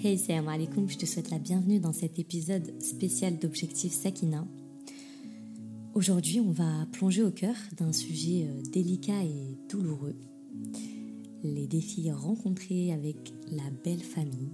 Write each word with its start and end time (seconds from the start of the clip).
Hey, 0.00 0.16
salam 0.16 0.46
alaikum, 0.46 0.88
je 0.88 0.96
te 0.96 1.06
souhaite 1.06 1.30
la 1.30 1.40
bienvenue 1.40 1.80
dans 1.80 1.92
cet 1.92 2.20
épisode 2.20 2.80
spécial 2.80 3.36
d'Objectif 3.36 3.92
Sakina. 3.92 4.46
Aujourd'hui, 5.92 6.38
on 6.38 6.52
va 6.52 6.86
plonger 6.92 7.24
au 7.24 7.32
cœur 7.32 7.56
d'un 7.76 7.92
sujet 7.92 8.46
euh, 8.46 8.62
délicat 8.70 9.24
et 9.24 9.58
douloureux. 9.68 10.14
Les 11.42 11.66
défis 11.66 12.12
rencontrés 12.12 12.92
avec 12.92 13.16
la 13.50 13.68
belle 13.82 14.04
famille. 14.04 14.52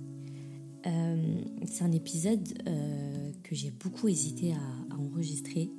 Euh, 0.86 1.42
c'est 1.66 1.84
un 1.84 1.92
épisode 1.92 2.48
euh, 2.66 3.30
que 3.42 3.54
j'ai 3.54 3.70
beaucoup 3.70 4.08
hésité 4.08 4.54
à, 4.54 4.94
enregistrer, 4.98 5.70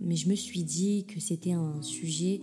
mais 0.00 0.16
je 0.16 0.28
me 0.28 0.34
suis 0.34 0.64
dit 0.64 1.04
que 1.06 1.20
c'était 1.20 1.52
un 1.52 1.82
sujet 1.82 2.40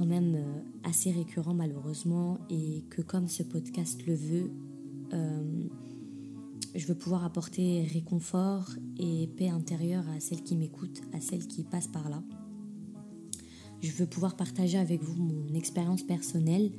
quand 0.00 0.06
même 0.06 0.34
euh, 0.34 0.88
assez 0.88 1.10
récurrent 1.10 1.52
malheureusement 1.52 2.38
et 2.48 2.84
que 2.88 3.02
comme 3.02 3.28
ce 3.28 3.42
podcast 3.42 4.00
le 4.06 4.14
veut, 4.14 4.50
euh, 5.12 5.64
je 6.74 6.86
veux 6.86 6.94
pouvoir 6.94 7.22
apporter 7.22 7.82
réconfort 7.82 8.70
et 8.98 9.28
paix 9.36 9.50
intérieure 9.50 10.08
à 10.08 10.18
celles 10.18 10.42
qui 10.42 10.56
m'écoutent, 10.56 11.02
à 11.12 11.20
celles 11.20 11.46
qui 11.46 11.64
passent 11.64 11.86
par 11.86 12.08
là. 12.08 12.22
Je 13.82 13.92
veux 13.92 14.06
pouvoir 14.06 14.36
partager 14.36 14.78
avec 14.78 15.02
vous 15.02 15.22
mon 15.22 15.52
expérience 15.52 16.02
personnelle, 16.02 16.70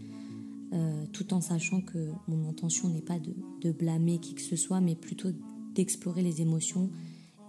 euh, 0.73 1.05
tout 1.13 1.35
en 1.35 1.41
sachant 1.41 1.81
que 1.81 2.09
mon 2.27 2.49
intention 2.49 2.89
n'est 2.89 3.03
pas 3.03 3.19
de, 3.19 3.71
blâmer 3.71 4.17
qui 4.17 4.33
que 4.33 4.41
ce 4.41 4.55
soit, 4.55 4.81
mais 4.81 4.95
plutôt 4.95 5.29
d'explorer 5.75 6.23
les 6.23 6.41
émotions 6.41 6.89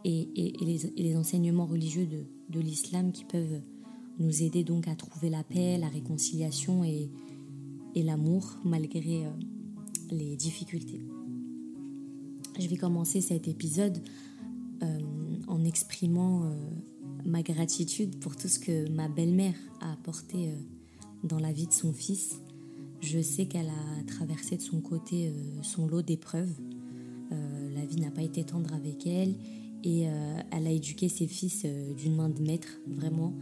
et, 0.04 0.28
les, 0.60 1.16
enseignements 1.16 1.64
religieux 1.64 2.06
de, 2.06 2.26
de 2.50 2.60
l'islam 2.60 3.10
qui 3.10 3.24
peuvent 3.24 3.62
nous 4.22 4.42
aider 4.42 4.64
donc 4.64 4.88
à 4.88 4.94
trouver 4.94 5.28
la 5.28 5.42
paix, 5.42 5.76
la 5.78 5.88
réconciliation 5.88 6.84
et, 6.84 7.10
et 7.94 8.02
l'amour 8.02 8.56
malgré 8.64 9.26
euh, 9.26 9.30
les 10.10 10.36
difficultés. 10.36 11.00
Je 12.58 12.68
vais 12.68 12.76
commencer 12.76 13.20
cet 13.20 13.48
épisode 13.48 13.98
euh, 14.82 14.98
en 15.48 15.64
exprimant 15.64 16.44
euh, 16.44 16.50
ma 17.24 17.42
gratitude 17.42 18.18
pour 18.18 18.36
tout 18.36 18.48
ce 18.48 18.58
que 18.58 18.88
ma 18.90 19.08
belle-mère 19.08 19.56
a 19.80 19.92
apporté 19.92 20.54
dans 21.24 21.38
la 21.38 21.52
vie 21.52 21.66
de 21.66 21.72
son 21.72 21.92
fils. 21.92 22.40
Je 23.00 23.20
sais 23.20 23.46
qu'elle 23.46 23.68
a 23.68 24.02
traversé 24.06 24.56
de 24.56 24.62
son 24.62 24.80
côté 24.80 25.32
son 25.62 25.86
lot 25.86 26.02
d'épreuves. 26.02 26.52
la 27.30 27.86
vie 27.86 27.96
n'a 27.96 28.10
pas 28.10 28.22
été 28.22 28.44
tendre 28.44 28.74
avec 28.74 29.06
elle 29.06 29.36
et 29.84 30.02
elle 30.50 30.66
a 30.66 30.70
éduqué 30.70 31.08
ses 31.08 31.28
fils 31.28 31.64
d'une 31.96 32.16
main 32.16 32.28
de 32.28 32.42
maître, 32.42 32.80
vraiment. 32.86 33.34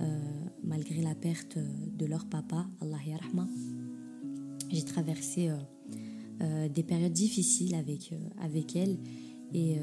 Euh, 0.00 0.18
malgré 0.64 1.02
la 1.02 1.14
perte 1.14 1.58
de 1.58 2.06
leur 2.06 2.26
papa, 2.26 2.66
Allah 2.80 2.98
yarahma. 3.06 3.46
J'ai 4.70 4.84
traversé 4.84 5.50
euh, 5.50 5.56
euh, 6.40 6.68
des 6.68 6.82
périodes 6.82 7.12
difficiles 7.12 7.74
avec, 7.74 8.14
avec 8.40 8.74
elle 8.74 8.98
et, 9.52 9.76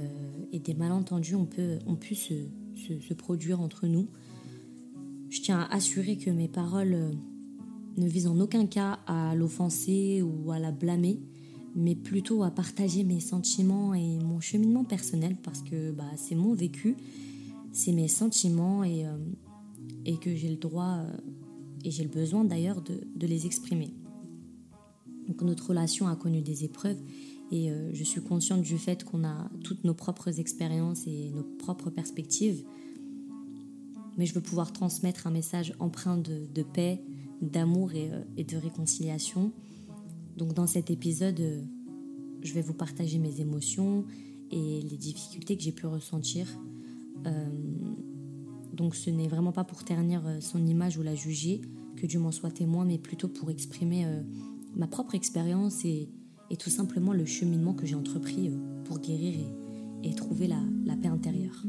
des 0.52 0.73
malentendus 0.73 1.35
ont, 1.35 1.45
pu, 1.45 2.15
se, 2.15 3.13
produire 3.13 3.61
entre 3.61 3.85
nous. 3.85 4.07
Je 5.30 5.41
tiens 5.41 5.59
à 5.59 5.75
assurer 5.75 6.17
que 6.17 6.31
mes 6.31 6.47
paroles 6.47 7.11
ne 7.97 8.07
visent 8.07 8.27
en 8.27 8.39
aucun 8.39 8.65
cas 8.65 8.99
à 9.05 9.35
l'offenser 9.35 10.23
ou 10.23 10.52
à 10.52 10.57
la 10.57 10.71
blâmer, 10.71 11.19
mais 11.75 11.93
plutôt 11.93 12.41
à 12.41 12.49
partager 12.49 13.03
mes 13.03 13.19
sentiments 13.19 13.93
et 13.93 14.17
mon 14.17 14.39
cheminement 14.39 14.83
personnel 14.83 15.37
parce 15.43 15.61
que 15.61 15.91
bah, 15.91 16.09
c'est 16.17 16.35
mon 16.35 16.55
vécu, 16.55 16.97
c'est 17.71 17.91
mes 17.91 18.07
sentiments 18.07 18.83
et, 18.83 19.05
et 20.05 20.17
que 20.17 20.35
j'ai 20.35 20.49
le 20.49 20.57
droit 20.57 20.99
euh, 20.99 21.17
et 21.83 21.91
j'ai 21.91 22.03
le 22.03 22.09
besoin 22.09 22.43
d'ailleurs 22.43 22.81
de, 22.81 23.27
les 23.27 23.45
exprimer. 23.45 23.93
Donc 25.27 25.41
notre 25.41 25.69
relation 25.69 26.08
a 26.08 26.15
connu 26.15 26.41
des 26.41 26.64
épreuves 26.64 26.97
et 27.52 27.71
euh, 27.71 27.91
je 27.93 28.03
suis 28.03 28.21
consciente 28.21 28.61
du 28.61 28.77
fait 28.77 29.03
qu'on 29.03 29.23
a 29.23 29.49
toutes 29.64 29.83
nos 29.83 29.93
propres 29.93 30.39
expériences 30.39 31.08
et 31.08 31.30
nos 31.30 31.43
propres 31.43 31.89
perspectives. 31.89 32.64
Mais 34.17 34.25
je 34.25 34.33
veux 34.33 34.41
pouvoir 34.41 34.73
transmettre 34.73 35.27
un 35.27 35.31
message 35.31 35.73
empreint 35.80 36.17
de, 36.17 36.64
paix, 36.64 37.02
d'amour 37.41 37.91
euh, 37.95 38.23
et, 38.35 38.43
de 38.43 38.58
réconciliation. 38.58 39.52
Donc 40.35 40.53
dans 40.53 40.67
cet 40.67 40.89
épisode, 40.89 41.41
je 42.41 42.53
vais 42.53 42.61
vous 42.61 42.73
partager 42.73 43.19
mes 43.19 43.39
émotions 43.39 44.05
et 44.52 44.81
les 44.81 44.97
difficultés 44.97 45.55
que 45.55 45.64
j'ai 45.64 45.71
pu 45.71 45.85
ressentir. 45.85 46.47
Donc 48.79 48.95
ce 48.95 49.09
n'est 49.09 49.27
vraiment 49.27 49.51
pas 49.51 49.65
pour 49.65 49.83
ternir 49.83 50.21
euh, 50.25 50.39
son 50.39 50.65
image 50.65 50.97
ou 50.97 51.03
la 51.03 51.13
juger, 51.13 51.59
que 51.97 52.07
Dieu 52.07 52.17
m'en 52.17 52.31
soit 52.31 52.49
témoin, 52.49 52.85
mais 52.85 52.97
plutôt 52.97 53.27
pour 53.27 53.51
exprimer 53.51 54.05
euh, 54.05 54.21
ma 54.73 54.87
propre 54.87 55.15
expérience 55.15 55.83
et, 55.83 56.09
tout 56.57 56.71
simplement 56.71 57.13
le 57.13 57.25
cheminement 57.25 57.73
que 57.73 57.85
j'ai 57.85 57.95
entrepris 57.95 58.47
euh, 58.47 58.83
pour 58.85 58.99
guérir 58.99 59.35
et, 60.03 60.15
trouver 60.15 60.47
la 60.47 60.95
paix 60.95 61.09
intérieure. 61.09 61.65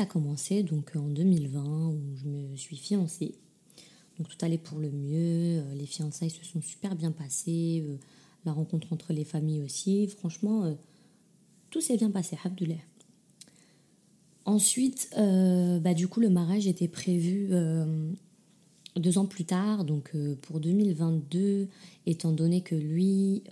Tout 0.00 0.02
a 0.02 0.06
commencé 0.06 0.62
donc 0.62 0.92
en 0.96 1.08
2020 1.08 1.88
où 1.88 2.00
je 2.16 2.26
me 2.26 2.56
suis 2.56 2.76
fiancée. 2.76 3.34
Donc 4.18 4.28
tout 4.28 4.44
allait 4.44 4.58
pour 4.58 4.78
le 4.78 4.90
mieux, 4.90 5.60
euh, 5.60 5.74
les 5.74 5.86
fiançailles 5.86 6.30
se 6.30 6.44
sont 6.44 6.60
super 6.60 6.94
bien 6.94 7.10
passées, 7.10 7.84
euh, 7.86 7.96
la 8.44 8.52
rencontre 8.52 8.92
entre 8.92 9.12
les 9.12 9.24
familles 9.24 9.62
aussi. 9.62 10.06
Franchement, 10.08 10.64
euh, 10.64 10.74
tout 11.70 11.80
s'est 11.80 11.96
bien 11.96 12.10
passé, 12.10 12.38
Abdullah. 12.44 12.74
Ensuite, 14.46 15.10
bah, 15.14 15.94
du 15.94 16.08
coup, 16.08 16.18
le 16.18 16.30
mariage 16.30 16.66
était 16.66 16.88
prévu 16.88 17.50
deux 18.96 19.18
ans 19.18 19.26
plus 19.26 19.44
tard, 19.44 19.84
donc 19.84 20.12
pour 20.42 20.60
2022, 20.60 21.68
étant 22.06 22.32
donné 22.32 22.60
que 22.60 22.74
lui 22.74 23.44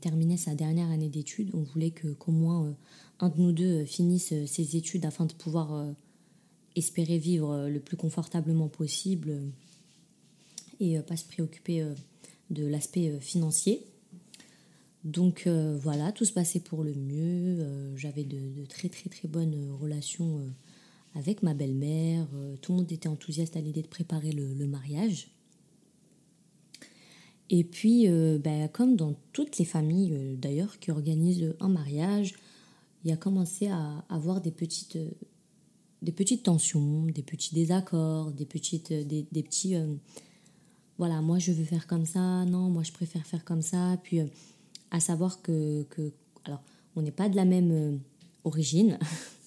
terminait 0.00 0.36
sa 0.36 0.54
dernière 0.54 0.90
année 0.90 1.08
d'études, 1.08 1.50
on 1.54 1.62
voulait 1.62 1.92
qu'au 1.92 2.32
moins 2.32 2.74
un 3.22 3.28
de 3.28 3.40
nous 3.40 3.52
deux 3.52 3.84
finisse 3.84 4.34
ses 4.46 4.76
études 4.76 5.06
afin 5.06 5.26
de 5.26 5.32
pouvoir 5.32 5.74
euh, 5.74 5.92
espérer 6.74 7.18
vivre 7.18 7.52
euh, 7.52 7.68
le 7.68 7.78
plus 7.78 7.96
confortablement 7.96 8.68
possible 8.68 9.30
euh, 9.30 9.48
et 10.80 10.98
pas 10.98 11.16
se 11.16 11.24
préoccuper 11.24 11.86
de 12.50 12.66
l'aspect 12.66 13.20
financier. 13.20 13.84
Donc 15.04 15.46
voilà, 15.46 16.10
tout 16.10 16.24
se 16.24 16.32
passait 16.32 16.58
pour 16.58 16.82
le 16.82 16.92
mieux. 16.92 17.64
J'avais 17.94 18.24
de, 18.24 18.64
très 18.68 18.88
très 18.88 19.08
très 19.08 19.28
bonnes 19.28 19.70
relations 19.80 20.40
avec 21.14 21.42
ma 21.42 21.54
belle-mère. 21.54 22.26
Tout 22.60 22.72
le 22.72 22.78
monde 22.78 22.92
était 22.92 23.08
enthousiaste 23.08 23.56
à 23.56 23.60
l'idée 23.60 23.82
de 23.82 23.88
préparer 23.88 24.32
le, 24.32 24.66
mariage. 24.66 25.30
Et 27.50 27.64
puis, 27.64 28.08
ben, 28.08 28.68
comme 28.68 28.96
dans 28.96 29.14
toutes 29.32 29.58
les 29.58 29.64
familles 29.64 30.36
d'ailleurs 30.38 30.78
qui 30.78 30.90
organisent 30.90 31.54
un 31.60 31.68
mariage, 31.68 32.34
il 33.04 33.12
a 33.12 33.16
commencé 33.16 33.68
à 33.68 34.04
avoir 34.08 34.40
des 34.40 34.50
petites, 34.50 34.96
euh, 34.96 35.10
des 36.02 36.12
petites 36.12 36.44
tensions, 36.44 37.04
des 37.06 37.22
petits 37.22 37.54
désaccords, 37.54 38.32
des, 38.32 38.46
petites, 38.46 38.92
euh, 38.92 39.04
des, 39.04 39.42
petits... 39.42 39.74
Euh, 39.74 39.94
voilà, 40.98 41.20
moi 41.20 41.38
je 41.38 41.52
veux 41.52 41.64
faire 41.64 41.86
comme 41.86 42.06
ça, 42.06 42.44
non, 42.44 42.70
moi 42.70 42.82
je 42.82 42.92
préfère 42.92 43.26
faire 43.26 43.44
comme 43.44 43.62
ça. 43.62 43.98
Puis 44.02 44.20
à 44.90 45.00
savoir 45.00 45.42
que, 45.42 45.84
que 45.90 46.12
alors, 46.44 46.62
on 46.94 47.02
n'est 47.02 47.10
pas 47.10 47.28
de 47.28 47.34
la 47.34 47.44
même 47.44 48.00
origine. 48.44 48.98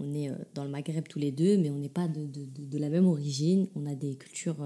on 0.00 0.14
est 0.14 0.30
dans 0.54 0.64
le 0.64 0.70
Maghreb 0.70 1.06
tous 1.06 1.18
les 1.18 1.30
deux, 1.30 1.56
mais 1.58 1.70
on 1.70 1.78
n'est 1.78 1.88
pas 1.88 2.08
de, 2.08 2.78
la 2.78 2.88
même 2.88 3.06
origine. 3.06 3.68
On 3.76 3.86
a 3.86 3.94
des 3.94 4.16
cultures 4.16 4.56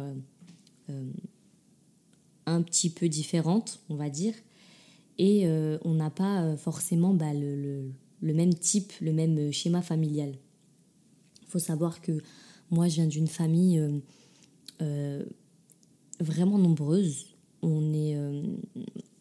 un 2.46 2.62
petit 2.62 2.90
peu 2.90 3.08
différentes, 3.08 3.80
on 3.88 3.96
va 3.96 4.10
dire 4.10 4.34
et 5.18 5.46
euh, 5.46 5.78
on 5.82 5.94
n'a 5.94 6.10
pas 6.10 6.42
euh, 6.42 6.56
forcément 6.56 7.14
bah, 7.14 7.32
le, 7.32 7.92
même 8.22 8.54
type, 8.54 8.92
le 9.00 9.12
même 9.12 9.52
schéma 9.52 9.82
familial. 9.82 10.34
Il 11.42 11.48
faut 11.48 11.58
savoir 11.58 12.00
que 12.00 12.20
moi, 12.70 12.88
je 12.88 12.96
viens 12.96 13.06
d'une 13.06 13.28
famille 13.28 13.80
euh, 14.82 15.24
vraiment 16.18 16.58
nombreuse. 16.58 17.26
On 17.62 17.92
est, 17.94 18.16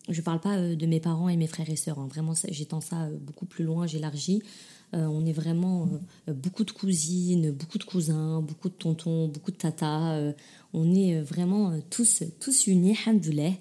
je 0.09 0.19
ne 0.19 0.23
parle 0.23 0.41
pas 0.41 0.57
de 0.75 0.85
mes 0.85 0.99
parents 0.99 1.29
et 1.29 1.37
mes 1.37 1.47
frères 1.47 1.69
et 1.69 1.75
sœurs, 1.75 1.99
hein. 1.99 2.07
vraiment, 2.07 2.33
j'étends 2.49 2.81
ça 2.81 3.09
beaucoup 3.09 3.45
plus 3.45 3.63
loin, 3.63 3.87
j'élargis. 3.87 4.41
On 4.93 5.25
est 5.25 5.33
vraiment 5.33 5.89
beaucoup 6.27 6.63
de 6.63 6.71
cousines, 6.71 7.51
beaucoup 7.51 7.79
de 7.79 7.83
cousins, 7.83 8.41
beaucoup 8.41 8.69
de 8.69 8.75
tontons, 8.75 9.27
beaucoup 9.27 9.51
de 9.51 9.57
tatas. 9.57 10.33
on 10.73 10.93
est 10.93 11.19
vraiment 11.21 11.79
tous, 11.89 12.23
tous 12.39 12.67
unis, 12.67 12.95
hamdoulah. 13.05 13.53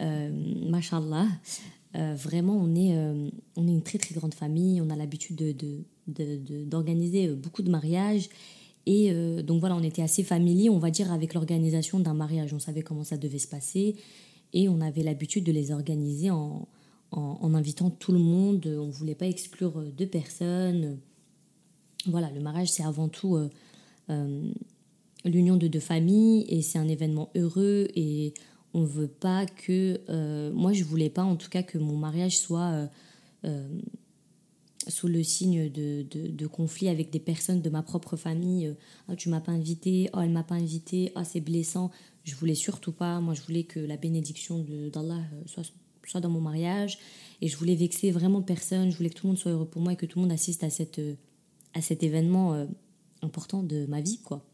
Euh, 0.00 0.30
mashallah. 0.68 1.28
Euh, 1.94 2.14
vraiment, 2.14 2.56
on 2.56 2.74
est, 2.74 2.96
euh, 2.96 3.28
on 3.56 3.68
est 3.68 3.72
une 3.72 3.82
très 3.82 3.98
très 3.98 4.14
grande 4.14 4.34
famille. 4.34 4.80
On 4.80 4.90
a 4.90 4.96
l'habitude 4.96 5.36
d'organiser 6.06 7.28
de, 7.28 7.34
beaucoup 7.34 7.62
de 7.62 7.70
mariages. 7.70 8.28
Et 8.84 9.14
donc 9.44 9.60
voilà, 9.60 9.76
on 9.76 9.82
était 9.84 10.02
assez 10.02 10.24
familier, 10.24 10.68
on 10.68 10.80
va 10.80 10.90
dire, 10.90 11.12
avec 11.12 11.34
l'organisation 11.34 12.00
d'un 12.00 12.14
mariage. 12.14 12.52
On 12.52 12.58
savait 12.58 12.82
comment 12.82 13.04
ça 13.04 13.16
devait 13.16 13.38
se 13.38 13.46
passer 13.46 13.94
et 14.52 14.68
on 14.68 14.80
avait 14.80 15.04
l'habitude 15.04 15.44
de 15.44 15.52
les 15.52 15.70
organiser 15.70 16.30
en, 16.30 16.66
en, 17.12 17.54
invitant 17.54 17.90
tout 17.90 18.12
le 18.12 18.18
monde. 18.18 18.66
On 18.66 18.86
ne 18.86 18.92
voulait 18.92 19.14
pas 19.14 19.26
exclure 19.26 19.82
deux 19.96 20.06
personnes. 20.06 20.98
Voilà, 22.06 22.30
le 22.30 22.40
mariage, 22.40 22.72
c'est 22.72 22.84
avant 22.84 23.08
tout 23.08 23.38
l'union 25.24 25.56
de 25.56 25.68
deux 25.68 25.80
familles 25.80 26.44
et 26.48 26.62
c'est 26.62 26.78
un 26.78 26.88
événement 26.88 27.30
heureux 27.34 27.88
et 27.94 28.34
on 28.74 28.84
veut 28.84 29.08
pas 29.08 29.46
que 29.46 30.00
euh, 30.08 30.52
moi 30.52 30.72
je 30.72 30.84
voulais 30.84 31.10
pas 31.10 31.22
en 31.22 31.36
tout 31.36 31.48
cas 31.48 31.62
que 31.62 31.78
mon 31.78 31.96
mariage 31.96 32.38
soit 32.38 32.70
euh, 32.70 32.86
euh, 33.44 33.68
sous 34.88 35.08
le 35.08 35.22
signe 35.22 35.70
de, 35.70 36.46
conflits 36.46 36.88
avec 36.88 37.10
des 37.10 37.20
personnes 37.20 37.60
de 37.60 37.70
ma 37.70 37.82
propre 37.82 38.16
famille 38.16 38.74
oh, 39.08 39.14
tu 39.14 39.28
m'as 39.28 39.40
pas 39.40 39.52
invité 39.52 40.10
oh 40.14 40.18
elle 40.20 40.30
m'a 40.30 40.42
pas 40.42 40.56
invité 40.56 41.12
oh 41.16 41.20
c'est 41.24 41.40
blessant 41.40 41.90
je 42.24 42.34
voulais 42.34 42.54
surtout 42.54 42.92
pas 42.92 43.20
moi 43.20 43.34
je 43.34 43.42
voulais 43.42 43.64
que 43.64 43.78
la 43.78 43.96
bénédiction 43.96 44.66
d'Allah 44.92 45.22
soit, 45.46 45.64
soit 46.10 46.20
dans 46.20 46.30
mon 46.30 46.40
mariage 46.40 46.98
et 47.40 47.48
je 47.48 47.56
voulais 47.56 47.74
vexer 47.74 48.10
vraiment 48.10 48.42
personne 48.42 48.90
je 48.90 48.96
voulais 48.96 49.10
que 49.10 49.14
tout 49.14 49.26
le 49.26 49.32
monde 49.32 49.38
soit 49.38 49.52
heureux 49.52 49.68
pour 49.68 49.82
moi 49.82 49.92
et 49.92 49.96
que 49.96 50.06
tout 50.06 50.18
le 50.18 50.22
monde 50.24 50.32
assiste 50.32 50.64
à 50.64 50.70
cette 50.70 51.00
à 51.74 51.80
cet 51.80 52.02
événement 52.02 52.66
important 53.22 53.62
de 53.62 53.86
ma 53.86 54.00
vie 54.00 54.18
quoi 54.18 54.44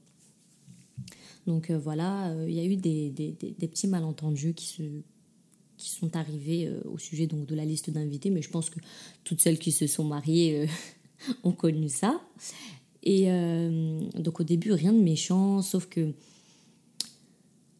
donc 1.49 1.71
euh, 1.71 1.79
voilà, 1.79 2.29
euh, 2.29 2.47
il 2.47 2.55
y 2.55 2.61
a 2.61 2.65
eu 2.65 2.77
des, 2.77 3.11
petits 3.59 3.89
malentendus 3.89 4.53
qui, 4.53 4.67
se, 4.67 4.83
qui 5.79 5.91
sont 5.91 6.15
arrivés 6.15 6.67
euh, 6.67 6.79
au 6.85 6.99
sujet 6.99 7.27
donc, 7.27 7.47
de 7.47 7.55
la 7.55 7.65
liste 7.65 7.89
d'invités, 7.89 8.29
mais 8.29 8.43
je 8.43 8.51
pense 8.51 8.69
que 8.69 8.79
toutes 9.25 9.41
celles 9.41 9.59
qui 9.59 9.73
se 9.73 9.87
sont 9.87 10.05
mariées 10.05 10.69
ont 11.45 11.53
connu 11.53 11.89
ça. 11.89 12.21
Et 13.03 13.29
donc 14.17 14.41
au 14.41 14.45
début, 14.45 14.73
rien 14.73 14.93
de 14.93 15.01
méchant, 15.01 15.63
sauf 15.63 15.87
que 15.87 16.13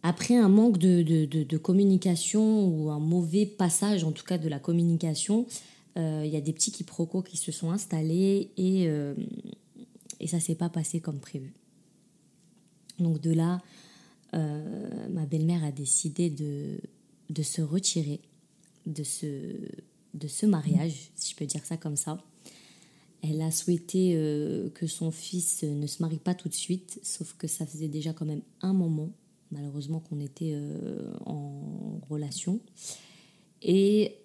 après 0.03 0.37
un 0.37 0.49
manque 0.49 0.79
de, 0.79 1.57
communication 1.57 2.67
ou 2.67 2.91
un 2.91 2.99
mauvais 2.99 3.47
passage 3.47 4.05
en 4.05 4.13
tout 4.13 4.25
cas 4.25 4.39
de 4.39 4.49
la 4.49 4.59
communication, 4.59 5.47
il 5.97 6.27
y 6.27 6.37
a 6.37 6.41
des 6.41 6.53
petits 6.53 6.71
quiproquos 6.71 7.23
qui 7.23 7.37
se 7.37 7.51
sont 7.51 7.73
installés 7.73 8.51
et, 8.57 8.89
et 10.21 10.27
ça 10.29 10.39
s'est 10.39 10.55
pas 10.55 10.69
passé 10.69 11.01
comme 11.01 11.19
prévu. 11.19 11.53
Donc 12.99 13.21
de 13.21 13.33
là, 13.33 13.61
euh, 14.35 15.09
ma 15.09 15.27
belle-mère 15.27 15.65
a 15.65 15.73
décidé 15.73 16.31
de, 16.31 16.81
de 17.31 17.43
se 17.43 17.63
retirer 17.63 18.21
de 18.87 19.03
ce, 19.03 19.27
de 20.15 20.29
ce 20.29 20.47
mariage, 20.47 21.11
si 21.15 21.33
je 21.33 21.37
peux 21.37 21.47
dire 21.47 21.65
ça 21.65 21.77
comme 21.77 21.97
ça. 21.97 22.23
Elle 23.23 23.41
a 23.43 23.51
souhaité 23.51 24.13
euh, 24.15 24.71
que 24.71 24.87
son 24.87 25.11
fils 25.11 25.63
ne 25.63 25.87
se 25.87 26.03
marie 26.03 26.19
pas 26.19 26.35
tout 26.35 26.49
de 26.49 26.55
suite, 26.55 27.01
sauf 27.03 27.35
que 27.37 27.49
ça 27.49 27.67
faisait 27.67 27.89
déjà 27.89 28.13
quand 28.13 28.27
même 28.27 28.43
un 28.63 28.73
moment, 28.73 29.11
malheureusement, 29.51 30.01
qu'on 30.01 30.21
était 30.21 30.53
euh, 30.55 31.13
en 31.27 32.01
relation. 32.09 32.61
Et, 33.63 34.19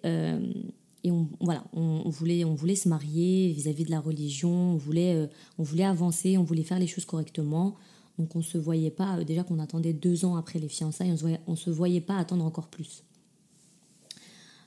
et 1.02 1.10
on, 1.10 1.28
voilà, 1.40 1.64
on, 1.72 2.08
voulait, 2.08 2.44
on 2.44 2.54
voulait 2.54 2.76
se 2.76 2.88
marier 2.88 3.50
vis-à-vis 3.52 3.84
de 3.84 3.90
la 3.90 3.98
religion, 3.98 4.52
on 4.52 4.76
voulait, 4.76 5.28
on 5.58 5.64
voulait 5.64 5.84
avancer, 5.84 6.38
on 6.38 6.44
voulait 6.44 6.62
faire 6.62 6.78
les 6.78 6.86
choses 6.86 7.04
correctement. 7.04 7.76
Donc 8.18 8.36
on 8.36 8.38
ne 8.38 8.44
se 8.44 8.58
voyait 8.58 8.90
pas, 8.90 9.18
euh, 9.18 9.24
déjà 9.24 9.42
qu'on 9.42 9.58
attendait 9.58 9.92
deux 9.92 10.24
ans 10.24 10.36
après 10.36 10.58
les 10.58 10.68
fiançailles, 10.68 11.14
on 11.46 11.52
ne 11.52 11.56
se, 11.56 11.70
voyait 11.70 12.00
pas 12.00 12.16
attendre 12.16 12.44
encore 12.44 12.68
plus. 12.68 13.02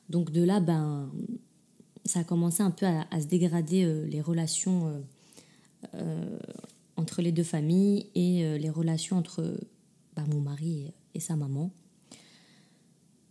Donc 0.09 0.31
de 0.31 0.43
là, 0.43 0.59
ben, 0.59 1.09
ça 2.05 2.19
a 2.19 2.23
commencé 2.23 2.61
un 2.61 2.71
peu 2.71 2.85
à, 2.85 3.21
se 3.21 3.27
dégrader 3.27 3.83
euh, 3.83 4.05
les 4.05 4.21
relations 4.21 5.03
euh, 5.95 6.39
entre 6.97 7.21
les 7.21 7.31
deux 7.31 7.43
familles 7.43 8.07
et 8.15 8.57
les 8.57 8.69
relations 8.69 9.17
entre 9.17 9.55
ben, 10.23 10.33
mon 10.33 10.41
mari 10.41 10.91
et, 11.13 11.19
sa 11.19 11.35
maman. 11.35 11.71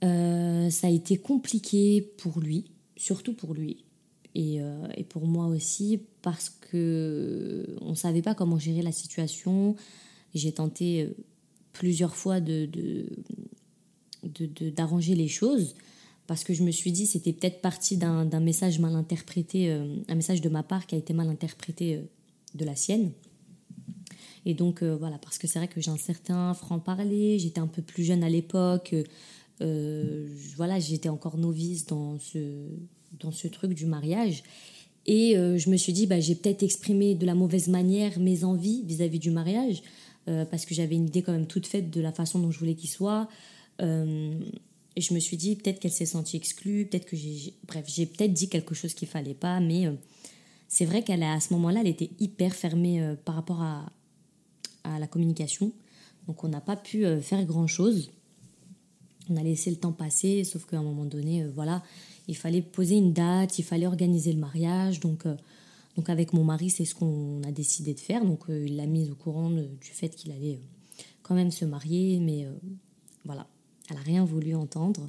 ça 0.02 0.86
a 0.86 0.90
été 0.90 1.18
compliqué 1.18 2.00
pour 2.18 2.40
lui, 2.40 2.72
surtout 2.96 3.34
pour 3.34 3.54
lui. 3.54 3.84
Et, 4.34 4.58
et 4.96 5.04
pour 5.04 5.26
moi 5.26 5.46
aussi, 5.46 6.00
parce 6.22 6.50
que 6.50 7.76
on 7.80 7.90
ne 7.90 7.94
savait 7.94 8.22
pas 8.22 8.34
comment 8.34 8.58
gérer 8.58 8.82
la 8.82 8.92
situation. 8.92 9.76
J'ai 10.34 10.52
tenté 10.52 11.02
euh, 11.02 11.16
plusieurs 11.72 12.16
fois 12.16 12.40
de, 12.40 12.68
d'arranger 14.74 15.14
les 15.14 15.28
choses 15.28 15.74
parce 16.26 16.42
que 16.42 16.52
je 16.52 16.64
me 16.64 16.72
suis 16.72 16.92
dit 16.92 17.06
c'était 17.06 17.32
peut-être 17.32 17.60
parti 17.60 17.96
d'un, 17.96 18.40
message 18.40 18.80
mal 18.80 18.94
interprété, 18.94 19.70
euh, 19.70 19.86
un 20.08 20.14
message 20.16 20.40
de 20.40 20.48
ma 20.48 20.62
part 20.62 20.86
qui 20.86 20.94
a 20.94 20.98
été 20.98 21.14
mal 21.14 21.28
interprété 21.28 21.96
euh, 21.96 22.02
de 22.54 22.64
la 22.64 22.74
sienne. 22.74 23.12
Et 24.46 24.54
donc 24.54 24.82
voilà, 24.82 25.19
parce 25.19 25.37
que 25.38 25.46
c'est 25.46 25.58
vrai 25.58 25.69
que 25.69 25.81
j'ai 25.81 25.90
un 25.90 25.98
certain 25.98 26.54
franc-parler, 26.54 27.38
j'étais 27.38 27.60
un 27.60 27.66
peu 27.66 27.82
plus 27.82 28.04
jeune 28.04 28.22
à 28.22 28.28
l'époque, 28.28 28.94
voilà, 29.60 30.78
j'étais 30.78 31.08
encore 31.08 31.37
novice 31.37 31.84
dans 31.87 32.19
ce, 32.20 32.38
dans 33.19 33.32
ce 33.32 33.48
truc 33.48 33.75
du 33.75 33.87
mariage. 33.87 34.44
Et 35.04 35.32
je 35.34 35.69
me 35.69 35.76
suis 35.76 35.93
dit, 35.93 36.06
bah, 36.06 36.20
j'ai 36.20 36.37
peut-être 36.37 36.62
exprimé 36.62 37.16
de 37.16 37.26
la 37.26 37.34
mauvaise 37.34 37.66
manière 37.66 38.20
mes 38.20 38.44
envies 38.44 38.84
vis-à-vis 38.84 39.19
du 39.19 39.32
mariage. 39.32 39.82
Euh, 40.28 40.44
parce 40.44 40.66
que 40.66 40.75
j'avais 40.75 40.96
une 40.96 41.06
idée 41.06 41.22
quand 41.22 41.32
même 41.32 41.46
toute 41.46 41.66
faite 41.69 41.90
de 41.90 42.00
la 42.00 42.10
façon 42.10 42.40
dont 42.40 42.50
je 42.50 42.58
voulais 42.58 42.75
qu'il 42.75 42.90
soit. 42.90 43.28
Euh, 43.81 44.34
et 44.96 45.00
je 45.00 45.14
me 45.14 45.20
suis 45.20 45.37
dit, 45.37 45.54
peut-être 45.54 45.78
qu'elle 45.78 45.92
s'est 45.92 46.06
sentie 46.06 46.37
exclue, 46.37 46.87
peut-être 46.87 47.06
que 47.06 47.16
j'ai. 47.16 47.54
Bref, 47.66 47.84
j'ai 47.87 48.06
peut-être 48.06 48.32
dit 48.32 48.49
quelque 48.49 48.75
chose 48.75 48.94
qu'il 48.94 49.06
fallait 49.06 49.34
pas, 49.34 49.60
mais 49.60 49.87
euh, 49.87 49.92
c'est 50.66 50.84
vrai 50.84 51.02
qu'elle 51.02 51.22
à 51.22 51.38
ce 51.38 51.52
moment-là, 51.54 51.81
elle 51.82 51.87
était 51.88 52.10
hyper 52.19 52.54
fermée 52.54 53.14
par 53.25 53.37
rapport 53.37 53.62
à, 53.62 53.87
à 54.94 54.98
la 54.98 55.06
communication. 55.06 55.72
Donc 56.26 56.44
on 56.44 56.48
n'a 56.48 56.60
pas 56.60 56.76
pu 56.76 57.04
faire 57.20 57.44
grand-chose. 57.44 58.10
On 59.28 59.36
a 59.36 59.42
laissé 59.42 59.70
le 59.70 59.76
temps 59.76 59.92
passer, 59.92 60.44
sauf 60.44 60.66
qu'à 60.66 60.78
un 60.78 60.82
moment 60.82 61.04
donné, 61.04 61.46
voilà, 61.54 61.82
il 62.28 62.36
fallait 62.36 62.62
poser 62.62 62.96
une 62.96 63.12
date, 63.12 63.58
il 63.58 63.64
fallait 63.64 63.86
organiser 63.86 64.32
le 64.32 64.38
mariage. 64.38 65.00
Donc 65.00 65.24
donc 65.96 66.10
avec 66.10 66.32
mon 66.32 66.44
mari, 66.44 66.70
c'est 66.70 66.84
ce 66.84 66.94
qu'on 66.94 67.42
a 67.42 67.50
décidé 67.50 67.94
de 67.94 68.00
faire. 68.00 68.24
Donc 68.24 68.48
euh, 68.48 68.66
il 68.66 68.76
l'a 68.76 68.86
mise 68.86 69.10
au 69.10 69.14
courant 69.14 69.50
du 69.50 69.90
fait 69.90 70.10
qu'il 70.10 70.30
allait 70.30 70.56
euh, 70.56 71.02
quand 71.22 71.34
même 71.34 71.50
se 71.50 71.64
marier, 71.64 72.20
mais 72.20 72.44
euh, 72.44 72.52
voilà, 73.24 73.46
elle 73.88 73.96
n'a 73.96 74.02
rien 74.02 74.24
voulu 74.24 74.54
entendre. 74.54 75.08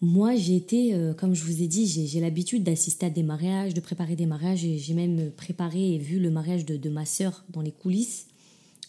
Moi, 0.00 0.36
j'ai 0.36 0.56
été, 0.56 0.94
comme 1.16 1.34
je 1.34 1.44
vous 1.44 1.62
ai 1.62 1.66
dit, 1.66 1.86
j'ai 1.86 2.20
l'habitude 2.20 2.62
d'assister 2.62 3.06
à 3.06 3.10
des 3.10 3.22
mariages, 3.22 3.72
de 3.72 3.80
préparer 3.80 4.16
des 4.16 4.26
mariages. 4.26 4.58
J'ai 4.58 4.92
même 4.92 5.30
préparé 5.30 5.94
et 5.94 5.98
vu 5.98 6.20
le 6.20 6.30
mariage 6.30 6.66
de, 6.66 6.90
ma 6.90 7.06
sœur 7.06 7.42
dans 7.48 7.62
les 7.62 7.72
coulisses. 7.72 8.26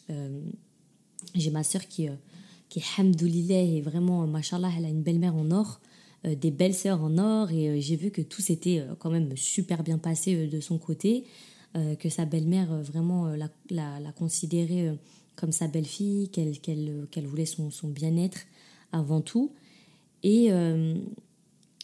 J'ai 0.10 1.52
ma 1.52 1.64
sœur 1.64 1.88
qui, 1.88 2.08
qui 2.70 2.80
est 2.80 3.00
hamdoulillah 3.00 3.62
et 3.62 3.82
vraiment, 3.82 4.26
machallah, 4.28 4.70
elle 4.78 4.86
a 4.86 4.90
une 4.90 5.02
belle-mère 5.02 5.36
en 5.36 5.52
or. 5.52 5.80
Euh, 6.26 6.36
des 6.36 6.52
belles 6.52 6.74
sœurs 6.74 7.02
en 7.02 7.18
or 7.18 7.52
et 7.52 7.70
euh, 7.70 7.80
j'ai 7.80 7.96
vu 7.96 8.10
que 8.10 8.22
tout 8.22 8.42
s'était 8.42 8.80
euh, 8.80 8.96
quand 8.98 9.10
même 9.10 9.36
super 9.36 9.84
bien 9.84 9.98
passé 9.98 10.48
de 10.48 10.60
son 10.60 10.78
côté, 10.78 11.26
que 12.00 12.08
sa 12.08 12.24
belle-mère 12.24 12.82
vraiment 12.84 13.26
la, 13.36 13.50
la, 13.70 14.12
considérait 14.14 14.98
comme 15.36 15.52
sa 15.52 15.68
belle-fille, 15.68 16.30
qu'elle 16.30 16.58
qu'elle 16.58 17.28
voulait 17.28 17.46
son, 17.46 17.70
son 17.70 17.90
bien-être 17.90 18.46
avant 18.94 19.20
tout. 19.20 19.52
Et 20.24 20.52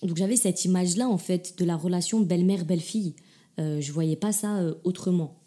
donc 0.02 0.16
j'avais 0.16 0.38
cette 0.38 0.64
image-là 0.64 1.10
en 1.10 1.18
fait 1.18 1.60
de 1.60 1.66
la 1.66 1.76
relation 1.76 2.22
belle-mère-belle-fille. 2.22 3.16
Euh, 3.60 3.82
je 3.82 3.92
voyais 3.92 4.16
pas 4.16 4.32
ça 4.32 4.64
autrement. 4.86 5.41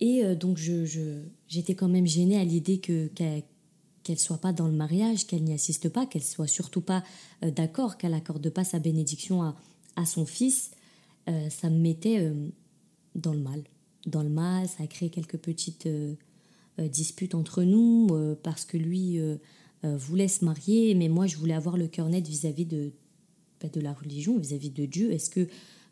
Et 0.00 0.22
donc 0.36 0.58
je, 0.58 1.22
j'étais 1.48 1.74
quand 1.74 1.88
même 1.88 2.06
gênée 2.06 2.38
à 2.38 2.44
l'idée 2.44 2.78
que, 2.78 3.10
qu'elle 4.08 4.18
soit 4.18 4.38
pas 4.38 4.54
dans 4.54 4.68
le 4.68 4.72
mariage, 4.72 5.26
qu'elle 5.26 5.44
n'y 5.44 5.52
assiste 5.52 5.90
pas, 5.90 6.06
qu'elle 6.06 6.22
soit 6.22 6.46
surtout 6.46 6.80
pas 6.80 7.04
euh, 7.44 7.50
d'accord, 7.50 7.98
qu'elle 7.98 8.14
accorde 8.14 8.48
pas 8.48 8.64
sa 8.64 8.78
bénédiction 8.78 9.42
à, 9.42 9.54
à 9.96 10.06
son 10.06 10.24
fils, 10.24 10.70
euh, 11.28 11.50
ça 11.50 11.68
me 11.68 11.78
mettait 11.78 12.20
euh, 12.20 12.48
dans 13.14 13.34
le 13.34 13.40
mal. 13.40 13.64
Dans 14.06 14.22
le 14.22 14.30
mal, 14.30 14.66
ça 14.66 14.84
a 14.84 14.86
créé 14.86 15.10
quelques 15.10 15.36
petites 15.36 15.86
disputes 16.78 17.34
entre 17.34 17.62
nous 17.64 18.06
parce 18.42 18.64
que 18.64 18.78
lui 18.78 19.20
voulait 19.82 20.28
se 20.28 20.44
marier, 20.44 20.94
mais 20.94 21.08
moi 21.08 21.26
je 21.26 21.36
voulais 21.36 21.52
avoir 21.52 21.76
le 21.76 21.88
cœur 21.88 22.08
net 22.08 22.26
vis-à-vis 22.26 22.64
de, 22.64 22.92
bah, 23.60 23.68
de 23.68 23.80
la 23.80 23.92
religion, 23.92 24.38
vis-à-vis 24.38 24.70
de 24.70 24.86
Dieu. 24.86 25.12
Est-ce 25.12 25.28
que 25.28 25.46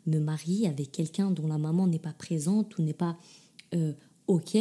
me 0.07 0.19
marier 0.19 0.67
avec 0.67 0.91
quelqu'un 0.91 1.29
dont 1.29 1.45
la 1.45 1.59
maman 1.59 1.85
n'est 1.85 1.99
pas 1.99 2.13
présente 2.13 2.77
ou 2.79 2.81
n'est 2.81 2.93
pas 2.93 3.17
ok 4.27 4.57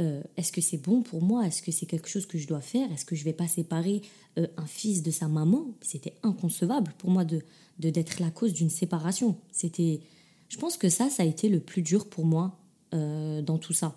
euh, 0.00 0.22
est-ce 0.36 0.52
que 0.52 0.60
c'est 0.60 0.78
bon 0.78 1.02
pour 1.02 1.22
moi? 1.22 1.46
Est-ce 1.46 1.62
que 1.62 1.70
c'est 1.70 1.86
quelque 1.86 2.08
chose 2.08 2.26
que 2.26 2.38
je 2.38 2.46
dois 2.46 2.60
faire? 2.60 2.90
Est-ce 2.92 3.04
que 3.04 3.14
je 3.14 3.24
vais 3.24 3.32
pas 3.32 3.46
séparer 3.46 4.02
euh, 4.38 4.46
un 4.56 4.66
fils 4.66 5.02
de 5.02 5.10
sa 5.10 5.28
maman? 5.28 5.66
C'était 5.80 6.14
inconcevable 6.22 6.92
pour 6.98 7.10
moi 7.10 7.24
de 7.24 7.42
d'être 7.78 8.20
la 8.20 8.30
cause 8.30 8.52
d'une 8.52 8.70
séparation. 8.70 9.36
C'était, 9.50 10.02
je 10.48 10.56
pense 10.56 10.76
que 10.76 10.88
ça, 10.88 11.10
ça 11.10 11.24
a 11.24 11.26
été 11.26 11.48
le 11.48 11.58
plus 11.58 11.82
dur 11.82 12.08
pour 12.08 12.24
moi 12.24 12.56
euh, 12.94 13.42
dans 13.42 13.58
tout 13.58 13.72
ça. 13.72 13.96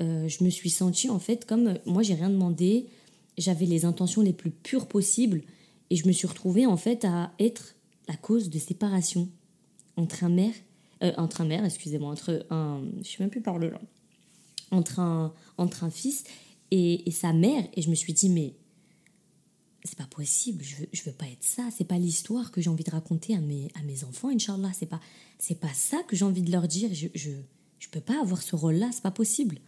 je 0.00 0.44
me 0.44 0.50
suis 0.50 0.68
sentie 0.68 1.08
en 1.08 1.18
fait 1.18 1.46
comme 1.46 1.78
moi, 1.86 2.02
j'ai 2.02 2.14
rien 2.14 2.28
demandé, 2.28 2.86
j'avais 3.38 3.64
les 3.64 3.86
intentions 3.86 4.20
les 4.20 4.34
plus 4.34 4.50
pures 4.50 4.86
possibles 4.86 5.40
et 5.88 5.96
je 5.96 6.06
me 6.06 6.12
suis 6.12 6.26
retrouvée 6.26 6.66
en 6.66 6.76
fait 6.76 7.06
à 7.06 7.32
être 7.38 7.74
la 8.06 8.16
cause 8.16 8.50
de 8.50 8.58
séparation 8.58 9.28
entre 9.96 10.24
un 10.24 10.28
mère, 10.28 10.54
entre 11.16 11.40
un 11.40 11.46
mère, 11.46 11.64
excusez-moi, 11.64 12.10
entre 12.10 12.46
un, 12.50 12.82
je 13.02 13.08
sais 13.08 13.16
même 13.20 13.30
plus 13.30 13.40
parler 13.40 13.70
entre 14.70 15.00
un, 15.00 15.32
entre 15.58 15.84
un 15.84 15.90
fils 15.90 16.24
et, 16.70 17.10
sa 17.10 17.32
mère. 17.32 17.66
Et 17.74 17.82
je 17.82 17.90
me 17.90 17.94
suis 17.94 18.12
dit, 18.12 18.28
mais 18.28 18.54
c'est 19.84 19.96
pas 19.96 20.06
possible, 20.06 20.62
je 20.62 20.76
veux, 20.76 20.88
je 20.92 21.02
veux 21.04 21.12
pas 21.12 21.26
être 21.26 21.42
ça, 21.42 21.68
c'est 21.74 21.84
pas 21.84 21.98
l'histoire 21.98 22.52
que 22.52 22.60
j'ai 22.60 22.68
envie 22.68 22.84
de 22.84 22.90
raconter 22.90 23.34
à 23.34 23.40
mes, 23.40 23.68
à 23.80 23.82
mes 23.82 24.04
enfants, 24.04 24.28
Inch'Allah, 24.28 24.70
c'est 24.74 24.86
pas, 24.86 25.00
c'est 25.38 25.58
pas 25.58 25.72
ça 25.72 26.02
que 26.06 26.16
j'ai 26.16 26.24
envie 26.24 26.42
de 26.42 26.52
leur 26.52 26.68
dire, 26.68 26.90
je, 26.92 27.08
je, 27.14 27.30
je 27.78 27.88
peux 27.88 28.00
pas 28.00 28.20
avoir 28.20 28.42
ce 28.42 28.54
rôle-là, 28.56 28.90
c'est 28.92 29.02
pas 29.02 29.10
possible. 29.10 29.58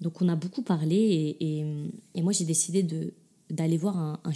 Donc 0.00 0.22
on 0.22 0.28
a 0.28 0.36
beaucoup 0.36 0.62
parlé 0.62 0.96
et, 1.40 1.64
et, 2.14 2.22
moi 2.22 2.32
j'ai 2.32 2.46
décidé 2.46 2.82
de, 2.82 3.12
d'aller 3.50 3.76
voir 3.76 3.98
un, 3.98 4.20
un 4.24 4.32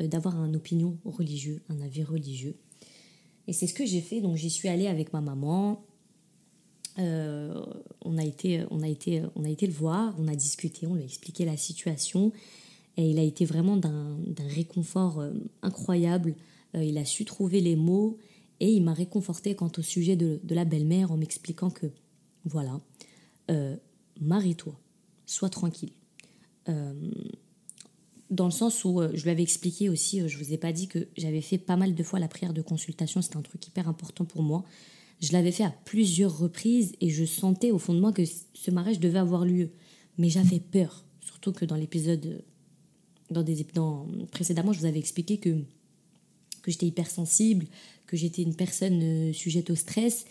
euh, 0.00 0.06
d'avoir 0.08 0.36
une 0.44 0.56
opinion 0.56 0.98
religieuse, 1.04 1.60
un 1.68 1.80
avis 1.80 2.02
religieux. 2.02 2.56
Et 3.48 3.52
c'est 3.52 3.66
ce 3.66 3.74
que 3.74 3.84
j'ai 3.84 4.00
fait, 4.00 4.20
donc 4.20 4.36
j'y 4.36 4.50
suis 4.50 4.68
allée 4.68 4.86
avec 4.86 5.12
ma 5.12 5.20
maman, 5.20 5.84
euh, 6.98 7.64
on, 8.02 8.18
a 8.18 8.24
été, 8.24 8.64
on, 8.70 8.82
a 8.82 8.88
été, 8.88 9.22
on 9.34 9.44
a 9.44 9.48
été 9.48 9.66
le 9.66 9.72
voir, 9.72 10.14
on 10.18 10.28
a 10.28 10.34
discuté, 10.34 10.86
on 10.86 10.94
lui 10.94 11.02
a 11.02 11.04
expliqué 11.04 11.44
la 11.44 11.56
situation. 11.56 12.32
Et 12.96 13.08
il 13.08 13.18
a 13.18 13.22
été 13.22 13.44
vraiment 13.44 13.76
d'un 13.76 14.18
réconfort 14.54 15.20
euh, 15.20 15.32
incroyable. 15.62 16.34
Euh, 16.74 16.84
il 16.84 16.98
a 16.98 17.04
su 17.04 17.24
trouver 17.24 17.60
les 17.60 17.76
mots 17.76 18.18
et 18.60 18.70
il 18.70 18.82
m'a 18.82 18.92
réconforté 18.92 19.54
quant 19.54 19.72
au 19.76 19.82
sujet 19.82 20.16
de, 20.16 20.40
la 20.50 20.64
belle-mère 20.64 21.10
en 21.10 21.16
m'expliquant 21.16 21.70
que, 21.70 21.86
voilà, 22.44 22.80
marie-toi, 24.20 24.78
sois 25.26 25.50
tranquille. 25.50 25.92
Dans 28.32 28.46
le 28.46 28.50
sens 28.50 28.84
où 28.84 29.00
je 29.14 29.22
lui 29.22 29.30
avais 29.30 29.42
expliqué 29.42 29.88
aussi, 29.88 30.28
je 30.28 30.38
vous 30.38 30.52
ai 30.52 30.56
pas 30.58 30.72
dit 30.72 30.88
que 30.88 31.06
j'avais 31.16 31.40
fait 31.40 31.58
pas 31.58 31.76
mal 31.76 31.94
de 31.94 32.02
fois 32.02 32.18
la 32.18 32.28
prière 32.28 32.52
de 32.52 32.62
consultation, 32.62 33.22
c'était 33.22 33.36
un 33.36 33.42
truc 33.42 33.66
hyper 33.66 33.88
important 33.88 34.24
pour 34.24 34.42
moi. 34.42 34.64
Je 35.20 35.32
l'avais 35.32 35.52
fait 35.52 35.64
à 35.64 35.74
plusieurs 35.84 36.36
reprises 36.36 36.94
et 37.00 37.10
je 37.10 37.24
sentais 37.24 37.70
au 37.70 37.78
fond 37.78 37.94
de 37.94 38.00
moi 38.00 38.12
que 38.12 38.22
ce 38.24 38.70
mariage 38.70 38.98
devait 38.98 39.20
avoir 39.20 39.44
lieu. 39.44 39.70
Mais 40.18 40.28
j'avais 40.28 40.58
peur, 40.58 41.04
surtout 41.20 41.52
que 41.52 41.64
dans 41.64 41.76
l'épisode 41.76 42.42
dans 43.32 43.42
des 43.42 43.66
dans, 43.74 44.06
précédemment, 44.30 44.72
je 44.72 44.80
vous 44.80 44.86
avais 44.86 44.98
expliqué 44.98 45.38
que, 45.38 45.50
que 46.62 46.70
j'étais 46.70 46.86
hypersensible, 46.86 47.66
que 48.06 48.16
j'étais 48.16 48.42
une 48.42 48.54
personne 48.54 49.00
euh, 49.02 49.32
sujette 49.32 49.70
au 49.70 49.74
stress. 49.74 50.24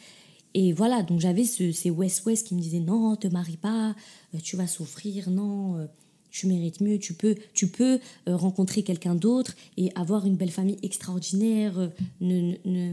Et 0.54 0.74
voilà, 0.74 1.04
donc 1.04 1.20
j'avais 1.20 1.46
ce, 1.46 1.72
ces 1.72 1.90
West-West 1.90 2.48
qui 2.48 2.56
me 2.56 2.62
disaient 2.62 2.80
non, 2.80 3.16
te 3.16 3.28
marie 3.28 3.58
pas, 3.58 3.96
euh, 4.36 4.38
tu 4.42 4.56
vas 4.56 4.68
souffrir, 4.68 5.30
non, 5.30 5.78
euh, 5.78 5.88
tu 6.32 6.48
mérites 6.48 6.82
mieux, 6.82 6.98
tu 6.98 7.14
peux, 7.14 7.36
tu 7.54 7.68
peux 7.68 8.00
rencontrer 8.26 8.84
quelqu'un 8.84 9.16
d'autre 9.16 9.56
et 9.78 9.92
avoir 9.96 10.26
une 10.26 10.36
belle 10.36 10.52
famille 10.52 10.80
extraordinaire, 10.82 11.92
ne, 12.22 12.54
ne, 12.66 12.92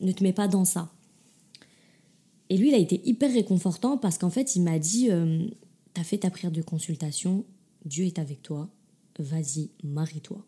ne, 0.00 0.12
te 0.12 0.22
mets 0.22 0.32
pas 0.32 0.46
dans 0.46 0.64
ça. 0.64 0.92
Et 2.48 2.56
lui, 2.56 2.68
il 2.68 2.74
a 2.74 2.78
été 2.78 3.00
hyper 3.04 3.32
réconfortant 3.32 3.96
parce 3.96 4.18
qu'en 4.18 4.30
fait, 4.30 4.54
il 4.54 4.62
m'a 4.62 4.78
dit, 4.78 5.08
tu 5.94 6.00
as 6.00 6.04
fait 6.04 6.18
ta 6.18 6.30
prière 6.30 6.52
de 6.52 6.62
consultation, 6.62 7.44
Dieu 7.84 8.04
est 8.04 8.18
avec 8.18 8.42
toi, 8.42 8.68
vas-y, 9.18 9.70
marie-toi. 9.82 10.44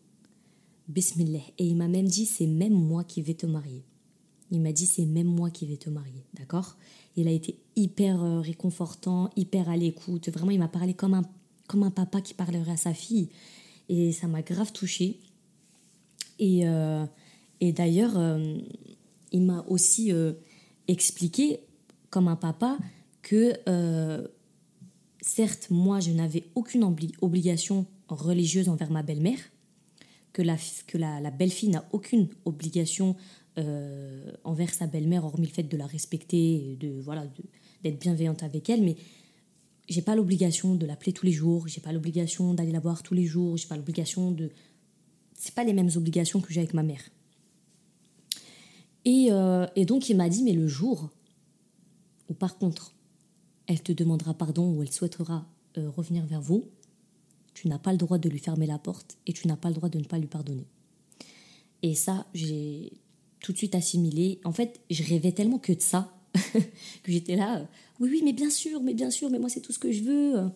Bismillah. 0.89 1.39
Et 1.59 1.67
il 1.67 1.75
m'a 1.75 1.87
même 1.87 2.07
dit, 2.07 2.25
c'est 2.25 2.47
même 2.47 2.73
moi 2.73 3.03
qui 3.03 3.21
vais 3.21 3.35
te 3.35 3.45
marier. 3.45 3.83
Il 4.51 4.59
m'a 4.61 4.71
dit, 4.71 4.87
c'est 4.87 5.05
même 5.05 5.27
moi 5.27 5.51
qui 5.51 5.67
vais 5.67 5.77
te 5.77 5.89
marier. 5.89 6.25
D'accord? 6.33 6.75
Il 7.15 7.27
a 7.27 7.31
été 7.31 7.59
hyper 7.75 8.23
euh, 8.23 8.41
réconfortant, 8.41 9.29
hyper 9.35 9.69
à 9.69 9.77
l'écoute. 9.77 10.29
Vraiment, 10.29 10.51
il 10.51 10.59
m'a 10.59 10.67
parlé 10.67 10.95
comme 10.95 11.13
un, 11.13 11.23
comme 11.69 11.83
un 11.83 11.91
papa 11.91 12.19
qui 12.19 12.33
parlerait 12.33 12.71
à 12.71 12.77
sa 12.77 12.93
fille. 12.93 13.29
Et 13.87 14.11
ça 14.11 14.27
m'a 14.27 14.41
grave 14.41 14.73
touchée. 14.73 15.19
Et, 16.39 16.67
euh, 16.67 17.05
et 17.61 17.71
d'ailleurs, 17.71 18.17
euh, 18.17 18.57
il 19.31 19.43
m'a 19.43 19.63
aussi 19.67 20.11
expliqué, 20.87 21.59
comme 22.09 22.27
un 22.27 22.35
papa, 22.35 22.77
que 23.21 23.53
certes, 25.21 25.67
moi, 25.69 25.99
je 25.99 26.11
n'avais 26.11 26.43
aucune 26.55 26.83
obligation 27.21 27.85
religieuse 28.07 28.69
envers 28.69 28.91
ma 28.91 29.03
belle-mère, 29.03 29.39
que 30.33 30.41
la, 30.41 30.57
que 30.87 30.97
la, 30.97 31.31
belle-fille 31.31 31.69
n'a 31.69 31.85
aucune 31.91 32.27
obligation 32.45 33.15
euh, 33.57 34.31
envers 34.43 34.73
sa 34.73 34.87
belle-mère, 34.87 35.25
hormis 35.25 35.47
le 35.47 35.51
fait 35.51 35.63
de 35.63 35.77
la 35.77 35.85
respecter, 35.85 36.77
de 36.79 36.99
voilà, 37.01 37.25
d'être 37.83 37.99
bienveillante 37.99 38.43
avec 38.43 38.69
elle, 38.69 38.81
mais 38.83 38.95
j'ai 39.89 40.01
pas 40.01 40.15
l'obligation 40.15 40.75
de 40.75 40.85
l'appeler 40.85 41.13
tous 41.13 41.25
les 41.25 41.31
jours, 41.31 41.67
j'ai 41.67 41.81
pas 41.81 41.91
l'obligation 41.91 42.53
d'aller 42.53 42.71
la 42.71 42.79
voir 42.79 43.03
tous 43.03 43.13
les 43.13 43.25
jours, 43.25 43.57
j'ai 43.57 43.67
pas 43.67 43.75
l'obligation 43.75 44.31
de. 44.31 44.51
C'est 45.33 45.55
pas 45.55 45.63
les 45.63 45.73
mêmes 45.73 45.89
obligations 45.95 46.41
que 46.41 46.53
j'ai 46.53 46.59
avec 46.59 46.73
ma 46.73 46.83
mère. 46.83 47.01
Et, 49.05 49.29
euh, 49.31 49.65
et 49.75 49.85
donc 49.85 50.09
il 50.09 50.17
m'a 50.17 50.29
dit, 50.29 50.43
mais 50.43 50.53
le 50.53 50.67
jour 50.67 51.09
où 52.29 52.33
par 52.33 52.57
contre 52.57 52.93
elle 53.69 53.81
te 53.81 53.91
demandera 53.91 54.33
pardon 54.33 54.73
ou 54.73 54.81
elle 54.81 54.91
souhaitera 54.91 55.47
euh, 55.77 55.89
revenir 55.91 56.25
vers 56.25 56.41
vous, 56.41 56.65
tu 57.53 57.67
n'as 57.67 57.77
pas 57.77 57.91
le 57.91 57.97
droit 57.97 58.17
de 58.17 58.27
lui 58.27 58.39
fermer 58.39 58.65
la 58.65 58.79
porte 58.79 59.17
et 59.27 59.33
tu 59.33 59.47
n'as 59.47 59.57
pas 59.57 59.69
le 59.69 59.75
droit 59.75 59.89
de 59.89 59.99
ne 59.99 60.05
pas 60.05 60.17
lui 60.17 60.27
pardonner. 60.27 60.65
Et 61.83 61.93
ça, 61.93 62.25
j'ai 62.33 62.91
tout 63.41 63.53
de 63.53 63.57
suite 63.57 63.75
assimilé. 63.75 64.39
En 64.43 64.51
fait, 64.51 64.81
je 64.89 65.03
rêvais 65.03 65.31
tellement 65.31 65.59
que 65.59 65.71
de 65.71 65.81
ça 65.81 66.13
que 66.53 67.11
j'étais 67.11 67.35
là. 67.35 67.67
Oui, 67.99 68.09
oui, 68.11 68.21
mais 68.23 68.33
bien 68.33 68.49
sûr, 68.49 68.81
mais 68.81 68.93
bien 68.93 69.09
sûr, 69.09 69.29
mais 69.29 69.39
moi 69.39 69.49
c'est 69.49 69.61
tout 69.61 69.73
ce 69.73 69.79
que 69.79 69.91
je 69.91 70.03
veux. 70.03 70.51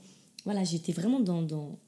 Voilà, 0.46 0.64
j'étais 0.64 0.92
vraiment 0.92 1.20
dans, 1.20 1.42
dans, 1.42 1.80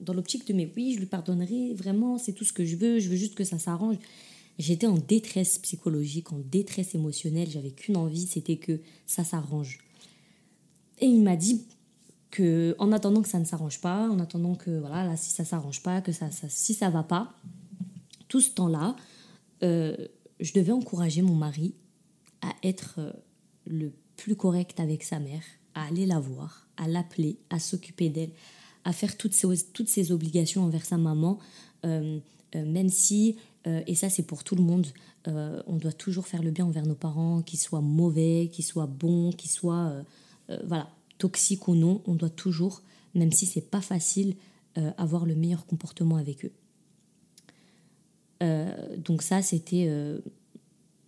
dans 0.00 0.14
l'optique 0.14 0.46
de 0.46 0.52
mais 0.52 0.70
oui, 0.76 0.92
je 0.94 0.98
lui 0.98 1.06
pardonnerai, 1.06 1.74
vraiment, 1.74 2.18
c'est 2.18 2.32
tout 2.32 2.44
ce 2.44 2.52
que 2.52 2.64
je 2.64 2.76
veux, 2.76 2.98
je 2.98 3.08
veux 3.08 3.16
juste 3.16 3.34
que 3.34 3.44
ça 3.44 3.58
s'arrange. 3.58 3.96
J'étais 4.58 4.86
en 4.86 4.98
détresse 4.98 5.58
psychologique, 5.58 6.32
en 6.32 6.38
détresse 6.38 6.94
émotionnelle, 6.94 7.48
j'avais 7.50 7.70
qu'une 7.70 7.96
envie, 7.96 8.26
c'était 8.26 8.56
que 8.56 8.80
ça 9.06 9.24
s'arrange. 9.24 9.78
Et 11.00 11.06
il 11.06 11.22
m'a 11.22 11.36
dit, 11.36 11.64
que 12.32 12.74
en 12.78 12.90
attendant 12.90 13.22
que 13.22 13.28
ça 13.28 13.38
ne 13.38 13.44
s'arrange 13.44 13.80
pas, 13.80 14.08
en 14.08 14.18
attendant 14.18 14.56
que 14.56 14.70
voilà, 14.80 15.04
là, 15.04 15.16
si 15.16 15.30
ça 15.30 15.44
s'arrange 15.44 15.82
pas, 15.82 16.00
que 16.00 16.10
ça, 16.10 16.32
ça, 16.32 16.48
si 16.48 16.74
ça 16.74 16.90
va 16.90 17.04
pas, 17.04 17.32
tout 18.26 18.40
ce 18.40 18.50
temps-là, 18.50 18.96
euh, 19.62 19.94
je 20.40 20.52
devais 20.54 20.72
encourager 20.72 21.22
mon 21.22 21.34
mari 21.34 21.74
à 22.40 22.52
être 22.64 22.94
euh, 22.98 23.12
le 23.66 23.92
plus 24.16 24.36
correct 24.36 24.80
avec 24.80 25.02
sa 25.02 25.18
mère, 25.18 25.42
à 25.74 25.86
aller 25.86 26.06
la 26.06 26.20
voir, 26.20 26.68
à 26.76 26.88
l'appeler, 26.88 27.38
à 27.50 27.58
s'occuper 27.58 28.08
d'elle, 28.08 28.30
à 28.84 28.92
faire 28.92 29.16
toutes 29.16 29.34
ses, 29.34 29.48
toutes 29.72 29.88
ses 29.88 30.12
obligations 30.12 30.64
envers 30.64 30.84
sa 30.84 30.98
maman, 30.98 31.38
euh, 31.84 32.18
même 32.54 32.88
si, 32.90 33.36
et 33.64 33.94
ça 33.94 34.10
c'est 34.10 34.24
pour 34.24 34.44
tout 34.44 34.56
le 34.56 34.62
monde, 34.62 34.86
on 35.26 35.76
doit 35.76 35.92
toujours 35.92 36.26
faire 36.26 36.42
le 36.42 36.50
bien 36.50 36.66
envers 36.66 36.84
nos 36.84 36.94
parents, 36.94 37.40
qu'ils 37.40 37.60
soient 37.60 37.80
mauvais, 37.80 38.50
qu'ils 38.52 38.64
soient 38.64 38.86
bons, 38.86 39.32
qu'ils 39.32 39.50
soient... 39.50 40.04
voilà, 40.66 40.90
toxique 41.22 41.68
ou 41.68 41.76
non, 41.76 42.02
on 42.06 42.14
doit 42.14 42.28
toujours, 42.28 42.82
même 43.14 43.30
si 43.30 43.46
c'est 43.46 43.70
pas 43.70 43.80
facile, 43.80 44.34
euh, 44.76 44.90
avoir 44.96 45.24
le 45.24 45.36
meilleur 45.36 45.66
comportement 45.66 46.16
avec 46.16 46.44
eux. 46.44 46.52
Euh, 48.42 48.96
donc 48.96 49.22
ça, 49.22 49.40
c'était 49.40 49.86
euh, 49.88 50.18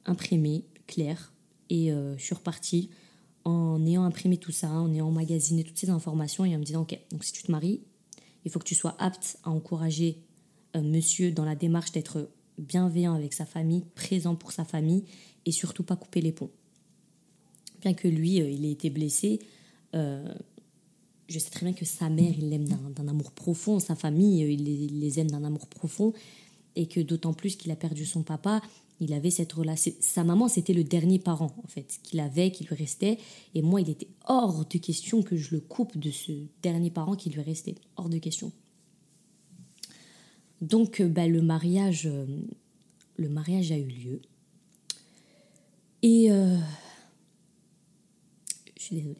imprimé, 0.06 0.66
clair, 0.86 1.32
et 1.74 1.90
je 1.90 2.22
suis 2.22 2.34
repartie 2.34 2.90
en 3.44 3.84
ayant 3.84 4.04
imprimé 4.04 4.36
tout 4.36 4.52
ça, 4.52 4.70
en 4.70 4.92
ayant 4.92 5.08
emmagasiné 5.08 5.64
toutes 5.64 5.78
ces 5.78 5.90
informations 5.90 6.44
et 6.44 6.54
en 6.54 6.58
me 6.58 6.64
disant, 6.64 6.82
ok, 6.82 6.98
donc 7.10 7.24
si 7.24 7.32
tu 7.32 7.42
te 7.42 7.50
maries, 7.50 7.80
il 8.44 8.50
faut 8.50 8.58
que 8.58 8.64
tu 8.64 8.74
sois 8.74 8.94
apte 8.98 9.38
à 9.42 9.50
encourager 9.50 10.22
monsieur 10.74 11.32
dans 11.32 11.44
la 11.44 11.54
démarche 11.54 11.92
d'être 11.92 12.30
bienveillant 12.58 13.14
avec 13.14 13.32
sa 13.32 13.46
famille, 13.46 13.84
présent 13.94 14.34
pour 14.34 14.52
sa 14.52 14.64
famille 14.64 15.04
et 15.46 15.52
surtout 15.52 15.82
pas 15.82 15.96
couper 15.96 16.20
les 16.20 16.32
ponts. 16.32 16.50
Bien 17.80 17.94
que 17.94 18.08
lui, 18.08 18.36
il 18.36 18.64
ait 18.64 18.72
été 18.72 18.90
blessé, 18.90 19.40
euh, 19.94 20.34
je 21.28 21.38
sais 21.38 21.50
très 21.50 21.66
bien 21.66 21.74
que 21.74 21.84
sa 21.84 22.08
mère, 22.08 22.32
il 22.36 22.50
l'aime 22.50 22.64
d'un 22.66 23.08
amour 23.08 23.32
profond, 23.32 23.78
sa 23.78 23.94
famille, 23.94 24.42
euh, 24.42 24.50
il 24.50 25.00
les, 25.00 25.20
aime 25.20 25.30
d'un 25.30 25.44
amour 25.44 25.66
profond, 25.66 26.12
et 26.76 26.86
que 26.86 27.00
d'autant 27.00 27.32
plus 27.32 27.56
qu'il 27.56 27.70
a 27.72 27.76
perdu 27.76 28.04
son 28.04 28.22
papa, 28.22 28.60
il 29.04 29.12
avait 29.12 29.30
cette 29.30 29.52
relation. 29.52 29.92
Sa 30.00 30.24
maman, 30.24 30.48
c'était 30.48 30.72
le 30.72 30.84
dernier 30.84 31.18
parent, 31.18 31.54
en 31.62 31.68
fait, 31.68 31.98
qu'il 32.02 32.20
avait, 32.20 32.50
qui 32.50 32.64
lui 32.64 32.74
restait, 32.74 33.18
et 33.54 33.62
moi, 33.62 33.80
il 33.80 33.90
était 33.90 34.08
hors 34.26 34.64
de 34.64 34.78
question 34.78 35.22
que 35.22 35.36
je 35.36 35.54
le 35.54 35.60
coupe 35.60 35.98
de 35.98 36.10
ce 36.10 36.32
dernier 36.62 36.90
parent 36.90 37.14
qui 37.14 37.30
lui 37.30 37.42
restait, 37.42 37.74
hors 37.96 38.08
de 38.08 38.18
question. 38.18 38.52
Donc, 40.60 41.00
euh, 41.00 41.08
bah, 41.08 41.28
le 41.28 41.42
mariage, 41.42 42.10
le 43.16 43.28
mariage 43.28 43.72
a 43.72 43.78
eu 43.78 43.86
lieu, 43.86 44.20
et 46.02 46.28
je 46.28 46.58
suis 48.76 48.96
désolée 48.96 49.16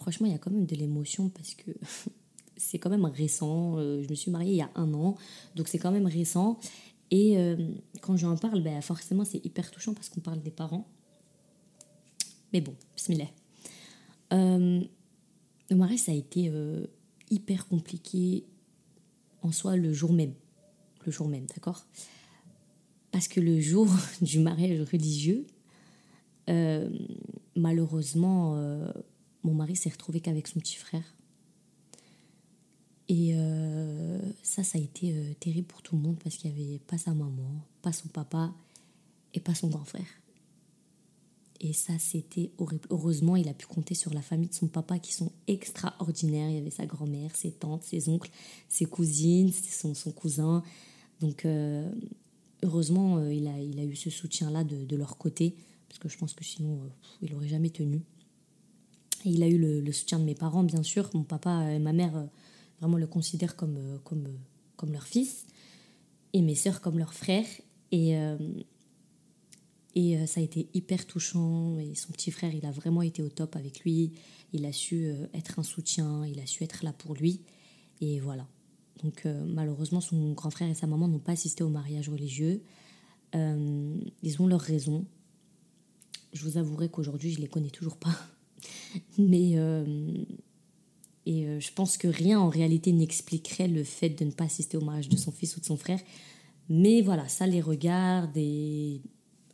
franchement, 0.00 0.26
il 0.26 0.32
y 0.32 0.34
a 0.34 0.38
quand 0.38 0.50
même 0.50 0.66
de 0.66 0.74
l'émotion 0.74 1.28
parce 1.28 1.54
que 1.54 1.70
c'est 2.56 2.78
quand 2.78 2.90
même 2.90 3.04
récent. 3.04 3.74
Euh, 3.76 4.02
je 4.02 4.08
me 4.08 4.14
suis 4.14 4.30
mariée 4.30 4.52
il 4.52 4.56
y 4.56 4.62
a 4.62 4.70
un 4.74 4.92
an, 4.94 5.16
donc 5.54 5.68
c'est 5.68 5.78
quand 5.78 5.92
même 5.92 6.06
récent. 6.06 6.58
Et 7.10 7.36
euh, 7.38 7.56
quand 8.02 8.16
j'en 8.16 8.36
parle, 8.36 8.62
ben, 8.62 8.80
forcément, 8.82 9.24
c'est 9.24 9.44
hyper 9.44 9.70
touchant 9.70 9.94
parce 9.94 10.08
qu'on 10.08 10.20
parle 10.20 10.40
des 10.40 10.50
parents. 10.50 10.88
Mais 12.52 12.60
bon, 12.60 12.74
bismillah. 12.96 13.28
Euh, 14.32 14.80
le 15.70 15.76
mariage, 15.76 16.00
ça 16.00 16.12
a 16.12 16.14
été 16.14 16.52
hyper 17.30 17.66
compliqué 17.68 18.44
en 19.42 19.52
soi 19.52 19.76
le 19.76 19.92
jour 19.92 20.12
même. 20.12 20.34
Le 21.06 21.12
jour 21.12 21.28
même, 21.28 21.46
d'accord? 21.46 21.86
Parce 23.12 23.28
que 23.28 23.40
le 23.40 23.60
jour 23.60 23.88
du 24.20 24.40
mariage 24.40 24.80
religieux, 24.90 25.46
malheureusement, 27.56 28.56
mon 29.44 29.54
mari 29.54 29.76
s'est 29.76 29.90
retrouvé 29.90 30.20
qu'avec 30.20 30.48
son 30.48 30.58
petit 30.58 30.76
frère. 30.76 31.04
Et 33.10 33.32
euh, 33.34 34.20
ça, 34.40 34.62
ça 34.62 34.78
a 34.78 34.80
été 34.80 35.12
euh, 35.12 35.34
terrible 35.40 35.66
pour 35.66 35.82
tout 35.82 35.96
le 35.96 36.00
monde 36.00 36.16
parce 36.22 36.36
qu'il 36.36 36.54
n'y 36.54 36.62
avait 36.62 36.78
pas 36.78 36.96
sa 36.96 37.12
maman, 37.12 37.50
pas 37.82 37.92
son 37.92 38.06
papa 38.06 38.52
et 39.34 39.40
pas 39.40 39.52
son 39.52 39.66
grand 39.66 39.84
frère. 39.84 40.06
Et 41.58 41.72
ça, 41.72 41.92
c'était 41.98 42.52
horrible. 42.58 42.86
Heureusement, 42.88 43.34
il 43.34 43.48
a 43.48 43.52
pu 43.52 43.66
compter 43.66 43.96
sur 43.96 44.14
la 44.14 44.22
famille 44.22 44.46
de 44.46 44.54
son 44.54 44.68
papa 44.68 45.00
qui 45.00 45.12
sont 45.12 45.32
extraordinaires. 45.48 46.50
Il 46.50 46.54
y 46.54 46.58
avait 46.58 46.70
sa 46.70 46.86
grand-mère, 46.86 47.34
ses 47.34 47.50
tantes, 47.50 47.82
ses 47.82 48.08
oncles, 48.08 48.30
ses 48.68 48.84
cousines, 48.84 49.50
son, 49.52 49.92
son 49.92 50.12
cousin. 50.12 50.62
Donc, 51.20 51.44
euh, 51.44 51.90
heureusement, 52.62 53.26
il, 53.26 53.48
a, 53.48 53.58
il 53.60 53.80
a 53.80 53.84
eu 53.84 53.96
ce 53.96 54.08
soutien-là 54.08 54.62
de, 54.62 54.96
leur 54.96 55.18
côté 55.18 55.56
parce 55.88 55.98
que 55.98 56.08
je 56.08 56.16
pense 56.16 56.32
que 56.32 56.44
sinon, 56.44 56.78
il 57.22 57.32
n'aurait 57.32 57.48
jamais 57.48 57.70
tenu. 57.70 58.02
Et 59.24 59.30
il 59.30 59.42
a 59.42 59.48
eu 59.48 59.58
le, 59.58 59.92
soutien 59.92 60.20
de 60.20 60.24
mes 60.24 60.36
parents, 60.36 60.62
bien 60.62 60.84
sûr. 60.84 61.10
Mon 61.12 61.24
papa 61.24 61.72
et 61.72 61.80
ma 61.80 61.92
mère 61.92 62.28
vraiment 62.80 62.96
le 62.96 63.06
considèrent 63.06 63.56
comme, 63.56 63.76
euh, 63.76 63.98
comme, 64.04 64.26
euh, 64.26 64.36
comme 64.76 64.92
leur 64.92 65.06
fils. 65.06 65.46
Et 66.32 66.42
mes 66.42 66.54
sœurs 66.54 66.80
comme 66.80 66.98
leur 66.98 67.14
frère. 67.14 67.46
Et, 67.92 68.14
et 69.96 70.26
ça 70.28 70.38
a 70.38 70.44
été 70.44 70.68
hyper 70.74 71.04
touchant. 71.04 71.76
Et 71.80 71.96
son 71.96 72.12
petit 72.12 72.30
frère, 72.30 72.54
il 72.54 72.64
a 72.64 72.70
vraiment 72.70 73.02
été 73.02 73.20
au 73.20 73.28
top 73.28 73.56
avec 73.56 73.80
lui. 73.80 74.12
Il 74.52 74.64
a 74.64 74.72
su 74.72 75.12
être 75.34 75.58
un 75.58 75.64
soutien. 75.64 76.24
Il 76.24 76.38
a 76.38 76.46
su 76.46 76.62
être 76.62 76.84
là 76.84 76.92
pour 76.92 77.14
lui. 77.14 77.40
Et 78.00 78.20
voilà. 78.20 78.46
Donc 79.02 79.26
malheureusement, 79.26 80.00
son 80.00 80.34
grand 80.34 80.50
frère 80.50 80.68
et 80.68 80.74
sa 80.74 80.86
maman 80.86 81.08
n'ont 81.08 81.18
pas 81.18 81.32
assisté 81.32 81.64
au 81.64 81.68
mariage 81.68 82.08
religieux. 82.08 82.62
ils 83.34 84.36
ont 84.38 84.46
leurs 84.46 84.60
raisons. 84.60 85.04
Je 86.32 86.44
vous 86.44 86.58
avouerai 86.58 86.88
qu'aujourd'hui, 86.88 87.32
je 87.32 87.40
les 87.40 87.48
connais 87.48 87.70
toujours 87.70 87.96
pas. 87.96 88.16
Mais 89.18 89.52
euh, 89.56 89.84
et 91.26 91.46
euh, 91.46 91.60
je 91.60 91.72
pense 91.72 91.96
que 91.96 92.08
rien 92.08 92.40
en 92.40 92.48
réalité 92.48 92.92
n'expliquerait 92.92 93.68
le 93.68 93.84
fait 93.84 94.10
de 94.10 94.24
ne 94.24 94.30
pas 94.30 94.44
assister 94.44 94.76
au 94.76 94.80
mariage 94.80 95.08
de 95.08 95.16
son 95.16 95.32
fils 95.32 95.56
ou 95.56 95.60
de 95.60 95.66
son 95.66 95.76
frère. 95.76 96.00
Mais 96.68 97.02
voilà, 97.02 97.28
ça 97.28 97.46
les 97.46 97.60
regarde 97.60 98.36
et 98.36 99.00